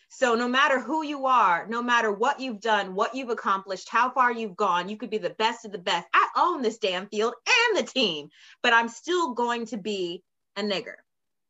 [0.08, 4.10] So no matter who you are, no matter what you've done, what you've accomplished, how
[4.12, 6.08] far you've gone, you could be the best of the best.
[6.14, 8.30] I own this damn field and the team,
[8.64, 10.24] but I'm still going to be
[10.56, 10.96] a nigger.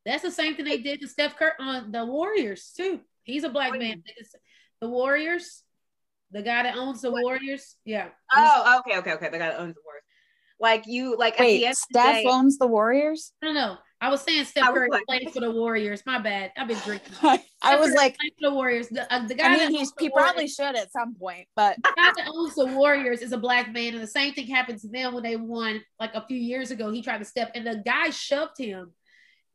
[0.05, 2.99] That's the same thing they did to Steph Curry on the Warriors too.
[3.23, 4.03] He's a black man.
[4.81, 5.63] The Warriors,
[6.31, 7.75] the guy that owns the Warriors.
[7.85, 8.09] Yeah.
[8.33, 9.29] Oh, okay, okay, okay.
[9.29, 10.03] The guy that owns the Warriors.
[10.59, 13.33] Like you, like wait, at the end Steph the day, owns the Warriors.
[13.41, 13.77] No, no.
[13.99, 16.03] I was saying Steph Curry like, played for the Warriors.
[16.05, 16.51] My bad.
[16.55, 17.13] I've been drinking.
[17.61, 18.89] I was like the Warriors.
[18.89, 19.55] The, uh, the guy.
[19.55, 22.67] I mean, he's, he probably should at some point, but the guy that owns the
[22.67, 25.81] Warriors is a black man, and the same thing happened to them when they won
[25.99, 26.91] like a few years ago.
[26.91, 28.91] He tried to step, and the guy shoved him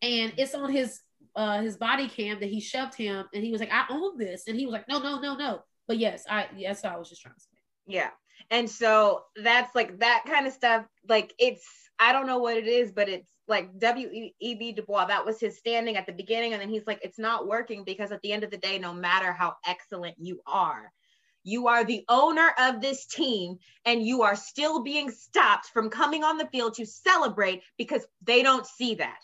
[0.02, 1.00] and it's on his
[1.36, 4.48] uh his body cam that he shoved him and he was like i own this
[4.48, 5.62] and he was like no no no no.
[5.86, 7.48] But yes i yes i was just trying to say.
[7.86, 8.10] Yeah.
[8.50, 11.66] And so that's like that kind of stuff like it's
[11.98, 15.58] i don't know what it is but it's like w.e.b du bois that was his
[15.58, 18.44] standing at the beginning and then he's like it's not working because at the end
[18.44, 20.92] of the day no matter how excellent you are
[21.42, 26.22] you are the owner of this team and you are still being stopped from coming
[26.22, 29.18] on the field to celebrate because they don't see that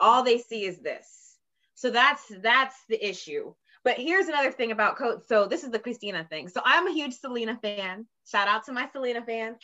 [0.00, 1.36] all they see is this.
[1.74, 3.54] So that's that's the issue.
[3.84, 5.22] But here's another thing about coach.
[5.28, 6.48] So this is the christina thing.
[6.48, 8.06] So I'm a huge Selena fan.
[8.30, 9.56] Shout out to my Selena fan.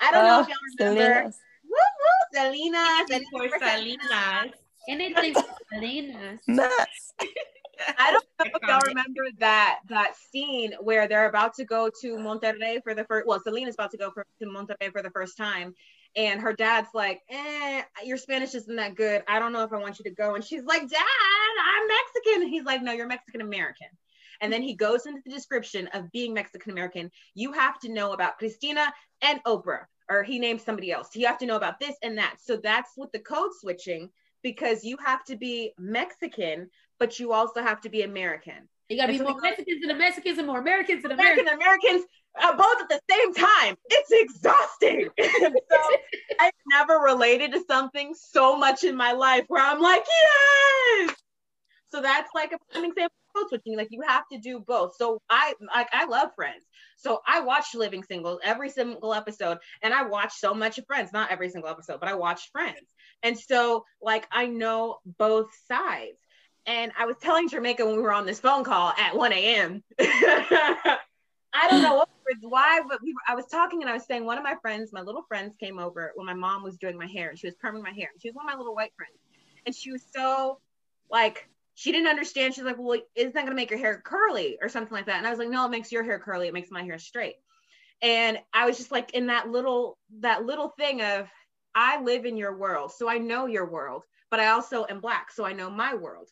[0.00, 1.32] I don't oh, know if y'all remember.
[1.64, 3.04] Woo woo, Selena.
[3.30, 4.52] For Selena.
[4.88, 5.34] Anything
[5.72, 6.38] Selena.
[7.98, 12.16] I don't know if y'all remember that that scene where they're about to go to
[12.16, 13.26] Monterrey for the first.
[13.26, 15.74] Well, Selena's about to go for, to Monterrey for the first time,
[16.16, 19.22] and her dad's like, eh, your Spanish isn't that good.
[19.28, 20.34] I don't know if I want you to go.
[20.34, 22.42] And she's like, Dad, I'm Mexican.
[22.42, 23.88] And he's like, No, you're Mexican American.
[24.40, 27.10] And then he goes into the description of being Mexican American.
[27.34, 31.14] You have to know about Christina and Oprah, or he names somebody else.
[31.14, 32.36] You have to know about this and that.
[32.42, 34.10] So that's with the code switching
[34.42, 36.68] because you have to be Mexican,
[36.98, 38.68] but you also have to be American.
[38.88, 41.48] You gotta and be so more Mexicans than the Mexicans and more Americans than Americans.
[41.48, 42.04] American Americans
[42.40, 43.76] uh, both at the same time.
[43.90, 45.08] It's exhausting.
[47.12, 51.14] related to something so much in my life where I'm like, yes.
[51.90, 53.76] So that's like a an example of switching.
[53.76, 54.96] Like you have to do both.
[54.96, 56.64] So I like I love Friends.
[56.96, 61.12] So I watched Living Single every single episode, and I watched so much of Friends.
[61.12, 62.88] Not every single episode, but I watched Friends.
[63.22, 66.18] And so like I know both sides.
[66.64, 69.82] And I was telling Jermaca when we were on this phone call at 1 a.m.
[71.54, 72.04] I don't know
[72.42, 74.92] why, but we were, I was talking and I was saying one of my friends,
[74.92, 77.54] my little friends came over when my mom was doing my hair and she was
[77.62, 78.08] perming my hair.
[78.20, 79.16] She was one of my little white friends.
[79.66, 80.58] And she was so
[81.10, 82.54] like, she didn't understand.
[82.54, 85.18] She's like, well, isn't that going to make your hair curly or something like that?
[85.18, 86.48] And I was like, no, it makes your hair curly.
[86.48, 87.36] It makes my hair straight.
[88.02, 91.28] And I was just like in that little, that little thing of,
[91.74, 92.92] I live in your world.
[92.92, 95.30] So I know your world, but I also am black.
[95.30, 96.28] So I know my world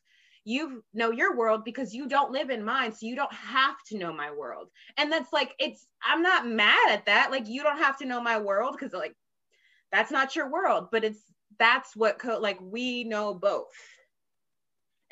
[0.51, 3.99] you know your world because you don't live in mine so you don't have to
[3.99, 4.69] know my world.
[4.97, 7.31] And that's like it's i'm not mad at that.
[7.31, 9.15] Like you don't have to know my world because like
[9.93, 11.21] that's not your world but it's
[11.59, 13.67] that's what co- like we know both.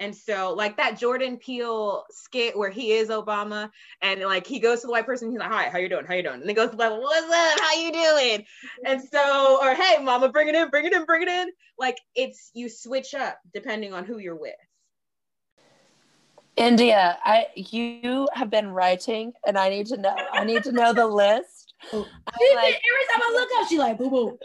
[0.01, 3.71] And so like that jordan peele skit where he is obama
[4.01, 6.07] and like he goes to the white person he's like hi how you doing?
[6.07, 6.41] How you doing?
[6.41, 7.61] And he goes black what's up?
[7.61, 8.45] How you doing?
[8.85, 11.49] And so or hey mama bring it in bring it in bring it in.
[11.79, 14.55] Like it's you switch up depending on who you're with
[16.59, 20.15] India, I you have been writing, and I need to know.
[20.33, 21.75] I need to know the list.
[21.93, 21.99] Oh.
[21.99, 24.39] Like, every time I look up, she like boo boo.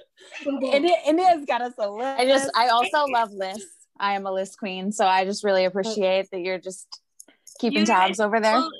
[0.61, 2.19] India, India's got us a list.
[2.19, 3.87] I just I also love lists.
[3.99, 7.01] I am a list queen, so I just really appreciate that you're just
[7.59, 8.53] keeping you tabs over there.
[8.53, 8.71] Well,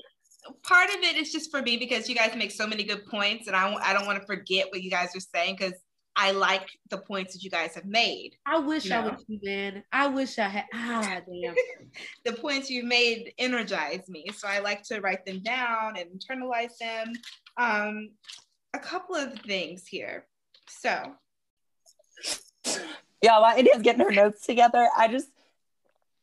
[0.63, 3.47] part of it is just for me because you guys make so many good points,
[3.47, 5.73] and I I don't want to forget what you guys are saying because
[6.15, 8.35] I like the points that you guys have made.
[8.45, 9.83] I wish I was you, man.
[9.91, 10.65] I wish I had.
[10.73, 11.55] Ah, damn.
[12.25, 16.77] the points you made energize me, so I like to write them down and internalize
[16.79, 17.13] them.
[17.57, 18.11] Um,
[18.73, 20.25] a couple of things here.
[20.69, 21.13] So,
[23.21, 25.29] yeah, while India's getting her notes together, I just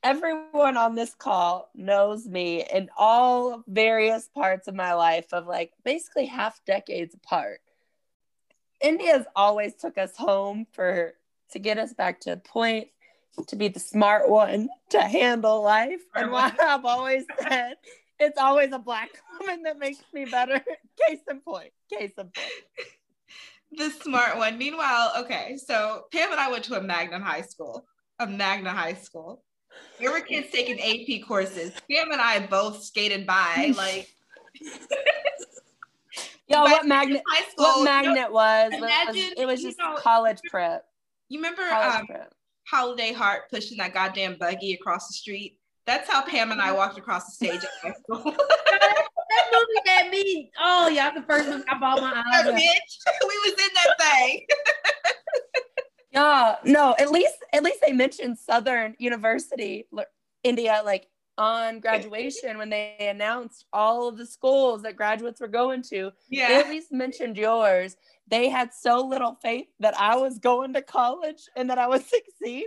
[0.02, 5.72] everyone on this call knows me in all various parts of my life of like
[5.84, 7.60] basically half decades apart
[8.80, 11.14] India's always took us home for
[11.52, 12.88] to get us back to a point
[13.46, 16.00] to be the smart one to handle life.
[16.14, 17.74] And what I've always said,
[18.18, 20.60] it's always a black woman that makes me better.
[21.08, 21.72] Case in point.
[21.90, 22.36] Case in point.
[23.72, 24.58] The smart one.
[24.58, 27.86] Meanwhile, okay, so Pam and I went to a Magna high school.
[28.18, 29.44] A Magna high school.
[30.00, 31.70] There were kids taking AP courses.
[31.88, 34.08] Pam and I both skated by like
[36.50, 37.22] Yo, what magnet?
[37.52, 38.72] School, what magnet you know, was?
[38.74, 40.84] Imagine, it was just know, college prep.
[41.28, 42.08] You remember um,
[42.66, 45.58] Holiday Heart pushing that goddamn buggy across the street?
[45.86, 48.32] That's how Pam and I walked across the stage at high school.
[48.32, 50.50] that movie that me.
[50.60, 52.46] Oh, y'all the first one I bought my eyes.
[52.46, 52.58] Bitch,
[53.28, 54.46] we was in that thing.
[56.12, 56.96] yeah, no.
[56.98, 59.86] At least, at least they mentioned Southern University,
[60.42, 61.06] India, like
[61.40, 66.12] on graduation when they announced all of the schools that graduates were going to.
[66.28, 66.48] Yeah.
[66.48, 67.96] They at least mentioned yours.
[68.28, 72.04] They had so little faith that I was going to college and that I would
[72.06, 72.66] succeed.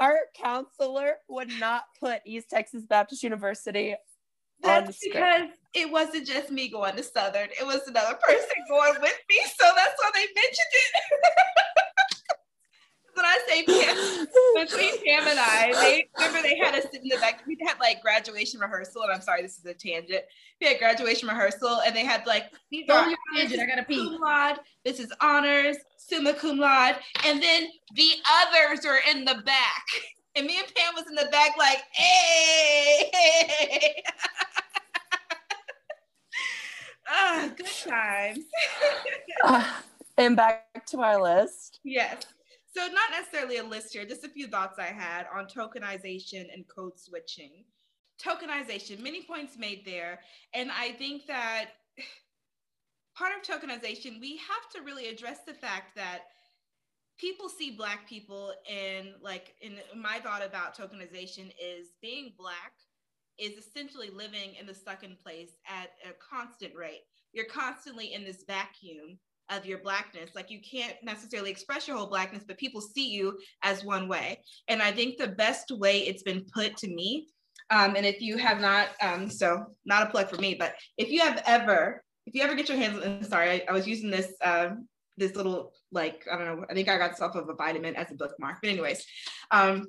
[0.00, 3.94] Our counselor would not put East Texas Baptist University
[4.62, 7.48] that's because it wasn't just me going to Southern.
[7.60, 9.36] It was another person going with me.
[9.58, 11.22] So that's why they mentioned it.
[13.16, 14.26] when I say Pam,
[14.66, 17.42] between Pam and I, they remember they had us sit in the back.
[17.46, 20.22] We had like graduation rehearsal, and I'm sorry, this is a tangent.
[20.60, 23.60] We had graduation rehearsal, and they had like these are tangent.
[23.60, 23.96] I gotta pee.
[23.96, 28.10] Cum laude, this is honors, summa cum laude, and then the
[28.42, 29.84] others are in the back,
[30.36, 33.10] and me and Pam was in the back, like, hey.
[33.12, 34.02] hey.
[37.08, 38.44] ah, good times.
[39.44, 39.74] uh,
[40.18, 41.80] and back to our list.
[41.82, 42.22] Yes.
[42.76, 46.68] So not necessarily a list here, just a few thoughts I had on tokenization and
[46.68, 47.64] code switching.
[48.22, 50.20] Tokenization, many points made there.
[50.52, 51.70] And I think that
[53.16, 56.24] part of tokenization, we have to really address the fact that
[57.18, 62.74] people see black people in like in my thought about tokenization is being black
[63.38, 67.04] is essentially living in the second place at a constant rate.
[67.32, 69.18] You're constantly in this vacuum
[69.50, 70.30] of your blackness.
[70.34, 74.42] Like you can't necessarily express your whole blackness, but people see you as one way.
[74.68, 77.28] And I think the best way it's been put to me,
[77.70, 81.10] um, and if you have not, um, so not a plug for me, but if
[81.10, 84.32] you have ever, if you ever get your hands, sorry, I, I was using this,
[84.44, 84.86] um,
[85.16, 86.66] this little like I don't know.
[86.68, 88.58] I think I got stuff of a vitamin as a bookmark.
[88.60, 89.04] But anyways,
[89.50, 89.86] um,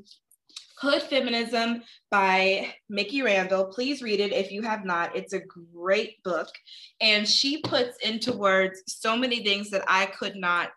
[0.79, 1.81] Hood Feminism
[2.11, 3.65] by Mikki Kendall.
[3.65, 5.15] Please read it if you have not.
[5.15, 5.41] It's a
[5.73, 6.49] great book.
[7.01, 10.69] And she puts into words so many things that I could not,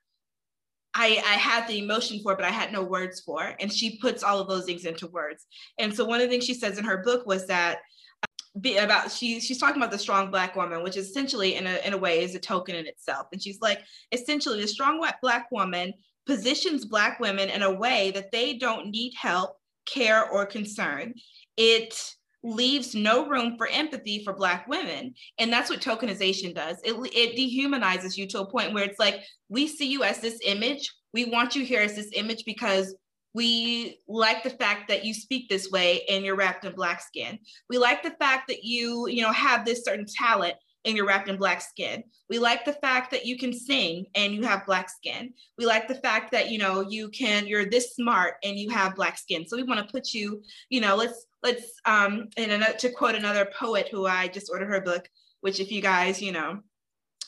[0.95, 3.55] I, I had the emotion for, but I had no words for.
[3.61, 5.47] And she puts all of those things into words.
[5.79, 7.81] And so one of the things she says in her book was that
[8.23, 8.27] uh,
[8.59, 11.87] be about she she's talking about the strong black woman which is essentially in a,
[11.87, 13.79] in a way is a token in itself and she's like
[14.11, 15.95] essentially the strong black woman
[16.27, 21.15] positions black women in a way that they don't need help care, or concern.
[21.57, 21.95] It
[22.43, 25.15] leaves no room for empathy for Black women.
[25.39, 26.79] And that's what tokenization does.
[26.85, 29.17] It, it dehumanizes you to a point where it's like,
[29.49, 30.91] we see you as this image.
[31.13, 32.95] We want you here as this image because
[33.35, 37.39] we like the fact that you speak this way and you're wrapped in black skin.
[37.69, 40.55] We like the fact that you, you know, have this certain talent
[40.85, 42.03] and you're wrapped in black skin.
[42.29, 45.35] We like the fact that you can sing and you have black skin.
[45.59, 48.97] We like the fact that you know you can you're this smart and you have
[48.97, 49.47] black skin.
[49.47, 53.15] So we want to put you, you know, let's let's um in and to quote
[53.15, 55.09] another poet who I just ordered her book,
[55.41, 56.61] which if you guys, you know,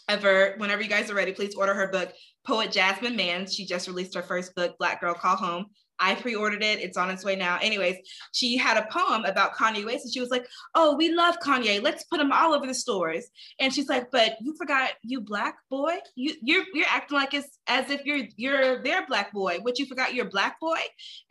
[0.09, 2.13] ever whenever you guys are ready, please order her book.
[2.45, 3.55] Poet Jasmine Mans.
[3.55, 5.67] She just released her first book, Black Girl Call Home.
[6.03, 6.81] I pre-ordered it.
[6.81, 7.59] It's on its way now.
[7.63, 7.97] Anyways,
[8.33, 11.81] she had a poem about Kanye West, and she was like, "Oh, we love Kanye.
[11.81, 13.27] Let's put him all over the stores."
[13.61, 15.97] And she's like, "But you forgot you black boy.
[16.17, 19.87] You you're you're acting like it's as if you're you're their black boy, but you
[19.87, 20.81] forgot you're black boy."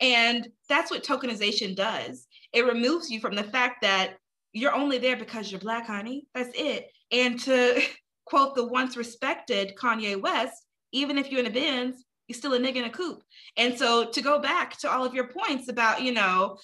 [0.00, 2.26] And that's what tokenization does.
[2.54, 4.14] It removes you from the fact that
[4.54, 6.26] you're only there because you're black, honey.
[6.34, 6.90] That's it.
[7.10, 7.82] And to
[8.24, 12.58] quote the once respected Kanye West, even if you're in a Benz, you're still a
[12.58, 13.22] nigga in a coop.
[13.58, 16.56] And so to go back to all of your points about, you know,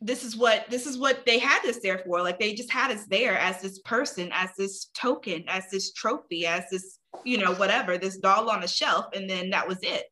[0.00, 2.22] this is what this is what they had us there for.
[2.22, 6.46] Like they just had us there as this person, as this token, as this trophy,
[6.46, 10.04] as this, you know, whatever, this doll on a shelf, and then that was it.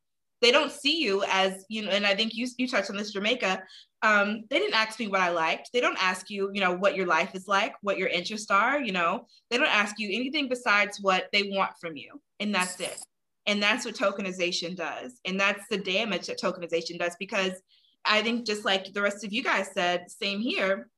[0.43, 3.15] They don't see you as, you know, and I think you you touched on this,
[3.15, 3.63] Jermaca.
[4.03, 5.71] Um, they didn't ask me what I liked.
[5.73, 8.81] They don't ask you, you know, what your life is like, what your interests are,
[8.81, 9.27] you know.
[9.51, 12.21] They don't ask you anything besides what they want from you.
[12.39, 13.01] And that's it.
[13.47, 15.21] And that's what tokenization does.
[15.25, 17.53] And that's the damage that tokenization does because
[18.05, 20.89] I think just like the rest of you guys said, same here.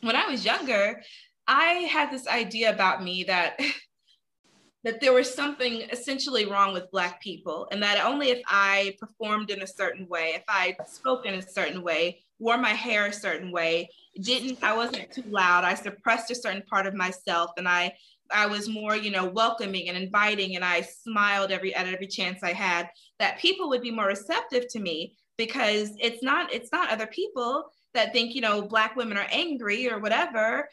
[0.00, 1.02] When I was younger,
[1.46, 3.60] I had this idea about me that
[4.84, 9.50] that there was something essentially wrong with black people and that only if I performed
[9.50, 13.12] in a certain way, if I spoke in a certain way, wore my hair a
[13.12, 13.88] certain way,
[14.20, 17.94] didn't I wasn't too loud, I suppressed a certain part of myself and I
[18.32, 22.42] I was more, you know, welcoming and inviting, and I smiled every at every chance
[22.42, 22.88] I had.
[23.18, 27.64] That people would be more receptive to me because it's not it's not other people
[27.92, 30.68] that think you know black women are angry or whatever.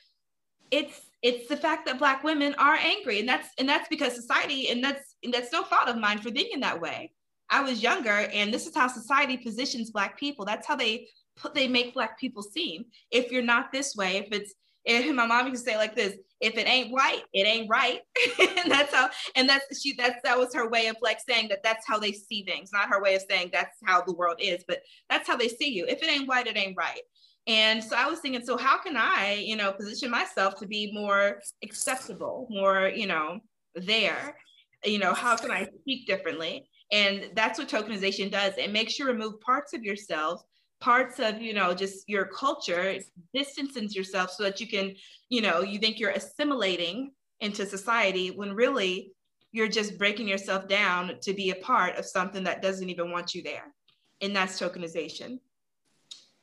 [0.71, 4.69] It's it's the fact that black women are angry, and that's and that's because society,
[4.69, 7.11] and that's and that's no fault of mine for thinking that way.
[7.49, 10.45] I was younger, and this is how society positions black people.
[10.45, 12.85] That's how they put they make black people seem.
[13.11, 14.53] If you're not this way, if it's
[14.85, 17.99] and my mom used to say like this if it ain't white it ain't right.
[18.39, 21.63] And that's how and that's she that's that was her way of like saying that
[21.63, 24.63] that's how they see things not her way of saying that's how the world is
[24.67, 24.79] but
[25.09, 25.85] that's how they see you.
[25.87, 27.01] If it ain't white it ain't right.
[27.47, 30.91] And so i was thinking so how can i you know position myself to be
[30.93, 33.39] more acceptable more you know
[33.75, 34.35] there?
[34.83, 36.67] You know how can i speak differently?
[36.91, 38.57] And that's what tokenization does.
[38.57, 40.43] It makes you remove parts of yourself
[40.81, 42.97] parts of you know just your culture
[43.33, 44.93] distances yourself so that you can
[45.29, 49.11] you know you think you're assimilating into society when really
[49.51, 53.33] you're just breaking yourself down to be a part of something that doesn't even want
[53.33, 53.73] you there
[54.21, 55.39] and that's tokenization.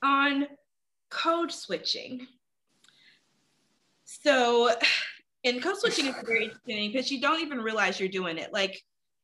[0.03, 0.47] On
[1.11, 2.27] code switching.
[4.05, 4.71] So
[5.45, 8.53] and code switching is very interesting because you don't even realize you're doing it.
[8.53, 8.81] Like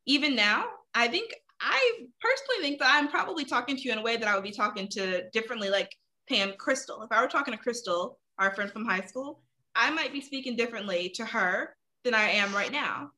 [0.06, 1.34] even now i think
[1.64, 4.44] I personally think that I'm probably talking to you in a way that I would
[4.44, 5.90] be talking to differently, like
[6.28, 7.02] Pam Crystal.
[7.02, 9.40] If I were talking to Crystal, our friend from high school,
[9.74, 11.74] I might be speaking differently to her
[12.04, 13.10] than I am right now.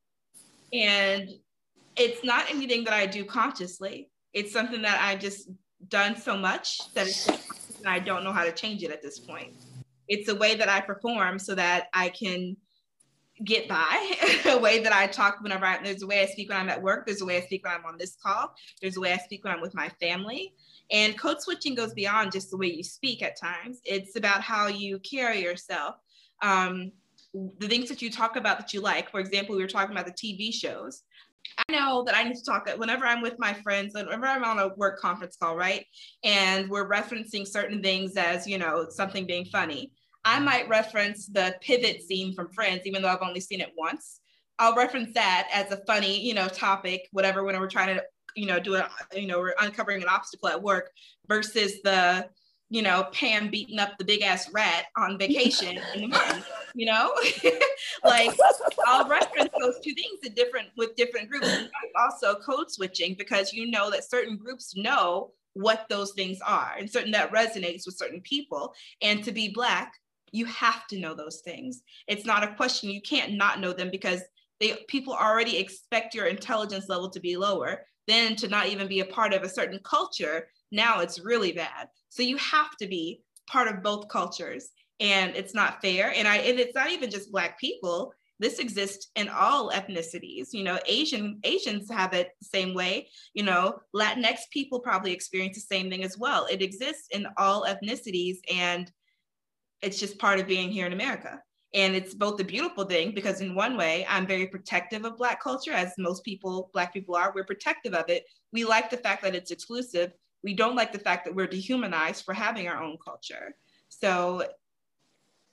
[0.72, 1.28] And
[1.96, 4.10] it's not anything that I do consciously.
[4.32, 5.50] It's something that I've just
[5.88, 7.28] done so much that it's
[7.84, 9.54] I don't know how to change it at this point.
[10.08, 12.56] It's a way that I perform so that I can
[13.44, 14.14] get by
[14.46, 16.82] a way that I talk whenever I, there's a way I speak when I'm at
[16.82, 17.06] work.
[17.06, 18.54] There's a way I speak when I'm on this call.
[18.80, 20.54] There's a way I speak when I'm with my family.
[20.90, 23.80] And code switching goes beyond just the way you speak at times.
[23.84, 25.96] It's about how you carry yourself.
[26.42, 26.92] Um,
[27.58, 29.10] the things that you talk about that you like.
[29.10, 31.02] For example, we were talking about the TV shows.
[31.58, 34.58] I know that I need to talk whenever I'm with my friends, whenever I'm on
[34.58, 35.84] a work conference call, right?
[36.24, 39.92] And we're referencing certain things as, you know, something being funny.
[40.26, 44.20] I might reference the pivot scene from Friends, even though I've only seen it once.
[44.58, 48.02] I'll reference that as a funny, you know, topic, whatever, when we're trying to,
[48.34, 50.90] you know, do it, you know, we're uncovering an obstacle at work
[51.28, 52.28] versus the,
[52.70, 56.44] you know, Pam beating up the big ass rat on vacation in the mountains,
[56.74, 57.14] you know?
[58.04, 58.36] like
[58.88, 61.48] I'll reference those two things in different with different groups.
[61.96, 66.90] Also code switching because you know that certain groups know what those things are and
[66.90, 68.74] certain that resonates with certain people.
[69.00, 69.92] And to be black,
[70.32, 71.82] you have to know those things.
[72.06, 72.90] It's not a question.
[72.90, 74.22] You can't not know them because
[74.60, 77.84] they people already expect your intelligence level to be lower.
[78.06, 81.88] Then to not even be a part of a certain culture, now it's really bad.
[82.08, 84.70] So you have to be part of both cultures.
[84.98, 86.12] And it's not fair.
[86.14, 88.12] And I and it's not even just black people.
[88.38, 90.48] This exists in all ethnicities.
[90.52, 93.08] You know, Asian Asians have it same way.
[93.34, 96.46] You know, Latinx people probably experience the same thing as well.
[96.50, 98.36] It exists in all ethnicities.
[98.54, 98.90] And
[99.86, 101.40] it's just part of being here in America.
[101.74, 105.42] And it's both a beautiful thing because, in one way, I'm very protective of Black
[105.42, 107.32] culture, as most people, Black people are.
[107.34, 108.24] We're protective of it.
[108.52, 110.12] We like the fact that it's exclusive.
[110.42, 113.54] We don't like the fact that we're dehumanized for having our own culture.
[113.88, 114.44] So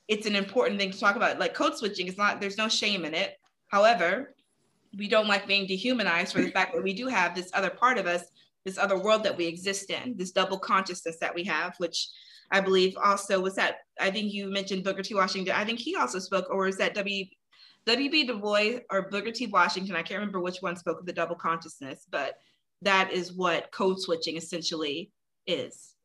[0.08, 1.40] it's an important thing to talk about.
[1.40, 3.38] Like code switching is not, there's no shame in it.
[3.68, 4.36] However,
[4.98, 7.98] we don't like being dehumanized for the fact that we do have this other part
[7.98, 8.24] of us,
[8.66, 12.10] this other world that we exist in, this double consciousness that we have, which
[12.52, 15.16] I believe also was that I think you mentioned Booker T.
[15.16, 15.56] Washington.
[15.56, 17.26] I think he also spoke, or is that W.
[17.86, 18.28] W.B.
[18.28, 19.48] Du Bois or Booker T.
[19.48, 19.96] Washington?
[19.96, 22.36] I can't remember which one spoke of the double consciousness, but
[22.82, 25.12] that is what code switching essentially
[25.48, 25.96] is.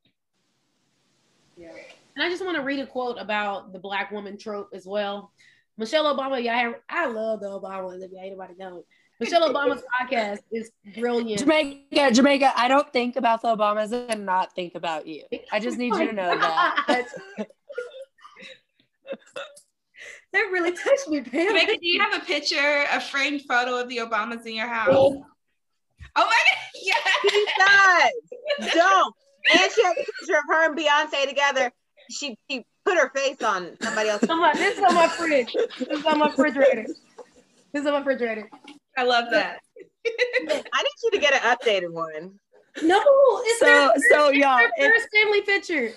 [1.56, 1.70] Yeah.
[2.16, 5.30] And I just want to read a quote about the black woman trope as well.
[5.76, 8.82] Michelle Obama, yeah, I love the Obamas if anybody knows.
[9.20, 11.42] Michelle Obama's podcast is brilliant.
[11.42, 15.24] Jermaca, Jermaca, I don't think about the Obamas and not think about you.
[15.50, 17.06] I just need you to know oh that.
[20.32, 21.52] that really touched me, Pam.
[21.52, 24.90] Jermaca, do you have a picture, a framed photo of the Obamas in your house?
[24.92, 25.24] Oh,
[26.14, 27.08] oh my God, yes!
[27.28, 28.72] She does.
[28.74, 29.14] Don't.
[29.52, 31.72] And she has a picture of her and Beyonce together.
[32.10, 34.24] She, she put her face on somebody else.
[34.24, 35.52] Come on, this is on my fridge.
[35.78, 36.86] This is on my refrigerator.
[37.72, 38.48] This is on my refrigerator.
[38.98, 39.60] I love that.
[40.06, 42.34] I need you to get an updated one.
[42.82, 43.00] No,
[43.44, 44.66] it's so their, so y'all.
[44.76, 45.92] First family picture.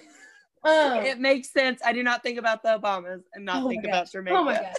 [0.64, 1.82] Um, it makes sense.
[1.84, 4.32] I do not think about the Obamas and not oh think about Jermaca.
[4.32, 4.76] Oh my god.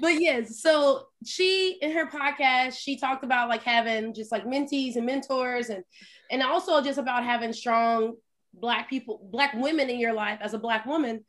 [0.00, 4.96] But yes, so she in her podcast, she talked about like having just like mentees
[4.96, 5.84] and mentors and
[6.30, 8.14] and also just about having strong
[8.54, 11.24] black people, black women in your life as a black woman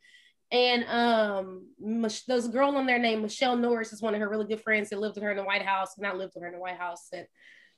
[0.52, 1.66] and um,
[2.28, 4.90] there's a girl on there named Michelle Norris is one of her really good friends
[4.90, 6.60] that lived with her in the White House, and not lived with her in the
[6.60, 7.26] White House, that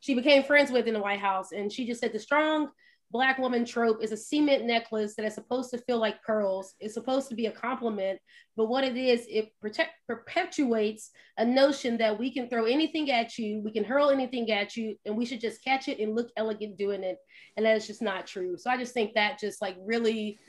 [0.01, 1.53] she became friends with in the White House.
[1.53, 2.69] And she just said the strong
[3.13, 6.75] black woman trope is a cement necklace that is supposed to feel like pearls.
[6.81, 8.19] It's supposed to be a compliment,
[8.57, 13.39] but what it is, it protect, perpetuates a notion that we can throw anything at
[13.39, 16.31] you, we can hurl anything at you, and we should just catch it and look
[16.37, 17.19] elegant doing it.
[17.57, 18.59] And that is just not true.
[18.59, 20.41] So I just think that just like really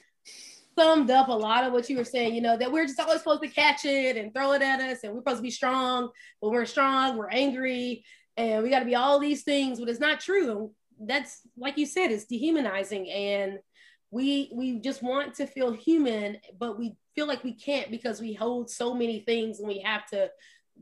[0.77, 3.19] summed up a lot of what you were saying, you know, that we're just always
[3.19, 6.09] supposed to catch it and throw it at us and we're supposed to be strong,
[6.41, 8.03] but we're strong, we're angry,
[8.37, 10.71] and we got to be all these things, but it's not true.
[10.99, 13.59] That's like you said, it's dehumanizing and
[14.11, 18.33] we we just want to feel human, but we feel like we can't because we
[18.33, 20.29] hold so many things and we have to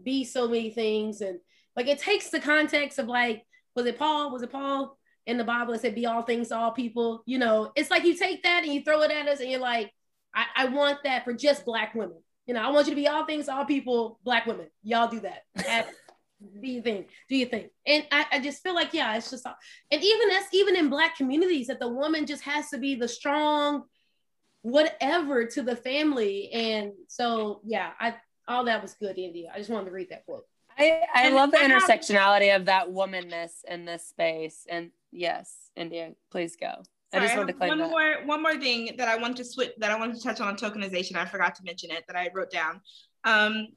[0.03, 1.40] be so many things and
[1.76, 3.44] like it takes the context of like
[3.76, 4.32] was it Paul?
[4.32, 4.98] Was it Paul?
[5.26, 7.24] In the Bible it said, be all things to all people.
[7.26, 9.60] You know, it's like you take that and you throw it at us and you're
[9.60, 9.91] like,
[10.34, 12.18] I, I want that for just black women.
[12.45, 14.68] You know, I want you to be all things to all people, black women.
[14.84, 15.44] Y'all do that.
[16.62, 17.08] do you think?
[17.30, 17.72] Do you think?
[17.86, 21.16] And I, I just feel like, yeah, it's just, and even that's even in black
[21.16, 23.84] communities that the woman just has to be the strong
[24.64, 26.50] whatever to the family.
[26.52, 28.16] And so, yeah, I,
[28.48, 29.52] all that was good, India.
[29.54, 30.45] I just wanted to read that quote.
[30.78, 34.66] I, I love the intersectionality of that womanness in this space.
[34.68, 36.84] And yes, India, please go.
[37.14, 37.90] I just wanted to claim one that.
[37.90, 40.56] more one more thing that I want to switch that I wanted to touch on
[40.56, 41.15] tokenization.
[41.15, 42.81] I forgot to mention it that I wrote down.
[43.23, 43.68] Um,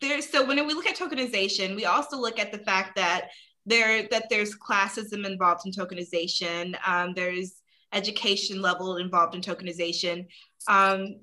[0.00, 3.28] there's so when we look at tokenization, we also look at the fact that
[3.66, 6.74] there that there's classism involved in tokenization.
[6.86, 7.62] Um, there's
[7.92, 10.26] education level involved in tokenization.
[10.66, 11.20] Um,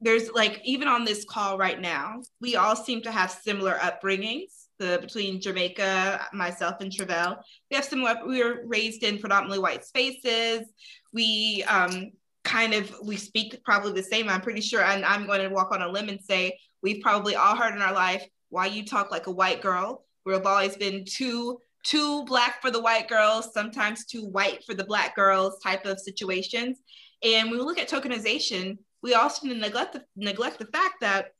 [0.00, 4.61] there's like even on this call right now, we all seem to have similar upbringings.
[4.82, 7.38] The between Jermaca, myself, and Travelle,
[7.70, 10.66] we have some We were raised in predominantly white spaces.
[11.12, 12.10] We um,
[12.42, 14.28] kind of we speak probably the same.
[14.28, 17.36] I'm pretty sure, and I'm going to walk on a limb and say we've probably
[17.36, 20.04] all heard in our life why you talk like a white girl.
[20.26, 24.84] We've always been too too black for the white girls, sometimes too white for the
[24.84, 26.78] black girls type of situations.
[27.22, 31.34] And when we look at tokenization, we also neglect the, neglect the fact that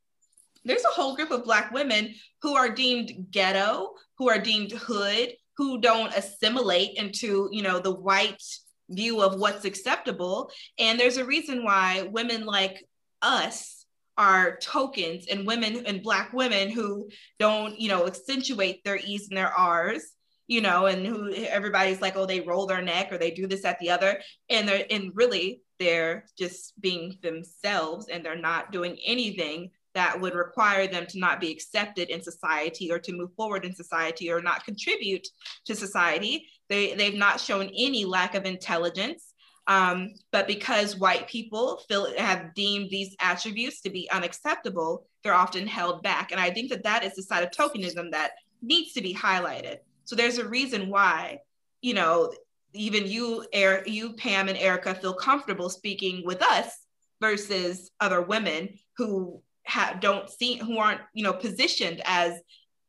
[0.65, 5.35] there's a whole group of Black women who are deemed ghetto, who are deemed hood,
[5.57, 8.43] who don't assimilate into, you know, the white
[8.89, 10.51] view of what's acceptable.
[10.79, 12.85] And there's a reason why women like
[13.21, 13.87] us
[14.19, 17.09] are tokens and women and Black women who
[17.39, 20.13] don't, you know, accentuate their E's and their R's
[20.49, 23.65] you know, and who everybody's like, oh, they roll their neck or they do this
[23.65, 24.21] at the other.
[24.51, 30.35] And they're and really they're just being themselves and they're not doing anything that would
[30.35, 34.41] require them to not be accepted in society or to move forward in society or
[34.41, 35.27] not contribute
[35.67, 36.47] to society.
[36.69, 39.35] They, they've not shown any lack of intelligence.
[39.69, 45.67] Um, but because white people feel have deemed these attributes to be unacceptable, they're often
[45.67, 46.33] held back.
[46.33, 49.79] And I think that that is the side of tokenism that needs to be highlighted.
[50.05, 51.39] So there's a reason why,
[51.81, 52.33] you know,
[52.75, 56.77] even you, Eric, you, Pam, and Erica feel comfortable speaking with us
[57.21, 62.41] versus other women who ha- don't see who aren't you know positioned as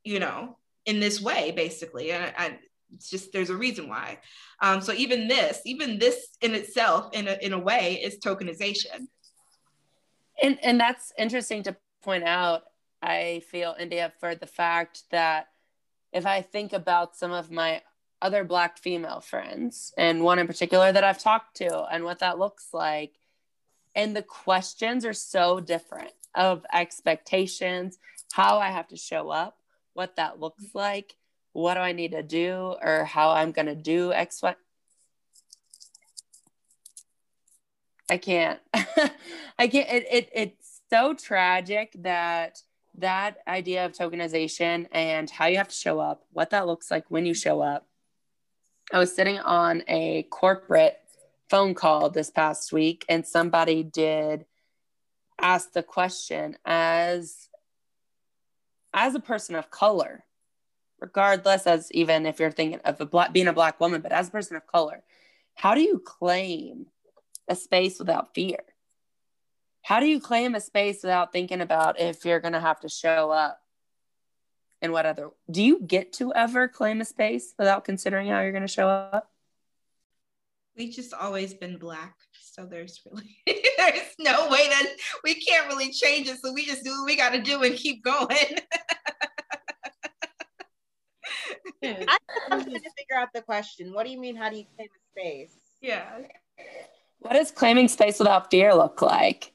[0.03, 2.11] you know in this way basically.
[2.11, 2.57] And, and
[2.93, 4.19] it's just there's a reason why.
[4.61, 9.07] Um, so even this even this in itself in a, in a way is tokenization.
[10.41, 12.63] And and that's interesting to point out
[13.01, 15.47] i feel india for the fact that
[16.11, 17.81] if i think about some of my
[18.21, 22.37] other black female friends and one in particular that i've talked to and what that
[22.37, 23.13] looks like
[23.95, 27.97] and the questions are so different of expectations
[28.31, 29.57] how i have to show up
[29.93, 31.15] what that looks like
[31.53, 34.55] what do I need to do or how I'm going to do X, Y.
[38.09, 38.59] I can't.
[38.73, 39.89] I can't.
[39.89, 42.59] It, it, it's so tragic that
[42.97, 47.05] that idea of tokenization and how you have to show up, what that looks like
[47.09, 47.87] when you show up.
[48.91, 50.99] I was sitting on a corporate
[51.49, 54.45] phone call this past week, and somebody did
[55.43, 57.49] ask the question as
[58.93, 60.23] as a person of color
[60.99, 64.29] regardless as even if you're thinking of a black being a black woman but as
[64.29, 65.03] a person of color
[65.55, 66.87] how do you claim
[67.47, 68.59] a space without fear?
[69.81, 72.89] How do you claim a space without thinking about if you're going to have to
[72.89, 73.59] show up
[74.81, 78.51] and what other do you get to ever claim a space without considering how you're
[78.51, 79.29] going to show up?
[80.77, 82.15] We've just always been black
[82.53, 83.37] so there's really
[83.77, 84.85] there's no way that
[85.23, 87.75] we can't really change it so we just do what we got to do and
[87.75, 88.27] keep going
[91.83, 93.93] I'm trying to figure out the question.
[93.93, 94.35] What do you mean?
[94.35, 95.57] How do you claim a space?
[95.81, 96.05] Yeah.
[97.19, 99.51] What does claiming space without fear look like?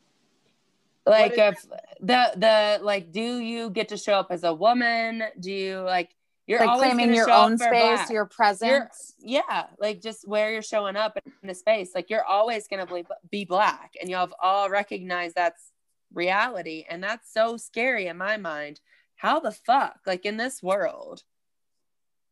[1.07, 1.65] Like if
[2.01, 5.23] the the like, do you get to show up as a woman?
[5.41, 6.11] Do you like
[6.49, 8.11] you're like claiming your own space, black.
[8.11, 9.15] your presence?
[9.19, 11.91] You're, yeah, like just where you're showing up in a space.
[11.95, 15.73] Like you're always gonna be, be black, and you'll have all recognized that's
[16.13, 18.81] reality, and that's so scary in my mind.
[19.17, 21.23] How the fuck, like in this world?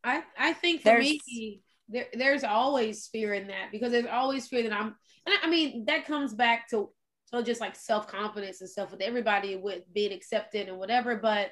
[0.03, 1.61] I I think for there's, me,
[1.91, 4.95] there, there's always fear in that because there's always fear that I'm.
[5.27, 6.89] And I mean that comes back to
[7.27, 11.17] so just like self confidence and stuff with everybody with being accepted and whatever.
[11.17, 11.51] But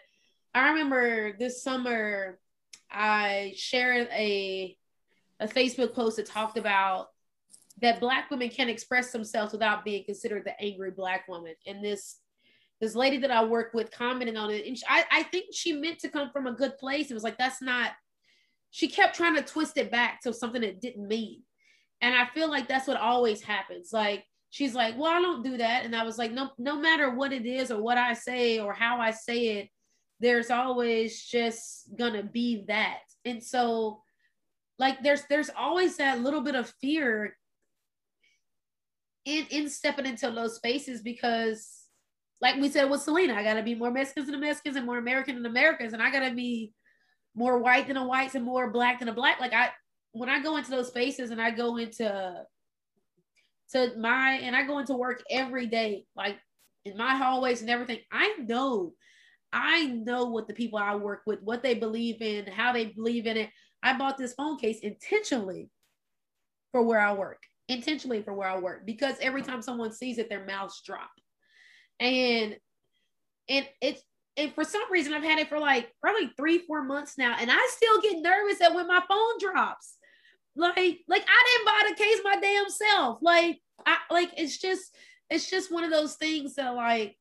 [0.55, 2.39] I remember this summer
[2.94, 4.76] I shared a
[5.40, 7.08] a Facebook post that talked about
[7.80, 11.54] that black women can't express themselves without being considered the angry black woman.
[11.66, 12.18] And this
[12.80, 15.72] this lady that I work with commented on it, and she, I, I think she
[15.72, 17.10] meant to come from a good place.
[17.10, 17.92] It was like that's not
[18.70, 21.42] she kept trying to twist it back to something it didn't mean.
[22.00, 23.92] And I feel like that's what always happens.
[23.92, 27.10] Like she's like, "Well, I don't do that." And I was like, "No no matter
[27.10, 29.68] what it is or what I say or how I say it,
[30.20, 34.03] there's always just to be that." And so
[34.78, 37.36] like there's there's always that little bit of fear
[39.24, 41.85] in in stepping into those spaces because
[42.41, 45.36] like we said with Selena, I gotta be more Mexicans than Mexicans and more American
[45.36, 46.73] than Americans, and I gotta be
[47.35, 49.41] more white than a whites and more black than a black.
[49.41, 49.70] Like I
[50.12, 52.45] when I go into those spaces and I go into
[53.73, 56.39] to my and I go into work every day, like
[56.85, 58.93] in my hallways and everything, I know,
[59.55, 63.26] I know what the people I work with, what they believe in, how they believe
[63.26, 63.51] in it.
[63.82, 65.70] I bought this phone case intentionally
[66.72, 70.28] for where I work, intentionally for where I work, because every time someone sees it,
[70.28, 71.10] their mouths drop.
[72.01, 72.56] And
[73.48, 74.02] and it's
[74.36, 77.51] and for some reason I've had it for like probably three, four months now, and
[77.51, 79.97] I still get nervous that when my phone drops.
[80.56, 83.18] Like, like I didn't buy the case my damn self.
[83.22, 84.97] Like, I like it's just
[85.31, 87.16] it's just one of those things that like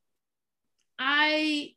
[0.97, 1.73] I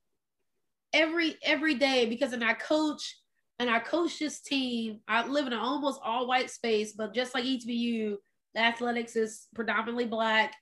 [0.96, 3.16] every every day because in I coach
[3.58, 5.00] and I coach this team.
[5.06, 8.16] I live in an almost all white space, but just like HBU,
[8.54, 10.54] the athletics is predominantly black.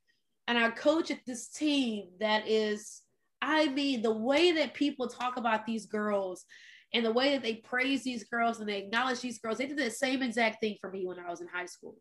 [0.46, 3.02] And I coach at this team that is
[3.40, 6.44] I mean, the way that people talk about these girls
[6.94, 9.76] and the way that they praise these girls and they acknowledge these girls, they did
[9.76, 11.96] the same exact thing for me when I was in high school.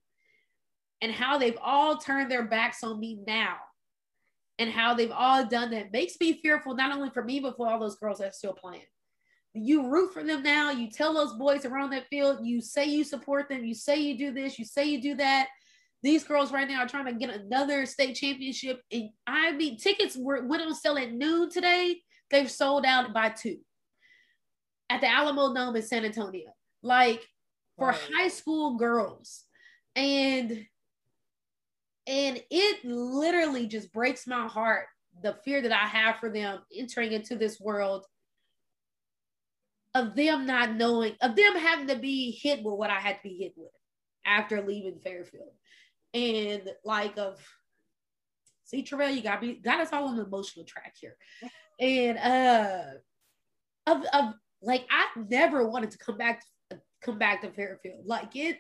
[1.02, 3.58] And how they've all turned their backs on me now
[4.60, 7.68] and how they've all done that makes me fearful, not only for me, but for
[7.68, 8.84] all those girls that are still playing.
[9.56, 10.72] You root for them now.
[10.72, 14.18] You tell those boys around that field, you say you support them, you say you
[14.18, 15.48] do this, you say you do that.
[16.02, 18.82] These girls right now are trying to get another state championship.
[18.92, 22.02] And I mean, tickets were went on sale at noon today.
[22.30, 23.60] They've sold out by two
[24.90, 26.52] at the Alamodome in San Antonio.
[26.82, 27.26] Like
[27.78, 28.00] for right.
[28.16, 29.44] high school girls.
[29.96, 30.66] And
[32.08, 34.86] and it literally just breaks my heart
[35.22, 38.06] the fear that I have for them entering into this world
[39.96, 43.24] of them not knowing, of them having to be hit with what I had to
[43.24, 43.72] be hit with
[44.26, 45.52] after leaving Fairfield
[46.14, 47.40] and like of
[48.66, 51.16] see Travelle, you got me got us all on the emotional track here.
[51.80, 56.42] and uh, of, of like I never wanted to come back
[57.02, 58.06] come back to Fairfield.
[58.06, 58.58] Like it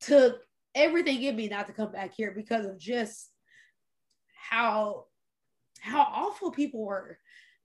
[0.00, 0.40] took
[0.74, 3.30] everything in me not to come back here because of just
[4.34, 5.06] how
[5.80, 7.18] how awful people were.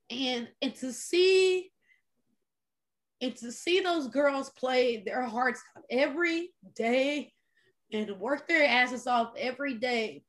[0.09, 1.71] And and to see
[3.21, 7.31] and to see those girls play their hearts every day
[7.91, 10.23] and work their asses off every day.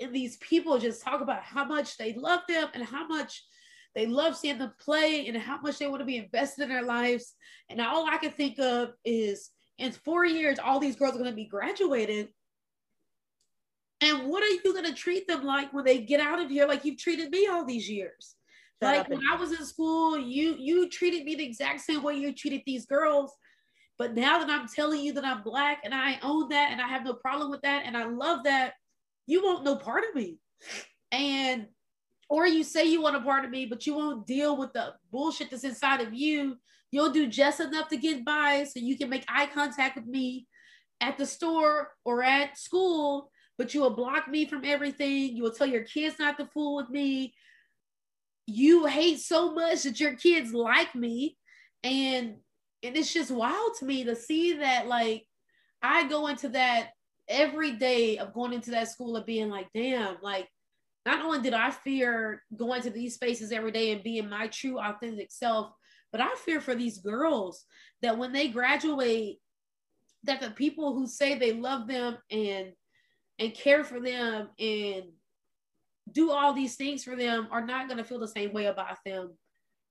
[0.00, 3.44] And these people just talk about how much they love them and how much
[3.94, 6.82] they love seeing them play and how much they want to be invested in their
[6.82, 7.34] lives.
[7.68, 9.50] And all i can think of is
[9.80, 12.28] in four years all these girls are going to be graduated
[14.02, 16.66] and what are you going to treat them like when they get out of here
[16.66, 18.36] like you've treated me all these years
[18.82, 22.14] Shut like when I was in school, you you treated me the exact same way
[22.14, 23.32] you treated these girls.
[23.98, 26.88] But now that I'm telling you that I'm black and I own that and I
[26.88, 28.72] have no problem with that and I love that,
[29.26, 30.38] you won't know part of me.
[31.12, 31.66] And
[32.30, 34.94] or you say you want a part of me, but you won't deal with the
[35.12, 36.56] bullshit that's inside of you.
[36.90, 40.46] You'll do just enough to get by so you can make eye contact with me
[41.00, 45.36] at the store or at school, but you will block me from everything.
[45.36, 47.34] You will tell your kids not to fool with me
[48.50, 51.36] you hate so much that your kids like me
[51.84, 52.34] and
[52.82, 55.24] and it's just wild to me to see that like
[55.82, 56.88] i go into that
[57.28, 60.48] every day of going into that school of being like damn like
[61.06, 64.80] not only did i fear going to these spaces every day and being my true
[64.80, 65.72] authentic self
[66.12, 67.64] but i fear for these girls
[68.02, 69.38] that when they graduate
[70.24, 72.72] that the people who say they love them and
[73.38, 75.04] and care for them and
[76.12, 78.98] do all these things for them are not going to feel the same way about
[79.04, 79.30] them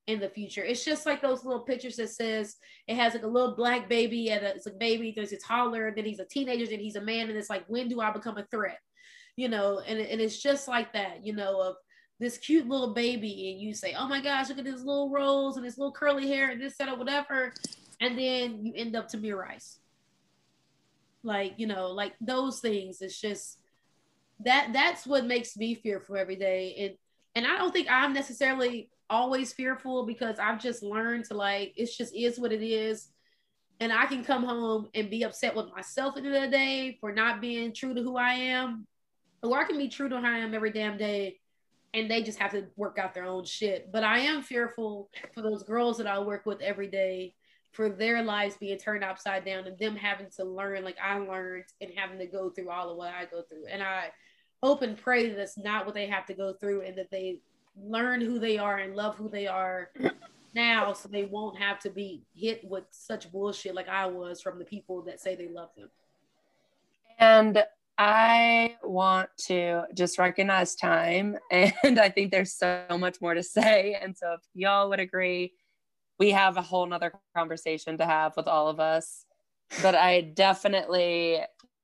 [0.07, 0.63] in the future.
[0.63, 2.55] It's just like those little pictures that says
[2.87, 6.05] it has like a little black baby and it's a baby, there's a toddler, then
[6.05, 8.45] he's a teenager, then he's a man, and it's like, when do I become a
[8.51, 8.79] threat?
[9.35, 11.75] You know, and, and it's just like that, you know, of
[12.19, 15.57] this cute little baby, and you say, Oh my gosh, look at this little rose
[15.57, 17.53] and this little curly hair and this, set or whatever.
[18.01, 19.79] And then you end up to Tamir Rice.
[21.23, 23.59] Like, you know, like those things, it's just
[24.41, 26.93] that that's what makes me fearful every day and
[27.35, 31.95] and i don't think i'm necessarily always fearful because i've just learned to like it's
[31.95, 33.09] just is what it is
[33.79, 36.57] and i can come home and be upset with myself at the end of the
[36.57, 38.85] day for not being true to who i am
[39.43, 41.38] or i can be true to who i am every damn day
[41.93, 45.41] and they just have to work out their own shit but i am fearful for
[45.41, 47.33] those girls that i work with every day
[47.71, 51.65] for their lives being turned upside down and them having to learn like i learned
[51.81, 54.09] and having to go through all of what i go through and i
[54.61, 57.39] hope and pray that that's not what they have to go through and that they
[57.81, 59.89] learn who they are and love who they are
[60.55, 64.59] now so they won't have to be hit with such bullshit like I was from
[64.59, 65.89] the people that say they love them.
[67.19, 67.63] And
[68.01, 71.37] I want to just recognize time.
[71.51, 73.97] And I think there's so much more to say.
[74.01, 75.53] And so if y'all would agree,
[76.17, 79.25] we have a whole nother conversation to have with all of us.
[79.81, 81.41] But I definitely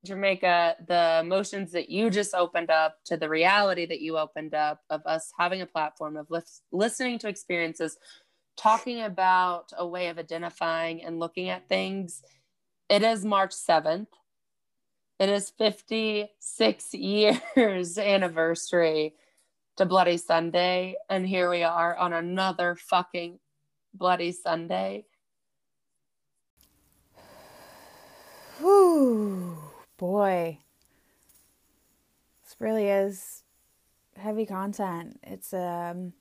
[0.07, 4.79] Jermaca, the emotions that you just opened up to the reality that you opened up
[4.89, 6.27] of us having a platform of
[6.71, 7.97] listening to experiences,
[8.55, 12.21] talking about a way of identifying and looking at things.
[12.87, 14.07] It is March 7th.
[15.19, 19.13] It is 56 years anniversary
[19.77, 20.95] to Bloody Sunday.
[21.09, 23.39] And here we are on another fucking
[23.93, 25.05] Bloody Sunday.
[28.59, 29.57] Whew
[29.97, 30.59] boy,
[32.43, 33.43] this really is
[34.17, 35.19] heavy content.
[35.23, 36.13] It's um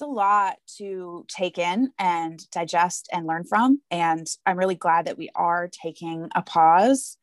[0.00, 5.06] it's a lot to take in and digest and learn from and I'm really glad
[5.06, 7.18] that we are taking a pause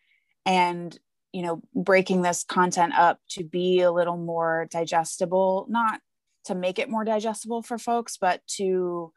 [0.45, 0.95] and
[1.33, 6.01] you know breaking this content up to be a little more digestible, not
[6.45, 9.11] to make it more digestible for folks, but to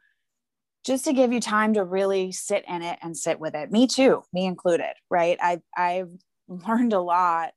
[0.83, 3.71] just to give you time to really sit in it and sit with it.
[3.71, 5.37] Me too, me included, right?
[5.39, 6.09] I I've
[6.47, 7.51] learned a lot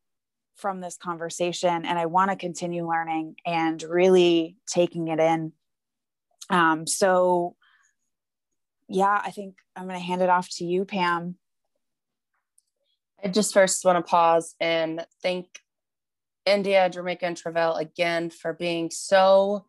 [0.57, 5.53] from this conversation and I want to continue learning and really taking it in.
[6.51, 7.57] Um, so
[8.89, 11.37] yeah, I think I'm going to hand it off to you, Pam.
[13.23, 15.47] I just first want to pause and thank
[16.45, 19.65] India, Jermaca, and Travelle again for being so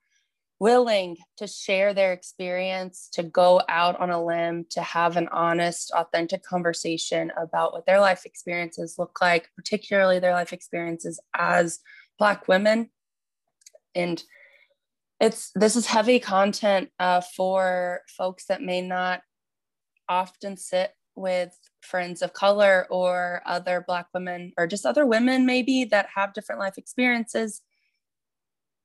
[0.60, 5.92] willing to share their experience, to go out on a limb, to have an honest,
[5.96, 11.80] authentic conversation about what their life experiences look like, particularly their life experiences as
[12.18, 12.90] Black women.
[13.94, 14.22] And
[15.20, 19.22] it's this is heavy content uh, for folks that may not
[20.10, 25.86] often sit with friends of color or other Black women or just other women maybe
[25.86, 27.62] that have different life experiences.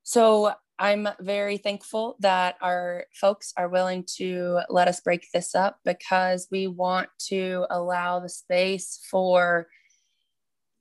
[0.04, 5.78] So I'm very thankful that our folks are willing to let us break this up
[5.84, 9.66] because we want to allow the space for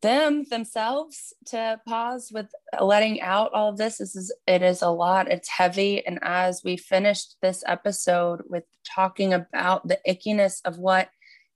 [0.01, 2.47] them themselves to pause with
[2.79, 3.97] letting out all of this.
[3.97, 5.31] This is it is a lot.
[5.31, 6.05] It's heavy.
[6.05, 11.09] And as we finished this episode with talking about the ickiness of what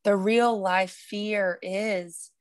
[0.04, 2.32] the real life fear is,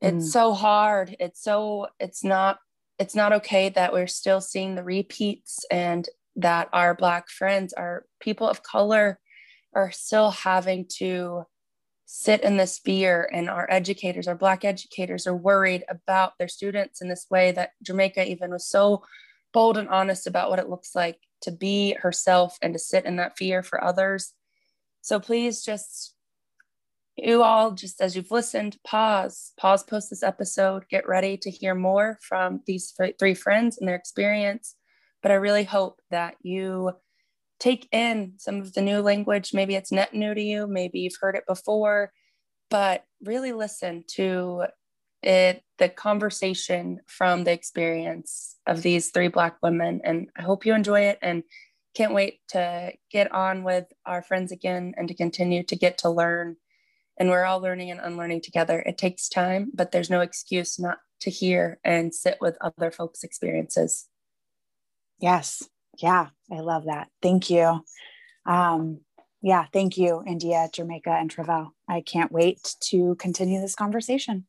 [0.00, 0.30] it's mm.
[0.30, 1.16] so hard.
[1.20, 2.58] It's so it's not
[2.98, 8.04] it's not okay that we're still seeing the repeats and that our black friends, our
[8.20, 9.18] people of color
[9.74, 11.44] are still having to
[12.12, 17.00] sit in this fear and our educators our black educators are worried about their students
[17.00, 19.02] in this way that jermaca even was so
[19.52, 23.16] bold and honest about what it looks like to be herself and to sit in
[23.16, 24.32] that fear for others.
[25.00, 26.14] So please just
[27.16, 31.74] you all just as you've listened pause pause post this episode get ready to hear
[31.74, 34.76] more from these three friends and their experience.
[35.22, 36.92] But i really hope that you
[37.60, 39.54] take in some of the new language.
[39.54, 42.10] Maybe it's net new to you, maybe you've heard it before,
[42.70, 44.64] but really listen to
[45.22, 50.00] it, the conversation from the experience of these three Black women.
[50.02, 51.42] And I hope you enjoy it and
[51.94, 56.10] can't wait to get on with our friends again and to continue to get to
[56.10, 56.56] learn.
[57.18, 58.80] And we're all learning and unlearning together.
[58.80, 63.22] It takes time, but there's no excuse not to hear and sit with other folks'
[63.22, 64.08] experiences.
[65.18, 65.68] Yes,
[66.02, 67.08] yeah, I love that.
[67.22, 67.84] Thank you.
[68.46, 69.00] Um,
[69.42, 71.70] yeah, thank you, India, Jermaca, and Travelle.
[71.88, 74.46] I can't wait to continue this conversation.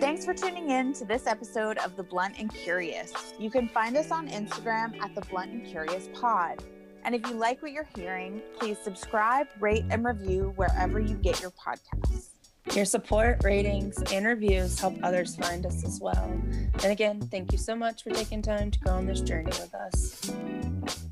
[0.00, 3.34] Thanks for tuning in to this episode of The Blunt and Curious.
[3.38, 6.62] You can find us on Instagram at The Blunt and Curious Pod.
[7.04, 11.40] And if you like what you're hearing, please subscribe, rate, and review wherever you get
[11.40, 12.37] your podcasts.
[12.74, 16.30] Your support, ratings, and reviews help others find us as well.
[16.82, 19.74] And again, thank you so much for taking time to go on this journey with
[19.74, 21.07] us.